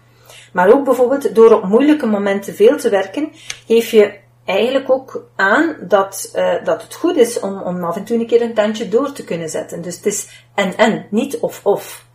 Maar 0.54 0.74
ook 0.74 0.84
bijvoorbeeld 0.84 1.36
door 1.36 1.52
op 1.52 1.64
moeilijke 1.64 2.06
momenten 2.06 2.56
veel 2.56 2.78
te 2.78 2.90
werken, 2.90 3.32
geef 3.68 3.92
je 3.92 4.26
eigenlijk 4.48 4.90
ook 4.90 5.30
aan 5.36 5.76
dat, 5.82 6.32
uh, 6.36 6.64
dat 6.64 6.82
het 6.82 6.96
goed 6.96 7.18
is 7.18 7.40
om, 7.40 7.62
om 7.62 7.84
af 7.84 7.96
en 7.96 8.04
toe 8.04 8.20
een 8.20 8.28
keer 8.28 8.42
een 8.42 8.54
tandje 8.54 8.90
door 8.90 9.12
te 9.12 9.24
kunnen 9.24 9.50
zetten. 9.50 9.82
Dus 9.82 9.96
het 9.96 10.06
is 10.06 10.44
en-en, 10.56 11.08
niet 11.10 11.38
of-of. 11.38 12.06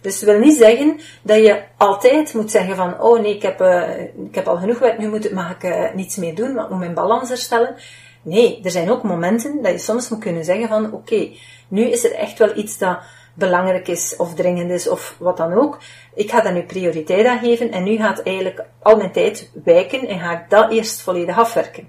Dus 0.00 0.20
dat 0.20 0.30
wil 0.30 0.38
niet 0.38 0.56
zeggen 0.56 1.00
dat 1.22 1.36
je 1.36 1.62
altijd 1.76 2.34
moet 2.34 2.50
zeggen 2.50 2.76
van, 2.76 3.00
oh 3.00 3.20
nee, 3.20 3.34
ik 3.34 3.42
heb, 3.42 3.60
uh, 3.60 4.00
ik 4.00 4.34
heb 4.34 4.48
al 4.48 4.56
genoeg 4.56 4.78
werk, 4.78 4.98
nu 4.98 5.08
moet, 5.08 5.24
ik 5.24 5.62
uh, 5.64 5.94
niets 5.94 6.16
meer 6.16 6.34
doen, 6.34 6.54
maar 6.54 6.66
moet 6.70 6.78
mijn 6.78 6.94
balans 6.94 7.28
herstellen. 7.28 7.74
Nee, 8.22 8.60
er 8.64 8.70
zijn 8.70 8.90
ook 8.90 9.02
momenten 9.02 9.62
dat 9.62 9.72
je 9.72 9.78
soms 9.78 10.08
moet 10.08 10.20
kunnen 10.20 10.44
zeggen 10.44 10.68
van, 10.68 10.92
oké, 10.92 11.30
nu 11.68 11.82
is 11.82 12.04
er 12.04 12.14
echt 12.14 12.38
wel 12.38 12.56
iets 12.56 12.78
dat 12.78 12.98
belangrijk 13.36 13.88
is 13.88 14.16
of 14.16 14.34
dringend 14.34 14.70
is 14.70 14.88
of 14.88 15.16
wat 15.18 15.36
dan 15.36 15.52
ook. 15.52 15.78
Ik 16.14 16.30
ga 16.30 16.40
daar 16.40 16.52
nu 16.52 16.62
prioriteit 16.62 17.26
aan 17.26 17.38
geven 17.38 17.70
en 17.70 17.82
nu 17.82 17.96
gaat 17.96 18.22
eigenlijk 18.22 18.64
al 18.82 18.96
mijn 18.96 19.12
tijd 19.12 19.50
wijken 19.64 20.08
en 20.08 20.18
ga 20.18 20.32
ik 20.32 20.50
dat 20.50 20.70
eerst 20.70 21.00
volledig 21.00 21.38
afwerken. 21.38 21.88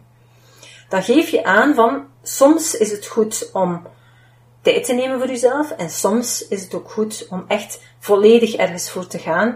Dan 0.89 1.03
geef 1.03 1.29
je 1.29 1.43
aan 1.43 1.75
van 1.75 2.05
soms 2.23 2.77
is 2.77 2.91
het 2.91 3.07
goed 3.07 3.49
om 3.53 3.81
tijd 4.61 4.85
te 4.85 4.93
nemen 4.93 5.19
voor 5.19 5.27
jezelf 5.27 5.71
en 5.71 5.89
soms 5.89 6.47
is 6.47 6.63
het 6.63 6.73
ook 6.73 6.91
goed 6.91 7.27
om 7.29 7.45
echt 7.47 7.81
volledig 7.99 8.55
ergens 8.55 8.89
voor 8.89 9.07
te 9.07 9.19
gaan 9.19 9.47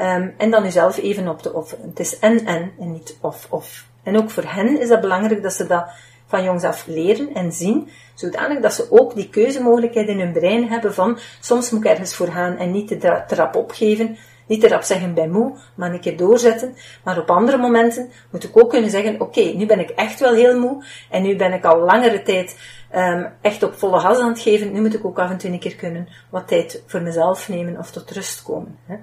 um, 0.00 0.34
en 0.38 0.50
dan 0.50 0.62
jezelf 0.62 0.96
even 0.96 1.28
op 1.28 1.42
te 1.42 1.52
offeren. 1.52 1.88
Het 1.88 2.00
is 2.00 2.18
en 2.18 2.46
en 2.46 2.72
en 2.78 2.92
niet 2.92 3.16
of 3.20 3.46
of. 3.50 3.86
En 4.02 4.16
ook 4.16 4.30
voor 4.30 4.44
hen 4.46 4.80
is 4.80 4.88
dat 4.88 5.00
belangrijk 5.00 5.42
dat 5.42 5.52
ze 5.52 5.66
dat 5.66 5.88
van 6.26 6.44
jongs 6.44 6.64
af 6.64 6.86
leren 6.86 7.34
en 7.34 7.52
zien, 7.52 7.88
zodanig 8.14 8.60
dat 8.60 8.74
ze 8.74 8.86
ook 8.90 9.14
die 9.14 9.28
keuzemogelijkheid 9.28 10.08
in 10.08 10.20
hun 10.20 10.32
brein 10.32 10.68
hebben 10.68 10.94
van 10.94 11.18
soms 11.40 11.70
moet 11.70 11.84
ik 11.84 11.90
ergens 11.90 12.14
voor 12.14 12.28
gaan 12.28 12.56
en 12.56 12.70
niet 12.70 12.88
te 12.88 13.22
trap 13.26 13.56
opgeven, 13.56 14.16
niet 14.46 14.60
te 14.60 14.68
rap 14.68 14.82
zeggen 14.82 15.14
bij 15.14 15.28
moe, 15.28 15.56
maar 15.74 15.92
een 15.92 16.00
keer 16.00 16.16
doorzetten. 16.16 16.76
Maar 17.04 17.18
op 17.18 17.30
andere 17.30 17.56
momenten 17.56 18.10
moet 18.30 18.44
ik 18.44 18.58
ook 18.58 18.70
kunnen 18.70 18.90
zeggen, 18.90 19.20
oké, 19.20 19.40
nu 19.40 19.66
ben 19.66 19.80
ik 19.80 19.90
echt 19.90 20.20
wel 20.20 20.34
heel 20.34 20.58
moe 20.58 20.84
en 21.10 21.22
nu 21.22 21.36
ben 21.36 21.52
ik 21.52 21.64
al 21.64 21.78
langere 21.78 22.22
tijd 22.22 22.58
um, 22.94 23.32
echt 23.40 23.62
op 23.62 23.74
volle 23.74 24.00
gas 24.00 24.18
aan 24.18 24.28
het 24.28 24.40
geven. 24.40 24.72
Nu 24.72 24.80
moet 24.80 24.94
ik 24.94 25.04
ook 25.04 25.18
af 25.18 25.30
en 25.30 25.38
toe 25.38 25.50
een 25.50 25.58
keer 25.58 25.76
kunnen 25.76 26.08
wat 26.30 26.48
tijd 26.48 26.82
voor 26.86 27.02
mezelf 27.02 27.48
nemen 27.48 27.78
of 27.78 27.90
tot 27.90 28.10
rust 28.10 28.42
komen. 28.42 28.78
Hè. 28.86 28.96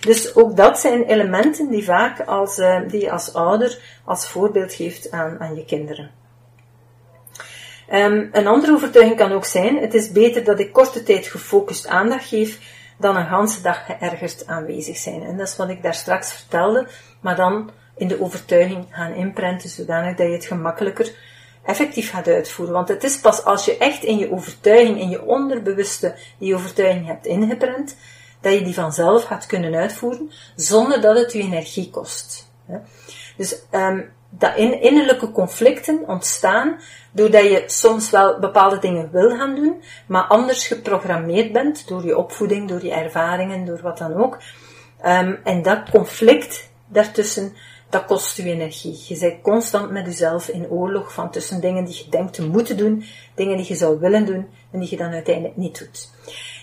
Dus 0.00 0.34
ook 0.34 0.56
dat 0.56 0.80
zijn 0.80 1.04
elementen 1.04 1.70
die 1.70 1.84
vaak 1.84 2.20
als, 2.20 2.58
uh, 2.58 2.80
die 2.88 3.12
als 3.12 3.34
ouder 3.34 3.78
als 4.04 4.28
voorbeeld 4.28 4.72
geeft 4.74 5.10
aan, 5.10 5.40
aan 5.40 5.54
je 5.54 5.64
kinderen. 5.64 6.19
Um, 7.92 8.28
een 8.32 8.46
andere 8.46 8.72
overtuiging 8.72 9.16
kan 9.16 9.32
ook 9.32 9.44
zijn, 9.44 9.76
het 9.76 9.94
is 9.94 10.12
beter 10.12 10.44
dat 10.44 10.60
ik 10.60 10.72
korte 10.72 11.02
tijd 11.02 11.26
gefocust 11.26 11.86
aandacht 11.86 12.28
geef 12.28 12.58
dan 12.98 13.16
een 13.16 13.26
ganse 13.26 13.62
dag 13.62 13.86
geërgerd 13.86 14.46
aanwezig 14.46 14.96
zijn. 14.96 15.22
En 15.22 15.36
dat 15.36 15.48
is 15.48 15.56
wat 15.56 15.68
ik 15.68 15.82
daar 15.82 15.94
straks 15.94 16.32
vertelde, 16.32 16.88
maar 17.20 17.36
dan 17.36 17.70
in 17.96 18.08
de 18.08 18.22
overtuiging 18.22 18.86
gaan 18.90 19.14
inprenten, 19.14 19.68
zodanig 19.68 20.16
dat 20.16 20.26
je 20.26 20.32
het 20.32 20.44
gemakkelijker 20.44 21.14
effectief 21.64 22.10
gaat 22.10 22.28
uitvoeren. 22.28 22.74
Want 22.74 22.88
het 22.88 23.04
is 23.04 23.20
pas 23.20 23.44
als 23.44 23.64
je 23.64 23.76
echt 23.76 24.02
in 24.02 24.18
je 24.18 24.32
overtuiging, 24.32 25.00
in 25.00 25.08
je 25.08 25.24
onderbewuste, 25.24 26.14
die 26.38 26.54
overtuiging 26.54 27.06
hebt 27.06 27.26
ingeprent, 27.26 27.96
dat 28.40 28.52
je 28.52 28.62
die 28.62 28.74
vanzelf 28.74 29.24
gaat 29.24 29.46
kunnen 29.46 29.74
uitvoeren, 29.74 30.30
zonder 30.56 31.00
dat 31.00 31.16
het 31.16 31.32
je 31.32 31.38
energie 31.38 31.90
kost. 31.90 32.50
Dus 33.36 33.62
um, 33.72 34.10
dat 34.30 34.56
in, 34.56 34.80
innerlijke 34.80 35.32
conflicten 35.32 36.08
ontstaan 36.08 36.78
doordat 37.12 37.42
je 37.42 37.62
soms 37.66 38.10
wel 38.10 38.38
bepaalde 38.38 38.78
dingen 38.78 39.10
wil 39.12 39.36
gaan 39.36 39.54
doen, 39.54 39.82
maar 40.06 40.22
anders 40.22 40.66
geprogrammeerd 40.66 41.52
bent 41.52 41.88
door 41.88 42.04
je 42.04 42.16
opvoeding, 42.16 42.68
door 42.68 42.84
je 42.84 42.92
ervaringen, 42.92 43.64
door 43.64 43.80
wat 43.82 43.98
dan 43.98 44.14
ook. 44.14 44.38
Um, 45.06 45.38
en 45.44 45.62
dat 45.62 45.90
conflict 45.90 46.70
daartussen, 46.86 47.52
dat 47.88 48.04
kost 48.04 48.36
je 48.36 48.42
energie. 48.42 49.04
Je 49.08 49.18
bent 49.18 49.42
constant 49.42 49.90
met 49.90 50.06
jezelf 50.06 50.48
in 50.48 50.68
oorlog 50.68 51.12
van 51.12 51.30
tussen 51.30 51.60
dingen 51.60 51.84
die 51.84 52.02
je 52.04 52.10
denkt 52.10 52.34
te 52.34 52.46
moeten 52.46 52.76
doen, 52.76 53.04
dingen 53.34 53.56
die 53.56 53.68
je 53.68 53.74
zou 53.74 54.00
willen 54.00 54.26
doen 54.26 54.48
en 54.72 54.80
die 54.80 54.90
je 54.90 54.96
dan 54.96 55.12
uiteindelijk 55.12 55.56
niet 55.56 55.78
doet. 55.78 56.10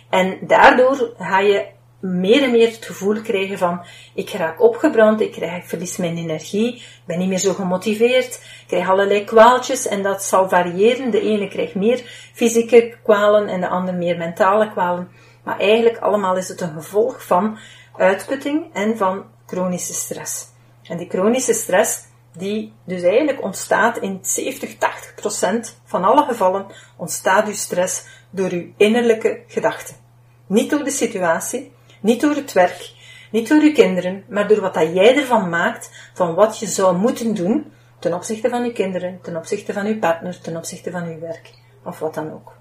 En 0.09 0.37
daardoor 0.41 1.13
ga 1.17 1.39
je 1.39 1.65
meer 1.99 2.43
en 2.43 2.51
meer 2.51 2.67
het 2.67 2.85
gevoel 2.85 3.21
krijgen 3.21 3.57
van 3.57 3.85
ik 4.13 4.29
raak 4.29 4.61
opgebrand, 4.61 5.21
ik, 5.21 5.31
krijg, 5.31 5.67
verlies 5.67 5.97
mijn 5.97 6.17
energie, 6.17 6.75
ik 6.75 7.01
ben 7.05 7.19
niet 7.19 7.27
meer 7.27 7.37
zo 7.37 7.53
gemotiveerd, 7.53 8.35
ik 8.35 8.63
krijg 8.67 8.89
allerlei 8.89 9.23
kwaaltjes 9.23 9.87
en 9.87 10.03
dat 10.03 10.23
zal 10.23 10.49
variëren. 10.49 11.11
De 11.11 11.21
ene 11.21 11.47
krijgt 11.47 11.75
meer 11.75 12.29
fysieke 12.33 12.97
kwalen 13.03 13.47
en 13.47 13.61
de 13.61 13.67
andere 13.67 13.97
meer 13.97 14.17
mentale 14.17 14.71
kwalen. 14.71 15.09
Maar 15.43 15.59
eigenlijk 15.59 15.97
allemaal 15.97 16.37
is 16.37 16.47
het 16.47 16.61
een 16.61 16.73
gevolg 16.73 17.25
van 17.25 17.57
uitputting 17.95 18.73
en 18.73 18.97
van 18.97 19.25
chronische 19.45 19.93
stress. 19.93 20.45
En 20.83 20.97
die 20.97 21.09
chronische 21.09 21.53
stress, 21.53 22.05
die 22.33 22.73
dus 22.85 23.01
eigenlijk 23.01 23.43
ontstaat 23.43 23.97
in 23.97 24.19
70, 24.21 24.77
80 24.77 25.13
procent 25.15 25.81
van 25.85 26.03
alle 26.03 26.23
gevallen, 26.23 26.65
ontstaat 26.97 27.47
uw 27.47 27.53
stress 27.53 28.03
door 28.29 28.49
uw 28.49 28.73
innerlijke 28.77 29.43
gedachten. 29.47 29.95
Niet 30.47 30.69
door 30.69 30.83
de 30.83 30.91
situatie, 30.91 31.71
niet 32.01 32.21
door 32.21 32.35
het 32.35 32.53
werk, 32.53 32.91
niet 33.31 33.49
door 33.49 33.61
uw 33.61 33.73
kinderen, 33.73 34.23
maar 34.29 34.47
door 34.47 34.61
wat 34.61 34.73
dat 34.73 34.93
jij 34.93 35.15
ervan 35.15 35.49
maakt 35.49 36.11
van 36.13 36.35
wat 36.35 36.59
je 36.59 36.67
zou 36.67 36.97
moeten 36.97 37.33
doen 37.33 37.71
ten 37.99 38.13
opzichte 38.13 38.49
van 38.49 38.63
uw 38.63 38.71
kinderen, 38.71 39.19
ten 39.21 39.35
opzichte 39.35 39.73
van 39.73 39.85
uw 39.85 39.99
partner, 39.99 40.41
ten 40.41 40.57
opzichte 40.57 40.91
van 40.91 41.03
uw 41.03 41.19
werk 41.19 41.53
of 41.83 41.99
wat 41.99 42.13
dan 42.13 42.33
ook. 42.33 42.55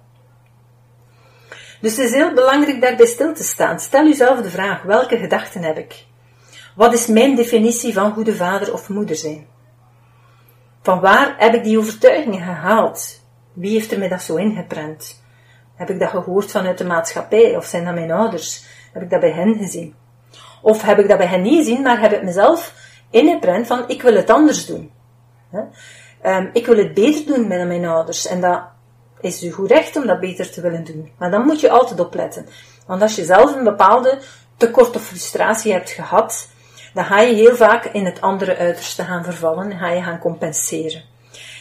Dus 1.81 1.97
het 1.97 2.07
is 2.07 2.13
heel 2.13 2.35
belangrijk 2.35 2.81
daarbij 2.81 3.07
stil 3.07 3.35
te 3.35 3.45
staan. 3.45 3.81
Stel 3.81 4.05
jezelf 4.05 4.41
de 4.41 4.51
vraag: 4.51 4.83
welke 4.83 5.19
gedachten 5.19 5.63
heb 5.63 5.79
ik? 5.79 6.05
Wat 6.75 6.93
is 6.93 7.07
mijn 7.07 7.35
definitie 7.35 7.93
van 7.93 8.13
goede 8.13 8.35
vader 8.35 8.73
of 8.73 8.89
moeder 8.89 9.17
zijn? 9.17 9.47
Van 10.83 11.01
waar 11.01 11.35
heb 11.39 11.55
ik 11.55 11.65
die 11.65 11.79
overtuigingen 11.79 12.43
gehaald? 12.43 13.25
Wie 13.53 13.73
heeft 13.73 13.93
er 13.93 13.99
mij 13.99 14.09
dat 14.09 14.23
zo 14.23 14.37
ingeprent? 14.37 15.23
Heb 15.75 15.91
ik 15.91 15.99
dat 15.99 16.11
gehoord 16.11 16.51
vanuit 16.51 16.79
de 16.79 16.85
maatschappij 16.85 17.57
of 17.57 17.65
zijn 17.65 17.85
dat 17.85 17.95
mijn 17.95 18.11
ouders? 18.11 18.65
Heb 18.97 19.05
ik 19.05 19.11
dat 19.11 19.21
bij 19.21 19.33
hen 19.33 19.55
gezien? 19.55 19.95
Of 20.63 20.83
heb 20.83 20.99
ik 20.99 21.09
dat 21.09 21.19
bij 21.19 21.27
hen 21.27 21.43
niet 21.43 21.57
gezien, 21.57 21.83
maar 21.83 22.01
heb 22.01 22.13
ik 22.13 22.23
mezelf 22.23 22.75
ingeprent 23.11 23.67
van 23.67 23.85
ik 23.89 24.03
wil 24.03 24.15
het 24.15 24.31
anders 24.31 24.67
doen. 24.67 24.91
Um, 26.25 26.51
ik 26.53 26.67
wil 26.67 26.77
het 26.77 26.95
beter 26.95 27.27
doen 27.27 27.49
met 27.49 27.67
mijn 27.67 27.85
ouders. 27.85 28.27
En 28.27 28.41
dat 28.41 28.63
is 29.21 29.43
u 29.43 29.51
goed 29.51 29.71
recht 29.71 29.97
om 29.97 30.07
dat 30.07 30.21
beter 30.21 30.51
te 30.51 30.61
willen 30.61 30.85
doen. 30.85 31.11
Maar 31.19 31.31
dan 31.31 31.45
moet 31.45 31.61
je 31.61 31.71
altijd 31.71 32.01
opletten. 32.01 32.47
Want 32.87 33.03
als 33.03 33.17
je 33.17 33.25
zelf 33.25 33.55
een 33.55 33.65
bepaalde 33.65 34.19
tekort 34.57 34.97
of 34.97 35.03
frustratie 35.03 35.73
hebt 35.73 35.91
gehad, 35.91 36.49
dan 36.95 37.05
ga 37.05 37.21
je 37.21 37.35
heel 37.35 37.57
vaak 37.57 37.85
in 37.85 38.05
het 38.05 38.21
andere 38.21 38.57
uiterste 38.57 39.03
gaan 39.03 39.25
vervallen 39.25 39.71
en 39.71 39.79
ga 39.79 39.91
je 39.91 40.03
gaan 40.03 40.19
compenseren. 40.19 41.03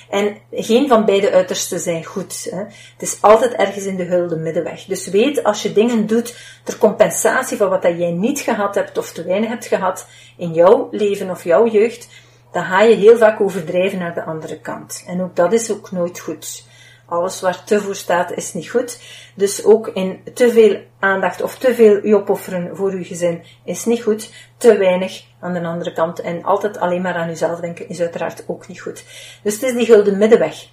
En 0.09 0.37
geen 0.51 0.87
van 0.87 1.05
beide 1.05 1.31
uitersten 1.31 1.79
zijn 1.79 2.03
goed. 2.03 2.47
Hè. 2.51 2.57
Het 2.57 3.01
is 3.01 3.17
altijd 3.21 3.53
ergens 3.53 3.85
in 3.85 3.95
de 3.95 4.03
hulde 4.03 4.35
middenweg. 4.35 4.85
Dus 4.85 5.07
weet, 5.07 5.43
als 5.43 5.61
je 5.61 5.73
dingen 5.73 6.07
doet 6.07 6.37
ter 6.63 6.77
compensatie 6.77 7.57
van 7.57 7.69
wat 7.69 7.81
dat 7.81 7.97
jij 7.97 8.11
niet 8.11 8.39
gehad 8.39 8.75
hebt 8.75 8.97
of 8.97 9.11
te 9.11 9.23
weinig 9.23 9.49
hebt 9.49 9.65
gehad 9.65 10.07
in 10.37 10.53
jouw 10.53 10.87
leven 10.91 11.29
of 11.29 11.43
jouw 11.43 11.67
jeugd, 11.67 12.07
dan 12.51 12.63
ga 12.63 12.81
je 12.81 12.95
heel 12.95 13.17
vaak 13.17 13.41
overdrijven 13.41 13.99
naar 13.99 14.13
de 14.13 14.23
andere 14.23 14.59
kant. 14.59 15.03
En 15.07 15.21
ook 15.21 15.35
dat 15.35 15.53
is 15.53 15.71
ook 15.71 15.91
nooit 15.91 16.19
goed. 16.19 16.63
Alles 17.05 17.41
waar 17.41 17.63
te 17.63 17.81
voor 17.81 17.95
staat 17.95 18.31
is 18.31 18.53
niet 18.53 18.69
goed. 18.69 18.99
Dus 19.35 19.63
ook 19.63 19.87
in 19.87 20.21
te 20.33 20.51
veel 20.51 20.81
aandacht 20.99 21.41
of 21.41 21.57
te 21.57 21.75
veel 21.75 22.05
je 22.05 22.15
opofferen 22.15 22.75
voor 22.75 22.91
uw 22.91 23.03
gezin 23.03 23.43
is 23.63 23.85
niet 23.85 24.03
goed. 24.03 24.33
Te 24.57 24.77
weinig 24.77 25.23
aan 25.39 25.53
de 25.53 25.63
andere 25.63 25.93
kant. 25.93 26.19
En 26.19 26.43
altijd 26.43 26.77
alleen 26.77 27.01
maar 27.01 27.15
aan 27.15 27.29
uzelf 27.29 27.59
denken 27.59 27.89
is 27.89 27.99
uiteraard 27.99 28.43
ook 28.47 28.67
niet 28.67 28.81
goed. 28.81 29.03
Dus 29.43 29.53
het 29.53 29.63
is 29.63 29.73
die 29.73 29.85
gulden 29.85 30.17
middenweg. 30.17 30.67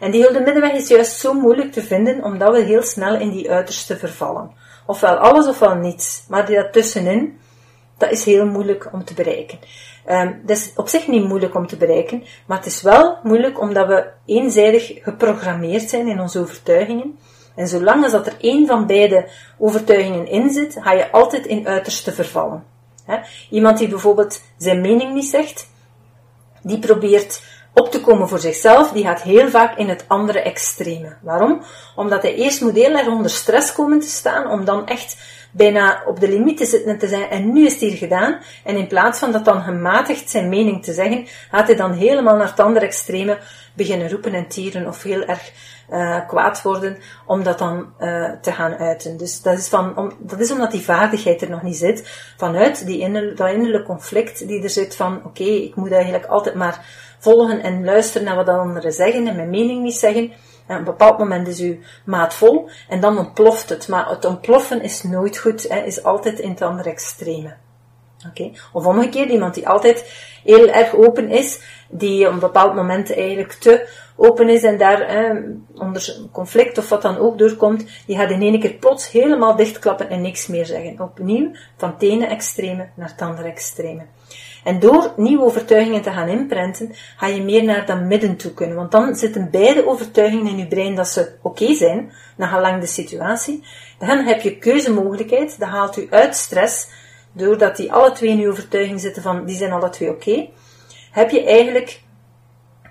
En 0.00 0.10
die 0.10 0.22
gulden 0.22 0.42
middenweg 0.42 0.72
is 0.72 0.88
juist 0.88 1.18
zo 1.18 1.32
moeilijk 1.32 1.72
te 1.72 1.82
vinden, 1.82 2.24
omdat 2.24 2.52
we 2.52 2.62
heel 2.62 2.82
snel 2.82 3.16
in 3.16 3.30
die 3.30 3.50
uiterste 3.50 3.96
vervallen. 3.96 4.50
Ofwel 4.86 5.16
alles 5.16 5.46
ofwel 5.46 5.74
niets. 5.74 6.24
Maar 6.28 6.46
die 6.46 6.70
tussenin, 6.70 7.38
dat 7.98 8.10
is 8.10 8.24
heel 8.24 8.46
moeilijk 8.46 8.88
om 8.92 9.04
te 9.04 9.14
bereiken. 9.14 9.58
Um, 10.10 10.40
dat 10.46 10.56
is 10.56 10.72
op 10.76 10.88
zich 10.88 11.08
niet 11.08 11.28
moeilijk 11.28 11.54
om 11.54 11.66
te 11.66 11.76
bereiken, 11.76 12.24
maar 12.46 12.56
het 12.56 12.66
is 12.66 12.82
wel 12.82 13.18
moeilijk 13.22 13.60
omdat 13.60 13.86
we 13.86 14.06
eenzijdig 14.26 14.92
geprogrammeerd 15.02 15.88
zijn 15.88 16.08
in 16.08 16.20
onze 16.20 16.40
overtuigingen. 16.40 17.18
En 17.54 17.68
zolang 17.68 18.02
als 18.02 18.12
dat 18.12 18.26
er 18.26 18.36
één 18.40 18.66
van 18.66 18.86
beide 18.86 19.28
overtuigingen 19.58 20.26
in 20.26 20.50
zit, 20.50 20.76
ga 20.80 20.92
je 20.92 21.10
altijd 21.10 21.46
in 21.46 21.68
uiterste 21.68 22.12
vervallen. 22.12 22.64
Iemand 23.50 23.78
die 23.78 23.88
bijvoorbeeld 23.88 24.42
zijn 24.58 24.80
mening 24.80 25.14
niet 25.14 25.24
zegt, 25.24 25.68
die 26.62 26.78
probeert 26.78 27.42
op 27.72 27.90
te 27.90 28.00
komen 28.00 28.28
voor 28.28 28.38
zichzelf, 28.38 28.90
die 28.90 29.04
gaat 29.04 29.22
heel 29.22 29.48
vaak 29.48 29.76
in 29.76 29.88
het 29.88 30.04
andere 30.06 30.40
extreme. 30.40 31.16
Waarom? 31.22 31.62
Omdat 31.96 32.22
hij 32.22 32.34
eerst 32.34 32.60
moet 32.60 32.74
heel 32.74 32.96
erg 32.96 33.06
onder 33.06 33.30
stress 33.30 33.72
komen 33.72 34.00
te 34.00 34.08
staan, 34.08 34.50
om 34.50 34.64
dan 34.64 34.86
echt 34.86 35.16
bijna 35.56 36.02
op 36.06 36.20
de 36.20 36.28
limiet 36.28 36.56
te 36.56 36.66
zitten 36.66 36.98
te 36.98 37.08
zijn. 37.08 37.30
En 37.30 37.52
nu 37.52 37.66
is 37.66 37.72
het 37.72 37.80
hier 37.80 37.96
gedaan. 37.96 38.38
En 38.64 38.76
in 38.76 38.86
plaats 38.86 39.18
van 39.18 39.32
dat 39.32 39.44
dan 39.44 39.62
gematigd 39.62 40.30
zijn 40.30 40.48
mening 40.48 40.84
te 40.84 40.92
zeggen, 40.92 41.26
gaat 41.50 41.66
hij 41.66 41.76
dan 41.76 41.92
helemaal 41.92 42.36
naar 42.36 42.48
het 42.48 42.60
andere 42.60 42.86
extreme 42.86 43.38
beginnen 43.74 44.10
roepen 44.10 44.34
en 44.34 44.48
tieren 44.48 44.86
of 44.86 45.02
heel 45.02 45.24
erg 45.24 45.52
uh, 45.90 46.28
kwaad 46.28 46.62
worden 46.62 46.96
om 47.26 47.42
dat 47.42 47.58
dan 47.58 47.92
uh, 48.00 48.30
te 48.40 48.52
gaan 48.52 48.74
uiten. 48.74 49.16
Dus 49.16 49.42
dat 49.42 49.58
is, 49.58 49.68
van, 49.68 49.96
om, 49.96 50.12
dat 50.18 50.40
is 50.40 50.50
omdat 50.50 50.70
die 50.70 50.80
vaardigheid 50.80 51.42
er 51.42 51.50
nog 51.50 51.62
niet 51.62 51.76
zit. 51.76 52.32
Vanuit 52.36 52.86
die 52.86 52.98
inner, 52.98 53.36
dat 53.36 53.50
innerlijke 53.50 53.86
conflict 53.86 54.48
die 54.48 54.62
er 54.62 54.70
zit 54.70 54.96
van, 54.96 55.24
oké, 55.24 55.42
ik 55.42 55.74
moet 55.74 55.92
eigenlijk 55.92 56.26
altijd 56.26 56.54
maar 56.54 56.84
volgen 57.18 57.62
en 57.62 57.84
luisteren 57.84 58.26
naar 58.26 58.36
wat 58.36 58.48
anderen 58.48 58.92
zeggen 58.92 59.26
en 59.26 59.36
mijn 59.36 59.50
mening 59.50 59.82
niet 59.82 59.94
zeggen. 59.94 60.32
En 60.66 60.74
op 60.74 60.78
een 60.78 60.84
bepaald 60.84 61.18
moment 61.18 61.48
is 61.48 61.60
uw 61.60 61.76
maat 62.04 62.34
vol 62.34 62.68
en 62.88 63.00
dan 63.00 63.18
ontploft 63.18 63.68
het. 63.68 63.88
Maar 63.88 64.08
het 64.08 64.24
ontploffen 64.24 64.82
is 64.82 65.02
nooit 65.02 65.38
goed, 65.38 65.68
hè, 65.68 65.78
is 65.78 66.04
altijd 66.04 66.38
in 66.38 66.50
het 66.50 66.62
andere 66.62 66.90
extreme. 66.90 67.54
Oké? 68.28 68.50
Of 68.72 68.86
omgekeerd, 68.86 69.30
iemand 69.30 69.54
die 69.54 69.68
altijd 69.68 70.12
heel 70.44 70.68
erg 70.68 70.94
open 70.94 71.30
is, 71.30 71.60
die 71.88 72.26
op 72.26 72.32
een 72.32 72.38
bepaald 72.38 72.74
moment 72.74 73.14
eigenlijk 73.14 73.52
te 73.52 73.88
open 74.16 74.48
is 74.48 74.62
en 74.62 74.78
daar 74.78 75.00
eh, 75.00 75.36
onder 75.74 76.16
conflict 76.32 76.78
of 76.78 76.88
wat 76.88 77.02
dan 77.02 77.18
ook 77.18 77.38
doorkomt, 77.38 77.84
die 78.06 78.16
gaat 78.16 78.30
in 78.30 78.42
één 78.42 78.60
keer 78.60 78.72
plots 78.72 79.10
helemaal 79.10 79.56
dichtklappen 79.56 80.10
en 80.10 80.20
niks 80.20 80.46
meer 80.46 80.66
zeggen. 80.66 81.00
Opnieuw, 81.00 81.50
van 81.76 81.90
het 81.90 82.02
ene 82.02 82.26
extreme 82.26 82.88
naar 82.94 83.08
het 83.08 83.20
andere 83.20 83.48
extreme. 83.48 84.02
En 84.64 84.80
door 84.80 85.12
nieuwe 85.16 85.44
overtuigingen 85.44 86.02
te 86.02 86.10
gaan 86.10 86.28
inprenten, 86.28 86.94
ga 87.16 87.26
je 87.26 87.42
meer 87.42 87.64
naar 87.64 87.86
dat 87.86 88.00
midden 88.00 88.36
toe 88.36 88.52
kunnen. 88.52 88.76
Want 88.76 88.92
dan 88.92 89.16
zitten 89.16 89.50
beide 89.50 89.86
overtuigingen 89.86 90.46
in 90.46 90.58
je 90.58 90.66
brein 90.66 90.94
dat 90.94 91.08
ze 91.08 91.34
oké 91.42 91.74
zijn, 91.74 92.12
na 92.36 92.46
gelang 92.46 92.80
de 92.80 92.86
situatie. 92.86 93.64
Dan 93.98 94.18
heb 94.18 94.40
je 94.40 94.58
keuzemogelijkheid, 94.58 95.58
dat 95.58 95.68
haalt 95.68 95.96
u 95.96 96.06
uit 96.10 96.36
stress, 96.36 96.88
doordat 97.32 97.76
die 97.76 97.92
alle 97.92 98.12
twee 98.12 98.30
in 98.30 98.38
je 98.38 98.48
overtuiging 98.48 99.00
zitten 99.00 99.22
van, 99.22 99.44
die 99.44 99.56
zijn 99.56 99.72
alle 99.72 99.90
twee 99.90 100.10
oké. 100.10 100.48
heb 101.10 101.30
je 101.30 101.44
eigenlijk 101.44 102.02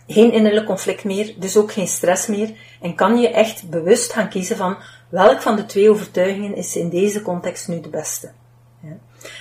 geen 0.07 0.31
innerlijk 0.31 0.65
conflict 0.65 1.03
meer, 1.03 1.35
dus 1.37 1.57
ook 1.57 1.71
geen 1.71 1.87
stress 1.87 2.27
meer, 2.27 2.51
en 2.81 2.95
kan 2.95 3.19
je 3.19 3.29
echt 3.29 3.69
bewust 3.69 4.13
gaan 4.13 4.29
kiezen 4.29 4.57
van 4.57 4.77
welk 5.09 5.41
van 5.41 5.55
de 5.55 5.65
twee 5.65 5.89
overtuigingen 5.89 6.55
is 6.55 6.75
in 6.75 6.89
deze 6.89 7.21
context 7.21 7.67
nu 7.67 7.79
de 7.79 7.89
beste. 7.89 8.31
Ja. 8.81 8.97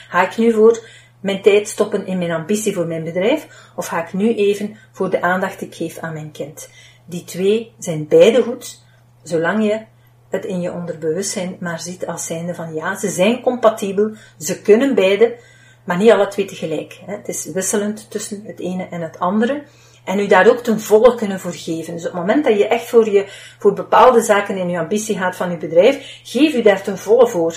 Ga 0.08 0.26
ik 0.26 0.36
nu 0.36 0.52
voor 0.52 0.88
mijn 1.22 1.42
tijd 1.42 1.68
stoppen 1.68 2.06
in 2.06 2.18
mijn 2.18 2.30
ambitie 2.30 2.74
voor 2.74 2.86
mijn 2.86 3.04
bedrijf, 3.04 3.46
of 3.76 3.86
ga 3.86 4.06
ik 4.06 4.12
nu 4.12 4.34
even 4.34 4.76
voor 4.92 5.10
de 5.10 5.22
aandacht 5.22 5.58
die 5.58 5.68
ik 5.68 5.74
geef 5.74 5.98
aan 5.98 6.12
mijn 6.12 6.30
kind? 6.30 6.68
Die 7.04 7.24
twee 7.24 7.72
zijn 7.78 8.08
beide 8.08 8.42
goed, 8.42 8.82
zolang 9.22 9.64
je 9.64 9.80
het 10.30 10.44
in 10.44 10.60
je 10.60 10.72
onderbewustzijn 10.72 11.56
maar 11.60 11.80
ziet 11.80 12.06
als 12.06 12.26
zijnde 12.26 12.54
van 12.54 12.74
ja, 12.74 12.96
ze 12.98 13.08
zijn 13.08 13.40
compatibel, 13.40 14.10
ze 14.38 14.62
kunnen 14.62 14.94
beide, 14.94 15.36
maar 15.84 15.96
niet 15.96 16.10
alle 16.10 16.28
twee 16.28 16.46
tegelijk. 16.46 17.00
Het 17.06 17.28
is 17.28 17.44
wisselend 17.44 18.10
tussen 18.10 18.42
het 18.44 18.60
ene 18.60 18.88
en 18.90 19.00
het 19.00 19.18
andere. 19.18 19.62
En 20.04 20.18
u 20.18 20.26
daar 20.26 20.48
ook 20.48 20.58
ten 20.58 20.80
volle 20.80 21.14
kunnen 21.14 21.40
voor 21.40 21.52
geven. 21.52 21.94
Dus 21.94 22.06
op 22.06 22.12
het 22.12 22.20
moment 22.20 22.44
dat 22.44 22.58
je 22.58 22.68
echt 22.68 22.88
voor, 22.88 23.10
je, 23.10 23.24
voor 23.58 23.72
bepaalde 23.72 24.20
zaken 24.22 24.56
in 24.56 24.68
je 24.68 24.78
ambitie 24.78 25.18
gaat 25.18 25.36
van 25.36 25.50
je 25.50 25.56
bedrijf, 25.56 26.20
geef 26.22 26.54
u 26.54 26.62
daar 26.62 26.82
ten 26.82 26.98
volle 26.98 27.28
voor. 27.28 27.56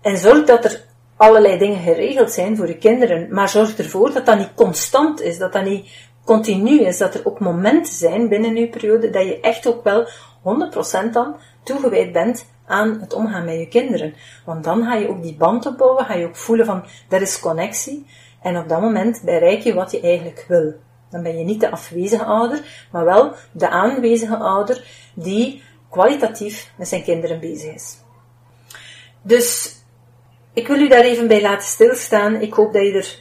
En 0.00 0.18
zorg 0.18 0.44
dat 0.44 0.64
er 0.64 0.84
allerlei 1.16 1.58
dingen 1.58 1.82
geregeld 1.82 2.32
zijn 2.32 2.56
voor 2.56 2.66
je 2.66 2.78
kinderen, 2.78 3.28
maar 3.30 3.48
zorg 3.48 3.78
ervoor 3.78 4.12
dat 4.12 4.26
dat 4.26 4.38
niet 4.38 4.54
constant 4.54 5.20
is, 5.20 5.38
dat 5.38 5.52
dat 5.52 5.64
niet 5.64 5.90
continu 6.24 6.80
is, 6.80 6.98
dat 6.98 7.14
er 7.14 7.26
ook 7.26 7.40
momenten 7.40 7.92
zijn 7.92 8.28
binnen 8.28 8.56
uw 8.56 8.68
periode 8.68 9.10
dat 9.10 9.24
je 9.24 9.40
echt 9.40 9.66
ook 9.66 9.84
wel 9.84 10.08
100% 10.08 11.10
dan 11.12 11.36
toegewijd 11.62 12.12
bent 12.12 12.46
aan 12.66 13.00
het 13.00 13.12
omgaan 13.12 13.44
met 13.44 13.58
je 13.58 13.68
kinderen. 13.68 14.14
Want 14.44 14.64
dan 14.64 14.84
ga 14.84 14.94
je 14.94 15.08
ook 15.08 15.22
die 15.22 15.36
band 15.36 15.66
opbouwen, 15.66 16.04
ga 16.04 16.14
je 16.14 16.26
ook 16.26 16.36
voelen 16.36 16.66
van, 16.66 16.84
er 17.08 17.22
is 17.22 17.40
connectie. 17.40 18.06
En 18.42 18.56
op 18.56 18.68
dat 18.68 18.80
moment 18.80 19.22
bereik 19.24 19.60
je 19.60 19.74
wat 19.74 19.90
je 19.90 20.00
eigenlijk 20.00 20.44
wil. 20.48 20.74
Dan 21.10 21.22
ben 21.22 21.38
je 21.38 21.44
niet 21.44 21.60
de 21.60 21.70
afwezige 21.70 22.24
ouder, 22.24 22.86
maar 22.92 23.04
wel 23.04 23.32
de 23.52 23.68
aanwezige 23.68 24.36
ouder 24.36 24.84
die 25.14 25.62
kwalitatief 25.90 26.72
met 26.76 26.88
zijn 26.88 27.02
kinderen 27.02 27.40
bezig 27.40 27.74
is. 27.74 27.96
Dus 29.22 29.75
ik 30.56 30.68
wil 30.68 30.80
u 30.80 30.88
daar 30.88 31.04
even 31.04 31.28
bij 31.28 31.42
laten 31.42 31.66
stilstaan. 31.66 32.40
Ik 32.40 32.54
hoop 32.54 32.72
dat 32.72 32.82
je 32.82 32.92
er 32.92 33.18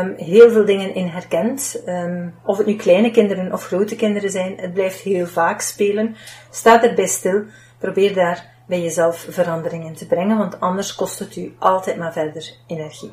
um, 0.00 0.14
heel 0.16 0.50
veel 0.50 0.64
dingen 0.64 0.94
in 0.94 1.06
herkent. 1.06 1.82
Um, 1.86 2.34
of 2.44 2.58
het 2.58 2.66
nu 2.66 2.76
kleine 2.76 3.10
kinderen 3.10 3.52
of 3.52 3.66
grote 3.66 3.96
kinderen 3.96 4.30
zijn, 4.30 4.54
het 4.56 4.74
blijft 4.74 5.00
heel 5.00 5.26
vaak 5.26 5.60
spelen. 5.60 6.16
Sta 6.50 6.82
erbij 6.82 7.06
stil. 7.06 7.42
Probeer 7.78 8.14
daar 8.14 8.50
bij 8.66 8.80
jezelf 8.80 9.26
verandering 9.28 9.84
in 9.84 9.94
te 9.94 10.06
brengen, 10.06 10.38
want 10.38 10.60
anders 10.60 10.94
kost 10.94 11.18
het 11.18 11.36
u 11.36 11.54
altijd 11.58 11.96
maar 11.96 12.12
verder 12.12 12.54
energie. 12.66 13.12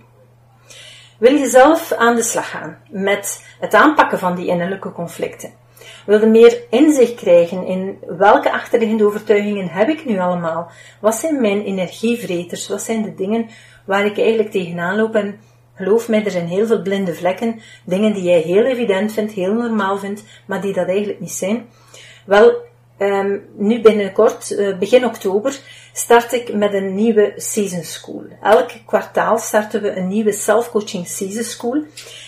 Wil 1.17 1.33
je 1.33 1.49
zelf 1.49 1.91
aan 1.91 2.15
de 2.15 2.23
slag 2.23 2.49
gaan 2.49 2.77
met 2.89 3.45
het 3.59 3.73
aanpakken 3.73 4.19
van 4.19 4.35
die 4.35 4.47
innerlijke 4.47 4.91
conflicten? 4.91 5.53
Wil 6.05 6.19
je 6.19 6.25
meer 6.25 6.57
inzicht 6.69 7.15
krijgen 7.15 7.65
in 7.65 7.97
welke 8.17 8.51
achterliggende 8.51 9.05
overtuigingen 9.05 9.67
heb 9.67 9.89
ik 9.89 10.05
nu 10.05 10.19
allemaal? 10.19 10.71
Wat 11.01 11.15
zijn 11.15 11.41
mijn 11.41 11.63
energievreters? 11.63 12.67
Wat 12.67 12.81
zijn 12.81 13.01
de 13.01 13.15
dingen 13.15 13.49
waar 13.85 14.05
ik 14.05 14.17
eigenlijk 14.17 14.51
tegenaan 14.51 14.95
loop? 14.95 15.15
En 15.15 15.39
geloof 15.75 16.07
mij, 16.07 16.25
er 16.25 16.31
zijn 16.31 16.47
heel 16.47 16.67
veel 16.67 16.81
blinde 16.81 17.13
vlekken, 17.15 17.61
dingen 17.85 18.13
die 18.13 18.23
jij 18.23 18.39
heel 18.39 18.65
evident 18.65 19.11
vindt, 19.11 19.31
heel 19.31 19.53
normaal 19.53 19.97
vindt, 19.97 20.23
maar 20.45 20.61
die 20.61 20.73
dat 20.73 20.87
eigenlijk 20.87 21.19
niet 21.19 21.31
zijn. 21.31 21.67
Wel, 22.25 22.67
Um, 23.01 23.45
nu 23.55 23.81
binnenkort, 23.81 24.51
uh, 24.51 24.77
begin 24.77 25.05
oktober, 25.05 25.59
start 25.93 26.33
ik 26.33 26.53
met 26.53 26.73
een 26.73 26.95
nieuwe 26.95 27.33
Season 27.35 27.83
School. 27.83 28.23
Elk 28.41 28.69
kwartaal 28.85 29.37
starten 29.37 29.81
we 29.81 29.95
een 29.95 30.07
nieuwe 30.07 30.31
Self-Coaching 30.31 31.07
Season 31.07 31.43
School. 31.43 31.83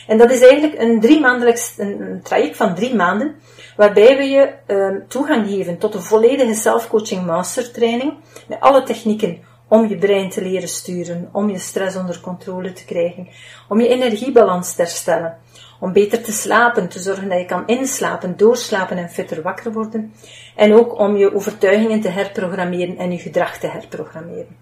En 0.08 0.18
dat 0.18 0.32
is 0.32 0.42
eigenlijk 0.42 0.82
een 0.82 1.00
drie 1.00 1.20
maandelijks, 1.20 1.74
een, 1.78 2.02
een 2.02 2.22
traject 2.22 2.56
van 2.56 2.76
drie 2.76 2.96
maanden, 2.96 3.36
waarbij 3.76 4.18
we 4.18 4.24
je 4.24 4.54
um, 4.68 5.08
toegang 5.08 5.48
geven 5.48 5.78
tot 5.78 5.96
een 5.96 6.02
volledige 6.02 6.54
Self-Coaching 6.54 7.26
Mastertraining, 7.26 8.14
met 8.48 8.60
alle 8.60 8.84
technieken 8.84 9.40
om 9.68 9.88
je 9.88 9.98
brein 9.98 10.30
te 10.30 10.42
leren 10.42 10.68
sturen, 10.68 11.30
om 11.32 11.50
je 11.50 11.58
stress 11.58 11.96
onder 11.96 12.20
controle 12.20 12.74
te 12.74 12.86
krijgen, 12.86 13.28
om 13.68 13.82
je 13.82 13.88
energiebalans 13.88 14.76
te 14.76 14.82
herstellen, 14.82 15.38
om 15.80 15.94
beter 15.94 16.24
te 16.24 16.32
slapen, 16.32 16.90
te 16.90 17.00
zorgen 17.00 17.30
dat 17.30 17.40
je 17.40 17.46
kan 17.46 17.68
inslapen, 17.68 18.38
doorslapen 18.38 18.98
en 18.98 19.10
fitter 19.10 19.42
wakker 19.42 19.72
worden. 19.72 20.14
En 20.56 20.74
ook 20.74 21.00
om 21.00 21.18
je 21.18 21.36
overtuigingen 21.36 22.02
te 22.02 22.10
herprogrammeren 22.10 22.98
en 22.98 23.12
je 23.12 23.18
gedrag 23.18 23.58
te 23.58 23.68
herprogrammeren. 23.68 24.61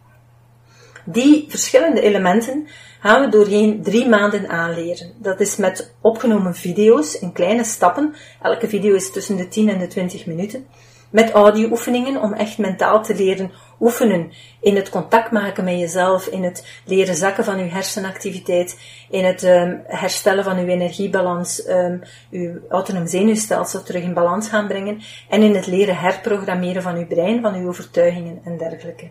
Die 1.12 1.46
verschillende 1.48 2.02
elementen 2.02 2.68
gaan 3.00 3.22
we 3.22 3.30
doorheen 3.30 3.84
drie 3.84 4.08
maanden 4.08 4.50
aanleren. 4.50 5.14
Dat 5.18 5.40
is 5.40 5.56
met 5.56 5.94
opgenomen 6.02 6.56
video's 6.56 7.14
in 7.14 7.32
kleine 7.32 7.64
stappen. 7.64 8.16
Elke 8.42 8.68
video 8.68 8.96
is 8.96 9.12
tussen 9.12 9.38
de 9.38 9.48
10 9.48 9.70
en 9.70 9.80
de 9.80 9.88
20 9.88 10.26
minuten 10.26 10.68
met 11.10 11.32
audio-oefeningen 11.32 12.22
om 12.22 12.34
echt 12.34 12.58
mentaal 12.58 13.04
te 13.04 13.16
leren 13.16 13.52
oefenen 13.80 14.32
in 14.62 14.76
het 14.76 14.90
contact 14.90 15.32
maken 15.32 15.64
met 15.64 15.80
jezelf, 15.80 16.28
in 16.28 16.44
het 16.44 16.82
leren 16.86 17.16
zakken 17.16 17.44
van 17.44 17.60
uw 17.60 17.70
hersenactiviteit, 17.70 18.80
in 19.10 19.26
het 19.26 19.44
um, 19.44 19.82
herstellen 19.86 20.44
van 20.44 20.58
uw 20.58 20.68
energiebalans, 20.68 21.68
um, 21.68 22.02
uw 22.32 22.60
autonoom 22.70 23.08
zenuwstelsel 23.08 23.84
terug 23.84 24.04
in 24.04 24.14
balans 24.14 24.50
gaan 24.50 24.68
brengen 24.68 25.02
en 25.30 25.42
in 25.42 25.56
het 25.56 25.68
leren 25.68 25.98
herprogrammeren 25.98 26.82
van 26.82 26.96
uw 26.96 27.08
brein, 27.08 27.42
van 27.42 27.56
uw 27.56 27.68
overtuigingen 27.68 28.42
en 28.44 28.58
dergelijke. 28.58 29.10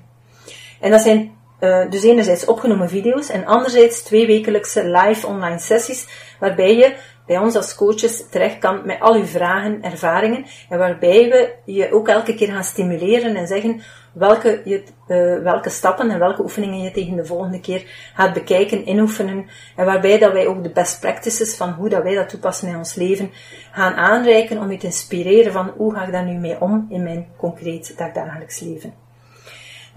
En 0.81 0.91
dat 0.91 1.01
zijn 1.01 1.38
uh, 1.61 1.91
dus 1.91 2.03
enerzijds 2.03 2.45
opgenomen 2.45 2.89
video's 2.89 3.29
en 3.29 3.47
anderzijds 3.47 4.03
twee 4.03 4.27
wekelijkse 4.27 4.85
live 4.91 5.27
online 5.27 5.59
sessies 5.59 6.07
waarbij 6.39 6.77
je 6.77 6.97
bij 7.29 7.39
ons 7.39 7.57
als 7.57 7.75
coaches 7.75 8.29
terecht 8.31 8.59
kan 8.59 8.87
met 8.87 9.01
al 9.01 9.15
uw 9.15 9.25
vragen, 9.25 9.83
ervaringen 9.83 10.45
en 10.69 10.79
waarbij 10.79 11.29
we 11.29 11.73
je 11.73 11.93
ook 11.93 12.09
elke 12.09 12.35
keer 12.35 12.49
gaan 12.49 12.65
stimuleren 12.65 13.37
en 13.37 13.47
zeggen 13.47 13.81
welke, 14.13 14.61
je, 14.65 14.83
uh, 15.09 15.43
welke 15.43 15.71
stappen 15.71 16.11
en 16.11 16.19
welke 16.19 16.43
oefeningen 16.43 16.83
je 16.83 16.91
tegen 16.91 17.17
de 17.17 17.25
volgende 17.25 17.61
keer 17.61 18.11
gaat 18.15 18.33
bekijken, 18.33 18.87
inoefenen 18.87 19.47
en 19.77 19.85
waarbij 19.85 20.19
dat 20.19 20.33
wij 20.33 20.47
ook 20.47 20.63
de 20.63 20.71
best 20.71 21.01
practices 21.01 21.57
van 21.57 21.71
hoe 21.71 21.89
dat 21.89 22.03
wij 22.03 22.15
dat 22.15 22.29
toepassen 22.29 22.69
in 22.69 22.77
ons 22.77 22.95
leven 22.95 23.31
gaan 23.73 23.95
aanreiken 23.95 24.59
om 24.59 24.71
je 24.71 24.79
te 24.79 24.87
inspireren 24.87 25.53
van 25.53 25.73
hoe 25.77 25.95
ga 25.95 26.05
ik 26.05 26.13
daar 26.13 26.25
nu 26.25 26.39
mee 26.39 26.61
om 26.61 26.87
in 26.91 27.03
mijn 27.03 27.27
concreet 27.37 27.99
dagdagelijks 27.99 28.61
leven. 28.61 29.08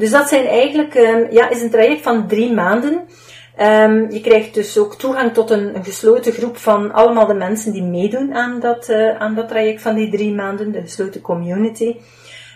Dus 0.02 0.12
dat 0.12 0.30
zijn 0.30 0.46
eigenlijk, 0.46 0.96
um, 0.96 1.28
ja, 1.32 1.50
is 1.50 1.62
een 1.62 1.70
traject 1.70 2.02
van 2.02 2.28
drie 2.28 2.54
maanden. 2.54 2.94
Um, 3.62 4.12
je 4.12 4.22
krijgt 4.22 4.54
dus 4.54 4.78
ook 4.78 4.96
toegang 4.96 5.34
tot 5.34 5.50
een, 5.50 5.76
een, 5.76 5.84
gesloten 5.84 6.34
groep 6.34 6.58
van 6.58 6.92
allemaal 6.92 7.28
de 7.28 7.34
mensen 7.34 7.74
die 7.74 7.84
meedoen 7.84 8.34
aan 8.34 8.60
dat, 8.60 8.90
uh, 8.90 9.18
aan 9.20 9.36
dat 9.36 9.48
traject 9.48 9.82
van 9.82 9.96
die 9.96 10.12
drie 10.12 10.34
maanden, 10.34 10.72
de 10.72 10.82
gesloten 10.82 11.22
community. 11.22 11.96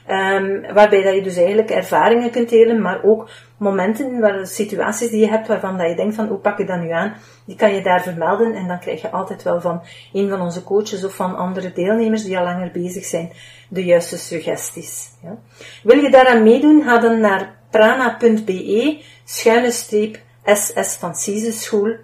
Um, 0.10 0.74
waarbij 0.74 1.04
dat 1.04 1.16
je 1.16 1.22
dus 1.22 1.38
eigenlijk 1.38 1.70
ervaringen 1.70 2.32
kunt 2.32 2.50
delen, 2.50 2.82
maar 2.82 3.04
ook 3.04 3.30
momenten, 3.58 4.20
waar, 4.20 4.48
situaties 4.48 5.10
die 5.10 5.20
je 5.20 5.30
hebt 5.30 5.48
waarvan 5.48 5.78
dat 5.78 5.90
je 5.90 5.96
denkt 5.96 6.16
van 6.16 6.28
hoe 6.28 6.38
pak 6.38 6.60
ik 6.60 6.68
dat 6.68 6.80
nu 6.80 6.92
aan, 6.92 7.14
die 7.46 7.56
kan 7.56 7.74
je 7.74 7.82
daar 7.82 8.02
vermelden 8.02 8.54
en 8.54 8.68
dan 8.68 8.80
krijg 8.80 9.02
je 9.02 9.12
altijd 9.12 9.44
wel 9.44 9.62
van 9.62 9.82
een 10.14 10.30
van 10.30 10.42
onze 10.42 10.64
coaches 10.64 11.06
of 11.06 11.16
van 11.16 11.36
andere 11.36 11.74
deelnemers 11.74 12.24
die 12.24 12.38
al 12.38 12.44
langer 12.44 12.72
bezig 12.72 13.06
zijn, 13.06 13.32
de 13.70 13.84
juiste 13.84 14.18
suggesties. 14.18 15.10
Ja. 15.24 15.38
Wil 15.84 15.98
je 15.98 16.10
daaraan 16.10 16.44
meedoen, 16.44 16.84
ga 16.84 17.00
dan 17.00 17.20
naar 17.20 17.56
prana.be 17.70 19.02
schuine 19.26 19.72
streep 19.72 20.20
SS 20.44 20.96
van 21.00 21.16
School. 21.16 21.96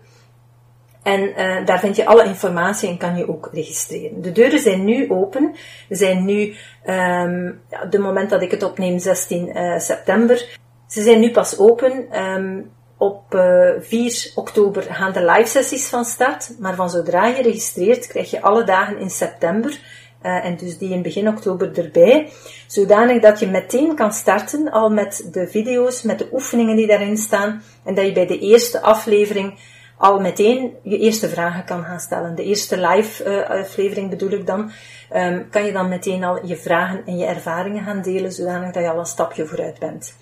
En 1.04 1.22
uh, 1.22 1.66
daar 1.66 1.80
vind 1.80 1.95
je 1.95 2.06
alle 2.06 2.26
informatie 2.26 2.89
en 2.89 2.97
kan 2.97 3.18
je 3.18 3.30
ook 3.30 3.49
registreren. 3.54 4.22
De 4.22 4.32
deuren 4.32 4.60
zijn 4.60 4.86
nu 4.86 5.10
open. 5.10 5.56
We 5.89 5.95
zijn 5.95 6.26
nu, 6.26 6.56
um, 6.86 7.62
de 7.89 7.99
moment 7.99 8.30
dat 8.30 8.41
ik 8.41 8.52
het 8.52 8.64
opneem, 8.64 8.99
16 8.99 9.47
uh, 9.47 9.74
eh, 9.74 9.80
september. 9.80 10.60
Ze 10.88 11.02
zijn 11.02 11.20
nu 11.20 11.32
pas 11.32 11.58
open. 11.58 12.22
Um, 12.24 12.72
op 12.97 13.36
uh, 13.36 13.76
eh, 13.76 13.82
4 13.82 14.32
oktober 14.36 14.84
gaan 14.84 15.14
de 15.14 15.26
live 15.26 15.49
sessies 15.49 15.88
van 15.88 16.06
start. 16.06 16.60
Maar 16.60 16.76
van 16.76 16.89
zodra 16.89 17.26
je 17.26 17.41
registreert, 17.41 18.08
krijg 18.08 18.32
je 18.32 18.41
alle 18.41 18.64
dagen 18.64 18.99
in 18.99 19.10
september 19.10 19.80
en 20.22 20.58
dus 20.58 20.78
die 20.78 20.93
in 20.93 21.02
begin 21.02 21.28
oktober 21.28 21.78
erbij, 21.78 22.30
zodanig 22.68 23.22
dat 23.22 23.39
je 23.39 23.47
meteen 23.47 23.95
kan 23.95 24.14
starten 24.14 24.72
al 24.72 24.89
met 24.89 25.30
de 25.32 25.47
video's, 25.47 26.02
met 26.02 26.20
de 26.20 26.28
oefeningen 26.32 26.76
die 26.76 26.88
daarin 26.88 27.18
staan, 27.18 27.64
en 27.84 27.95
dat 27.95 28.06
je 28.06 28.12
bij 28.12 28.28
de 28.28 28.39
eerste 28.39 28.82
aflevering 28.82 29.60
al 30.02 30.20
meteen 30.20 30.76
je 30.84 30.97
eerste 30.97 31.30
vragen 31.30 31.66
kan 31.66 31.84
gaan 31.84 31.99
stellen. 31.99 32.36
De 32.36 32.43
eerste 32.43 32.88
live 32.88 33.26
uh, 33.26 33.60
aflevering 33.60 34.10
bedoel 34.10 34.32
ik 34.32 34.45
dan, 34.45 34.72
um, 35.14 35.49
kan 35.49 35.66
je 35.66 35.72
dan 35.72 35.89
meteen 35.89 36.24
al 36.24 36.45
je 36.45 36.56
vragen 36.56 37.04
en 37.06 37.18
je 37.18 37.26
ervaringen 37.26 37.84
gaan 37.84 38.02
delen, 38.02 38.32
zodanig 38.32 38.72
dat 38.72 38.84
je 38.84 38.89
al 38.89 38.99
een 38.99 39.06
stapje 39.06 39.45
vooruit 39.45 39.80
bent. 39.80 40.16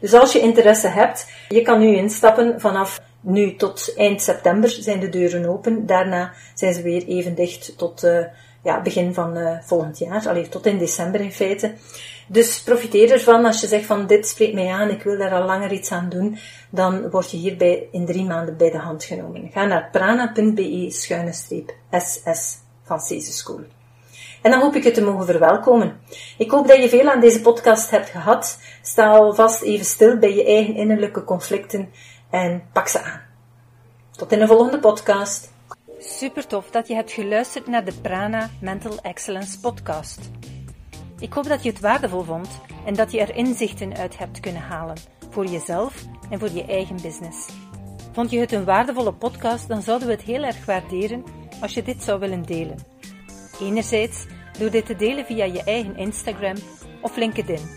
Dus 0.00 0.14
als 0.14 0.32
je 0.32 0.40
interesse 0.40 0.88
hebt, 0.88 1.26
je 1.48 1.62
kan 1.62 1.78
nu 1.78 1.96
instappen 1.96 2.60
vanaf 2.60 3.00
nu 3.20 3.56
tot 3.56 3.94
eind 3.96 4.22
september 4.22 4.70
zijn 4.70 5.00
de 5.00 5.08
deuren 5.08 5.48
open. 5.48 5.86
Daarna 5.86 6.32
zijn 6.54 6.74
ze 6.74 6.82
weer 6.82 7.06
even 7.06 7.34
dicht 7.34 7.78
tot 7.78 8.04
uh, 8.04 8.24
ja, 8.62 8.82
begin 8.82 9.14
van 9.14 9.38
uh, 9.38 9.58
volgend 9.60 9.98
jaar, 9.98 10.28
alleen 10.28 10.48
tot 10.48 10.66
in 10.66 10.78
december 10.78 11.20
in 11.20 11.32
feite. 11.32 11.72
Dus 12.28 12.62
profiteer 12.62 13.12
ervan 13.12 13.44
als 13.44 13.60
je 13.60 13.66
zegt 13.66 13.86
van 13.86 14.06
dit 14.06 14.28
spreekt 14.28 14.54
mij 14.54 14.68
aan, 14.68 14.90
ik 14.90 15.02
wil 15.02 15.18
daar 15.18 15.32
al 15.32 15.46
langer 15.46 15.72
iets 15.72 15.92
aan 15.92 16.08
doen, 16.08 16.38
dan 16.70 17.10
word 17.10 17.30
je 17.30 17.36
hierbij 17.36 17.88
in 17.92 18.06
drie 18.06 18.24
maanden 18.24 18.56
bij 18.56 18.70
de 18.70 18.78
hand 18.78 19.04
genomen. 19.04 19.50
Ga 19.52 19.64
naar 19.64 19.88
prana.be 19.92 20.86
schuine 20.90 21.32
streep 21.32 21.74
SS 21.90 22.58
van 22.84 23.00
Cese 23.00 23.32
School. 23.32 23.60
En 24.42 24.50
dan 24.50 24.60
hoop 24.60 24.74
ik 24.74 24.84
je 24.84 24.90
te 24.90 25.02
mogen 25.02 25.26
verwelkomen. 25.26 26.00
Ik 26.38 26.50
hoop 26.50 26.68
dat 26.68 26.82
je 26.82 26.88
veel 26.88 27.10
aan 27.10 27.20
deze 27.20 27.40
podcast 27.40 27.90
hebt 27.90 28.08
gehad. 28.08 28.58
Sta 28.82 29.08
alvast 29.08 29.62
even 29.62 29.84
stil 29.84 30.18
bij 30.18 30.34
je 30.34 30.44
eigen 30.44 30.74
innerlijke 30.74 31.24
conflicten 31.24 31.90
en 32.30 32.62
pak 32.72 32.88
ze 32.88 33.02
aan. 33.02 33.20
Tot 34.10 34.32
in 34.32 34.38
de 34.38 34.46
volgende 34.46 34.78
podcast. 34.78 35.52
Super 35.98 36.46
tof 36.46 36.70
dat 36.70 36.88
je 36.88 36.94
hebt 36.94 37.12
geluisterd 37.12 37.66
naar 37.66 37.84
de 37.84 37.92
Prana 38.02 38.50
Mental 38.60 38.98
Excellence 39.02 39.60
podcast. 39.60 40.18
Ik 41.20 41.32
hoop 41.32 41.44
dat 41.44 41.62
je 41.62 41.70
het 41.70 41.80
waardevol 41.80 42.22
vond 42.22 42.48
en 42.84 42.94
dat 42.94 43.12
je 43.12 43.20
er 43.20 43.36
inzichten 43.36 43.96
uit 43.96 44.18
hebt 44.18 44.40
kunnen 44.40 44.62
halen 44.62 44.96
voor 45.30 45.46
jezelf 45.46 46.04
en 46.30 46.38
voor 46.38 46.50
je 46.50 46.64
eigen 46.64 46.96
business. 47.02 47.48
Vond 48.12 48.30
je 48.30 48.38
het 48.38 48.52
een 48.52 48.64
waardevolle 48.64 49.12
podcast, 49.12 49.68
dan 49.68 49.82
zouden 49.82 50.08
we 50.08 50.14
het 50.14 50.22
heel 50.22 50.44
erg 50.44 50.64
waarderen 50.64 51.24
als 51.60 51.74
je 51.74 51.82
dit 51.82 52.02
zou 52.02 52.20
willen 52.20 52.42
delen. 52.42 52.76
Enerzijds 53.60 54.26
door 54.58 54.70
dit 54.70 54.86
te 54.86 54.96
delen 54.96 55.24
via 55.24 55.44
je 55.44 55.62
eigen 55.62 55.96
Instagram 55.96 56.56
of 57.00 57.16
LinkedIn. 57.16 57.70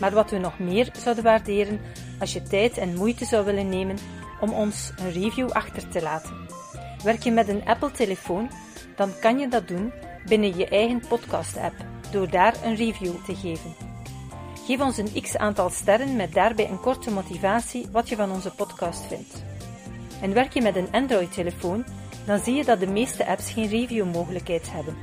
Maar 0.00 0.12
wat 0.12 0.30
we 0.30 0.38
nog 0.38 0.58
meer 0.58 0.90
zouden 0.98 1.24
waarderen 1.24 1.80
als 2.20 2.32
je 2.32 2.42
tijd 2.42 2.78
en 2.78 2.94
moeite 2.94 3.24
zou 3.24 3.44
willen 3.44 3.68
nemen 3.68 3.96
om 4.40 4.52
ons 4.52 4.92
een 4.96 5.12
review 5.12 5.50
achter 5.50 5.88
te 5.88 6.02
laten. 6.02 6.46
Werk 7.04 7.22
je 7.22 7.30
met 7.30 7.48
een 7.48 7.64
Apple-telefoon, 7.64 8.50
dan 8.96 9.18
kan 9.20 9.38
je 9.38 9.48
dat 9.48 9.68
doen 9.68 9.92
binnen 10.26 10.56
je 10.56 10.68
eigen 10.68 11.02
podcast-app 11.08 11.93
door 12.10 12.30
daar 12.30 12.54
een 12.64 12.76
review 12.76 13.14
te 13.26 13.34
geven. 13.34 13.74
Geef 14.66 14.80
ons 14.80 14.96
een 14.96 15.22
x 15.22 15.36
aantal 15.36 15.70
sterren 15.70 16.16
met 16.16 16.32
daarbij 16.32 16.70
een 16.70 16.80
korte 16.80 17.10
motivatie 17.10 17.88
wat 17.92 18.08
je 18.08 18.16
van 18.16 18.30
onze 18.30 18.50
podcast 18.50 19.06
vindt. 19.06 19.42
En 20.20 20.32
werk 20.32 20.52
je 20.52 20.62
met 20.62 20.76
een 20.76 20.92
Android-telefoon, 20.92 21.84
dan 22.26 22.38
zie 22.38 22.54
je 22.54 22.64
dat 22.64 22.80
de 22.80 22.86
meeste 22.86 23.26
apps 23.26 23.50
geen 23.50 23.68
review-mogelijkheid 23.68 24.72
hebben. 24.72 24.96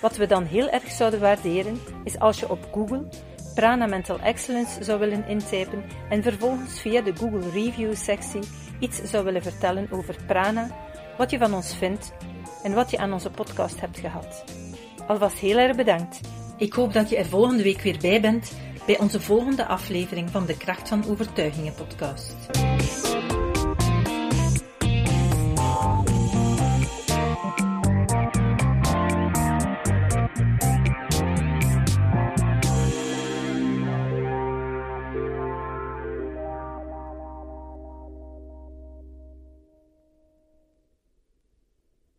Wat 0.00 0.16
we 0.16 0.26
dan 0.26 0.44
heel 0.44 0.68
erg 0.68 0.90
zouden 0.90 1.20
waarderen, 1.20 1.80
is 2.04 2.18
als 2.18 2.40
je 2.40 2.50
op 2.50 2.68
Google 2.72 3.08
Prana 3.54 3.86
Mental 3.86 4.18
Excellence 4.20 4.84
zou 4.84 4.98
willen 4.98 5.28
intypen 5.28 5.84
en 6.08 6.22
vervolgens 6.22 6.80
via 6.80 7.00
de 7.00 7.16
Google 7.16 7.50
Review 7.50 7.94
sectie 7.94 8.42
iets 8.78 9.02
zou 9.02 9.24
willen 9.24 9.42
vertellen 9.42 9.88
over 9.90 10.16
Prana, 10.26 10.70
wat 11.16 11.30
je 11.30 11.38
van 11.38 11.54
ons 11.54 11.74
vindt 11.74 12.12
en 12.62 12.74
wat 12.74 12.90
je 12.90 12.98
aan 12.98 13.12
onze 13.12 13.30
podcast 13.30 13.80
hebt 13.80 13.98
gehad. 13.98 14.44
Alvast 15.06 15.38
heel 15.38 15.58
erg 15.58 15.76
bedankt. 15.76 16.20
Ik 16.56 16.72
hoop 16.72 16.92
dat 16.92 17.10
je 17.10 17.16
er 17.16 17.26
volgende 17.26 17.62
week 17.62 17.80
weer 17.80 17.98
bij 18.00 18.20
bent 18.20 18.52
bij 18.86 18.98
onze 18.98 19.20
volgende 19.20 19.66
aflevering 19.66 20.30
van 20.30 20.46
de 20.46 20.56
Kracht 20.56 20.88
van 20.88 21.04
Overtuigingen 21.08 21.74
podcast. 21.74 22.36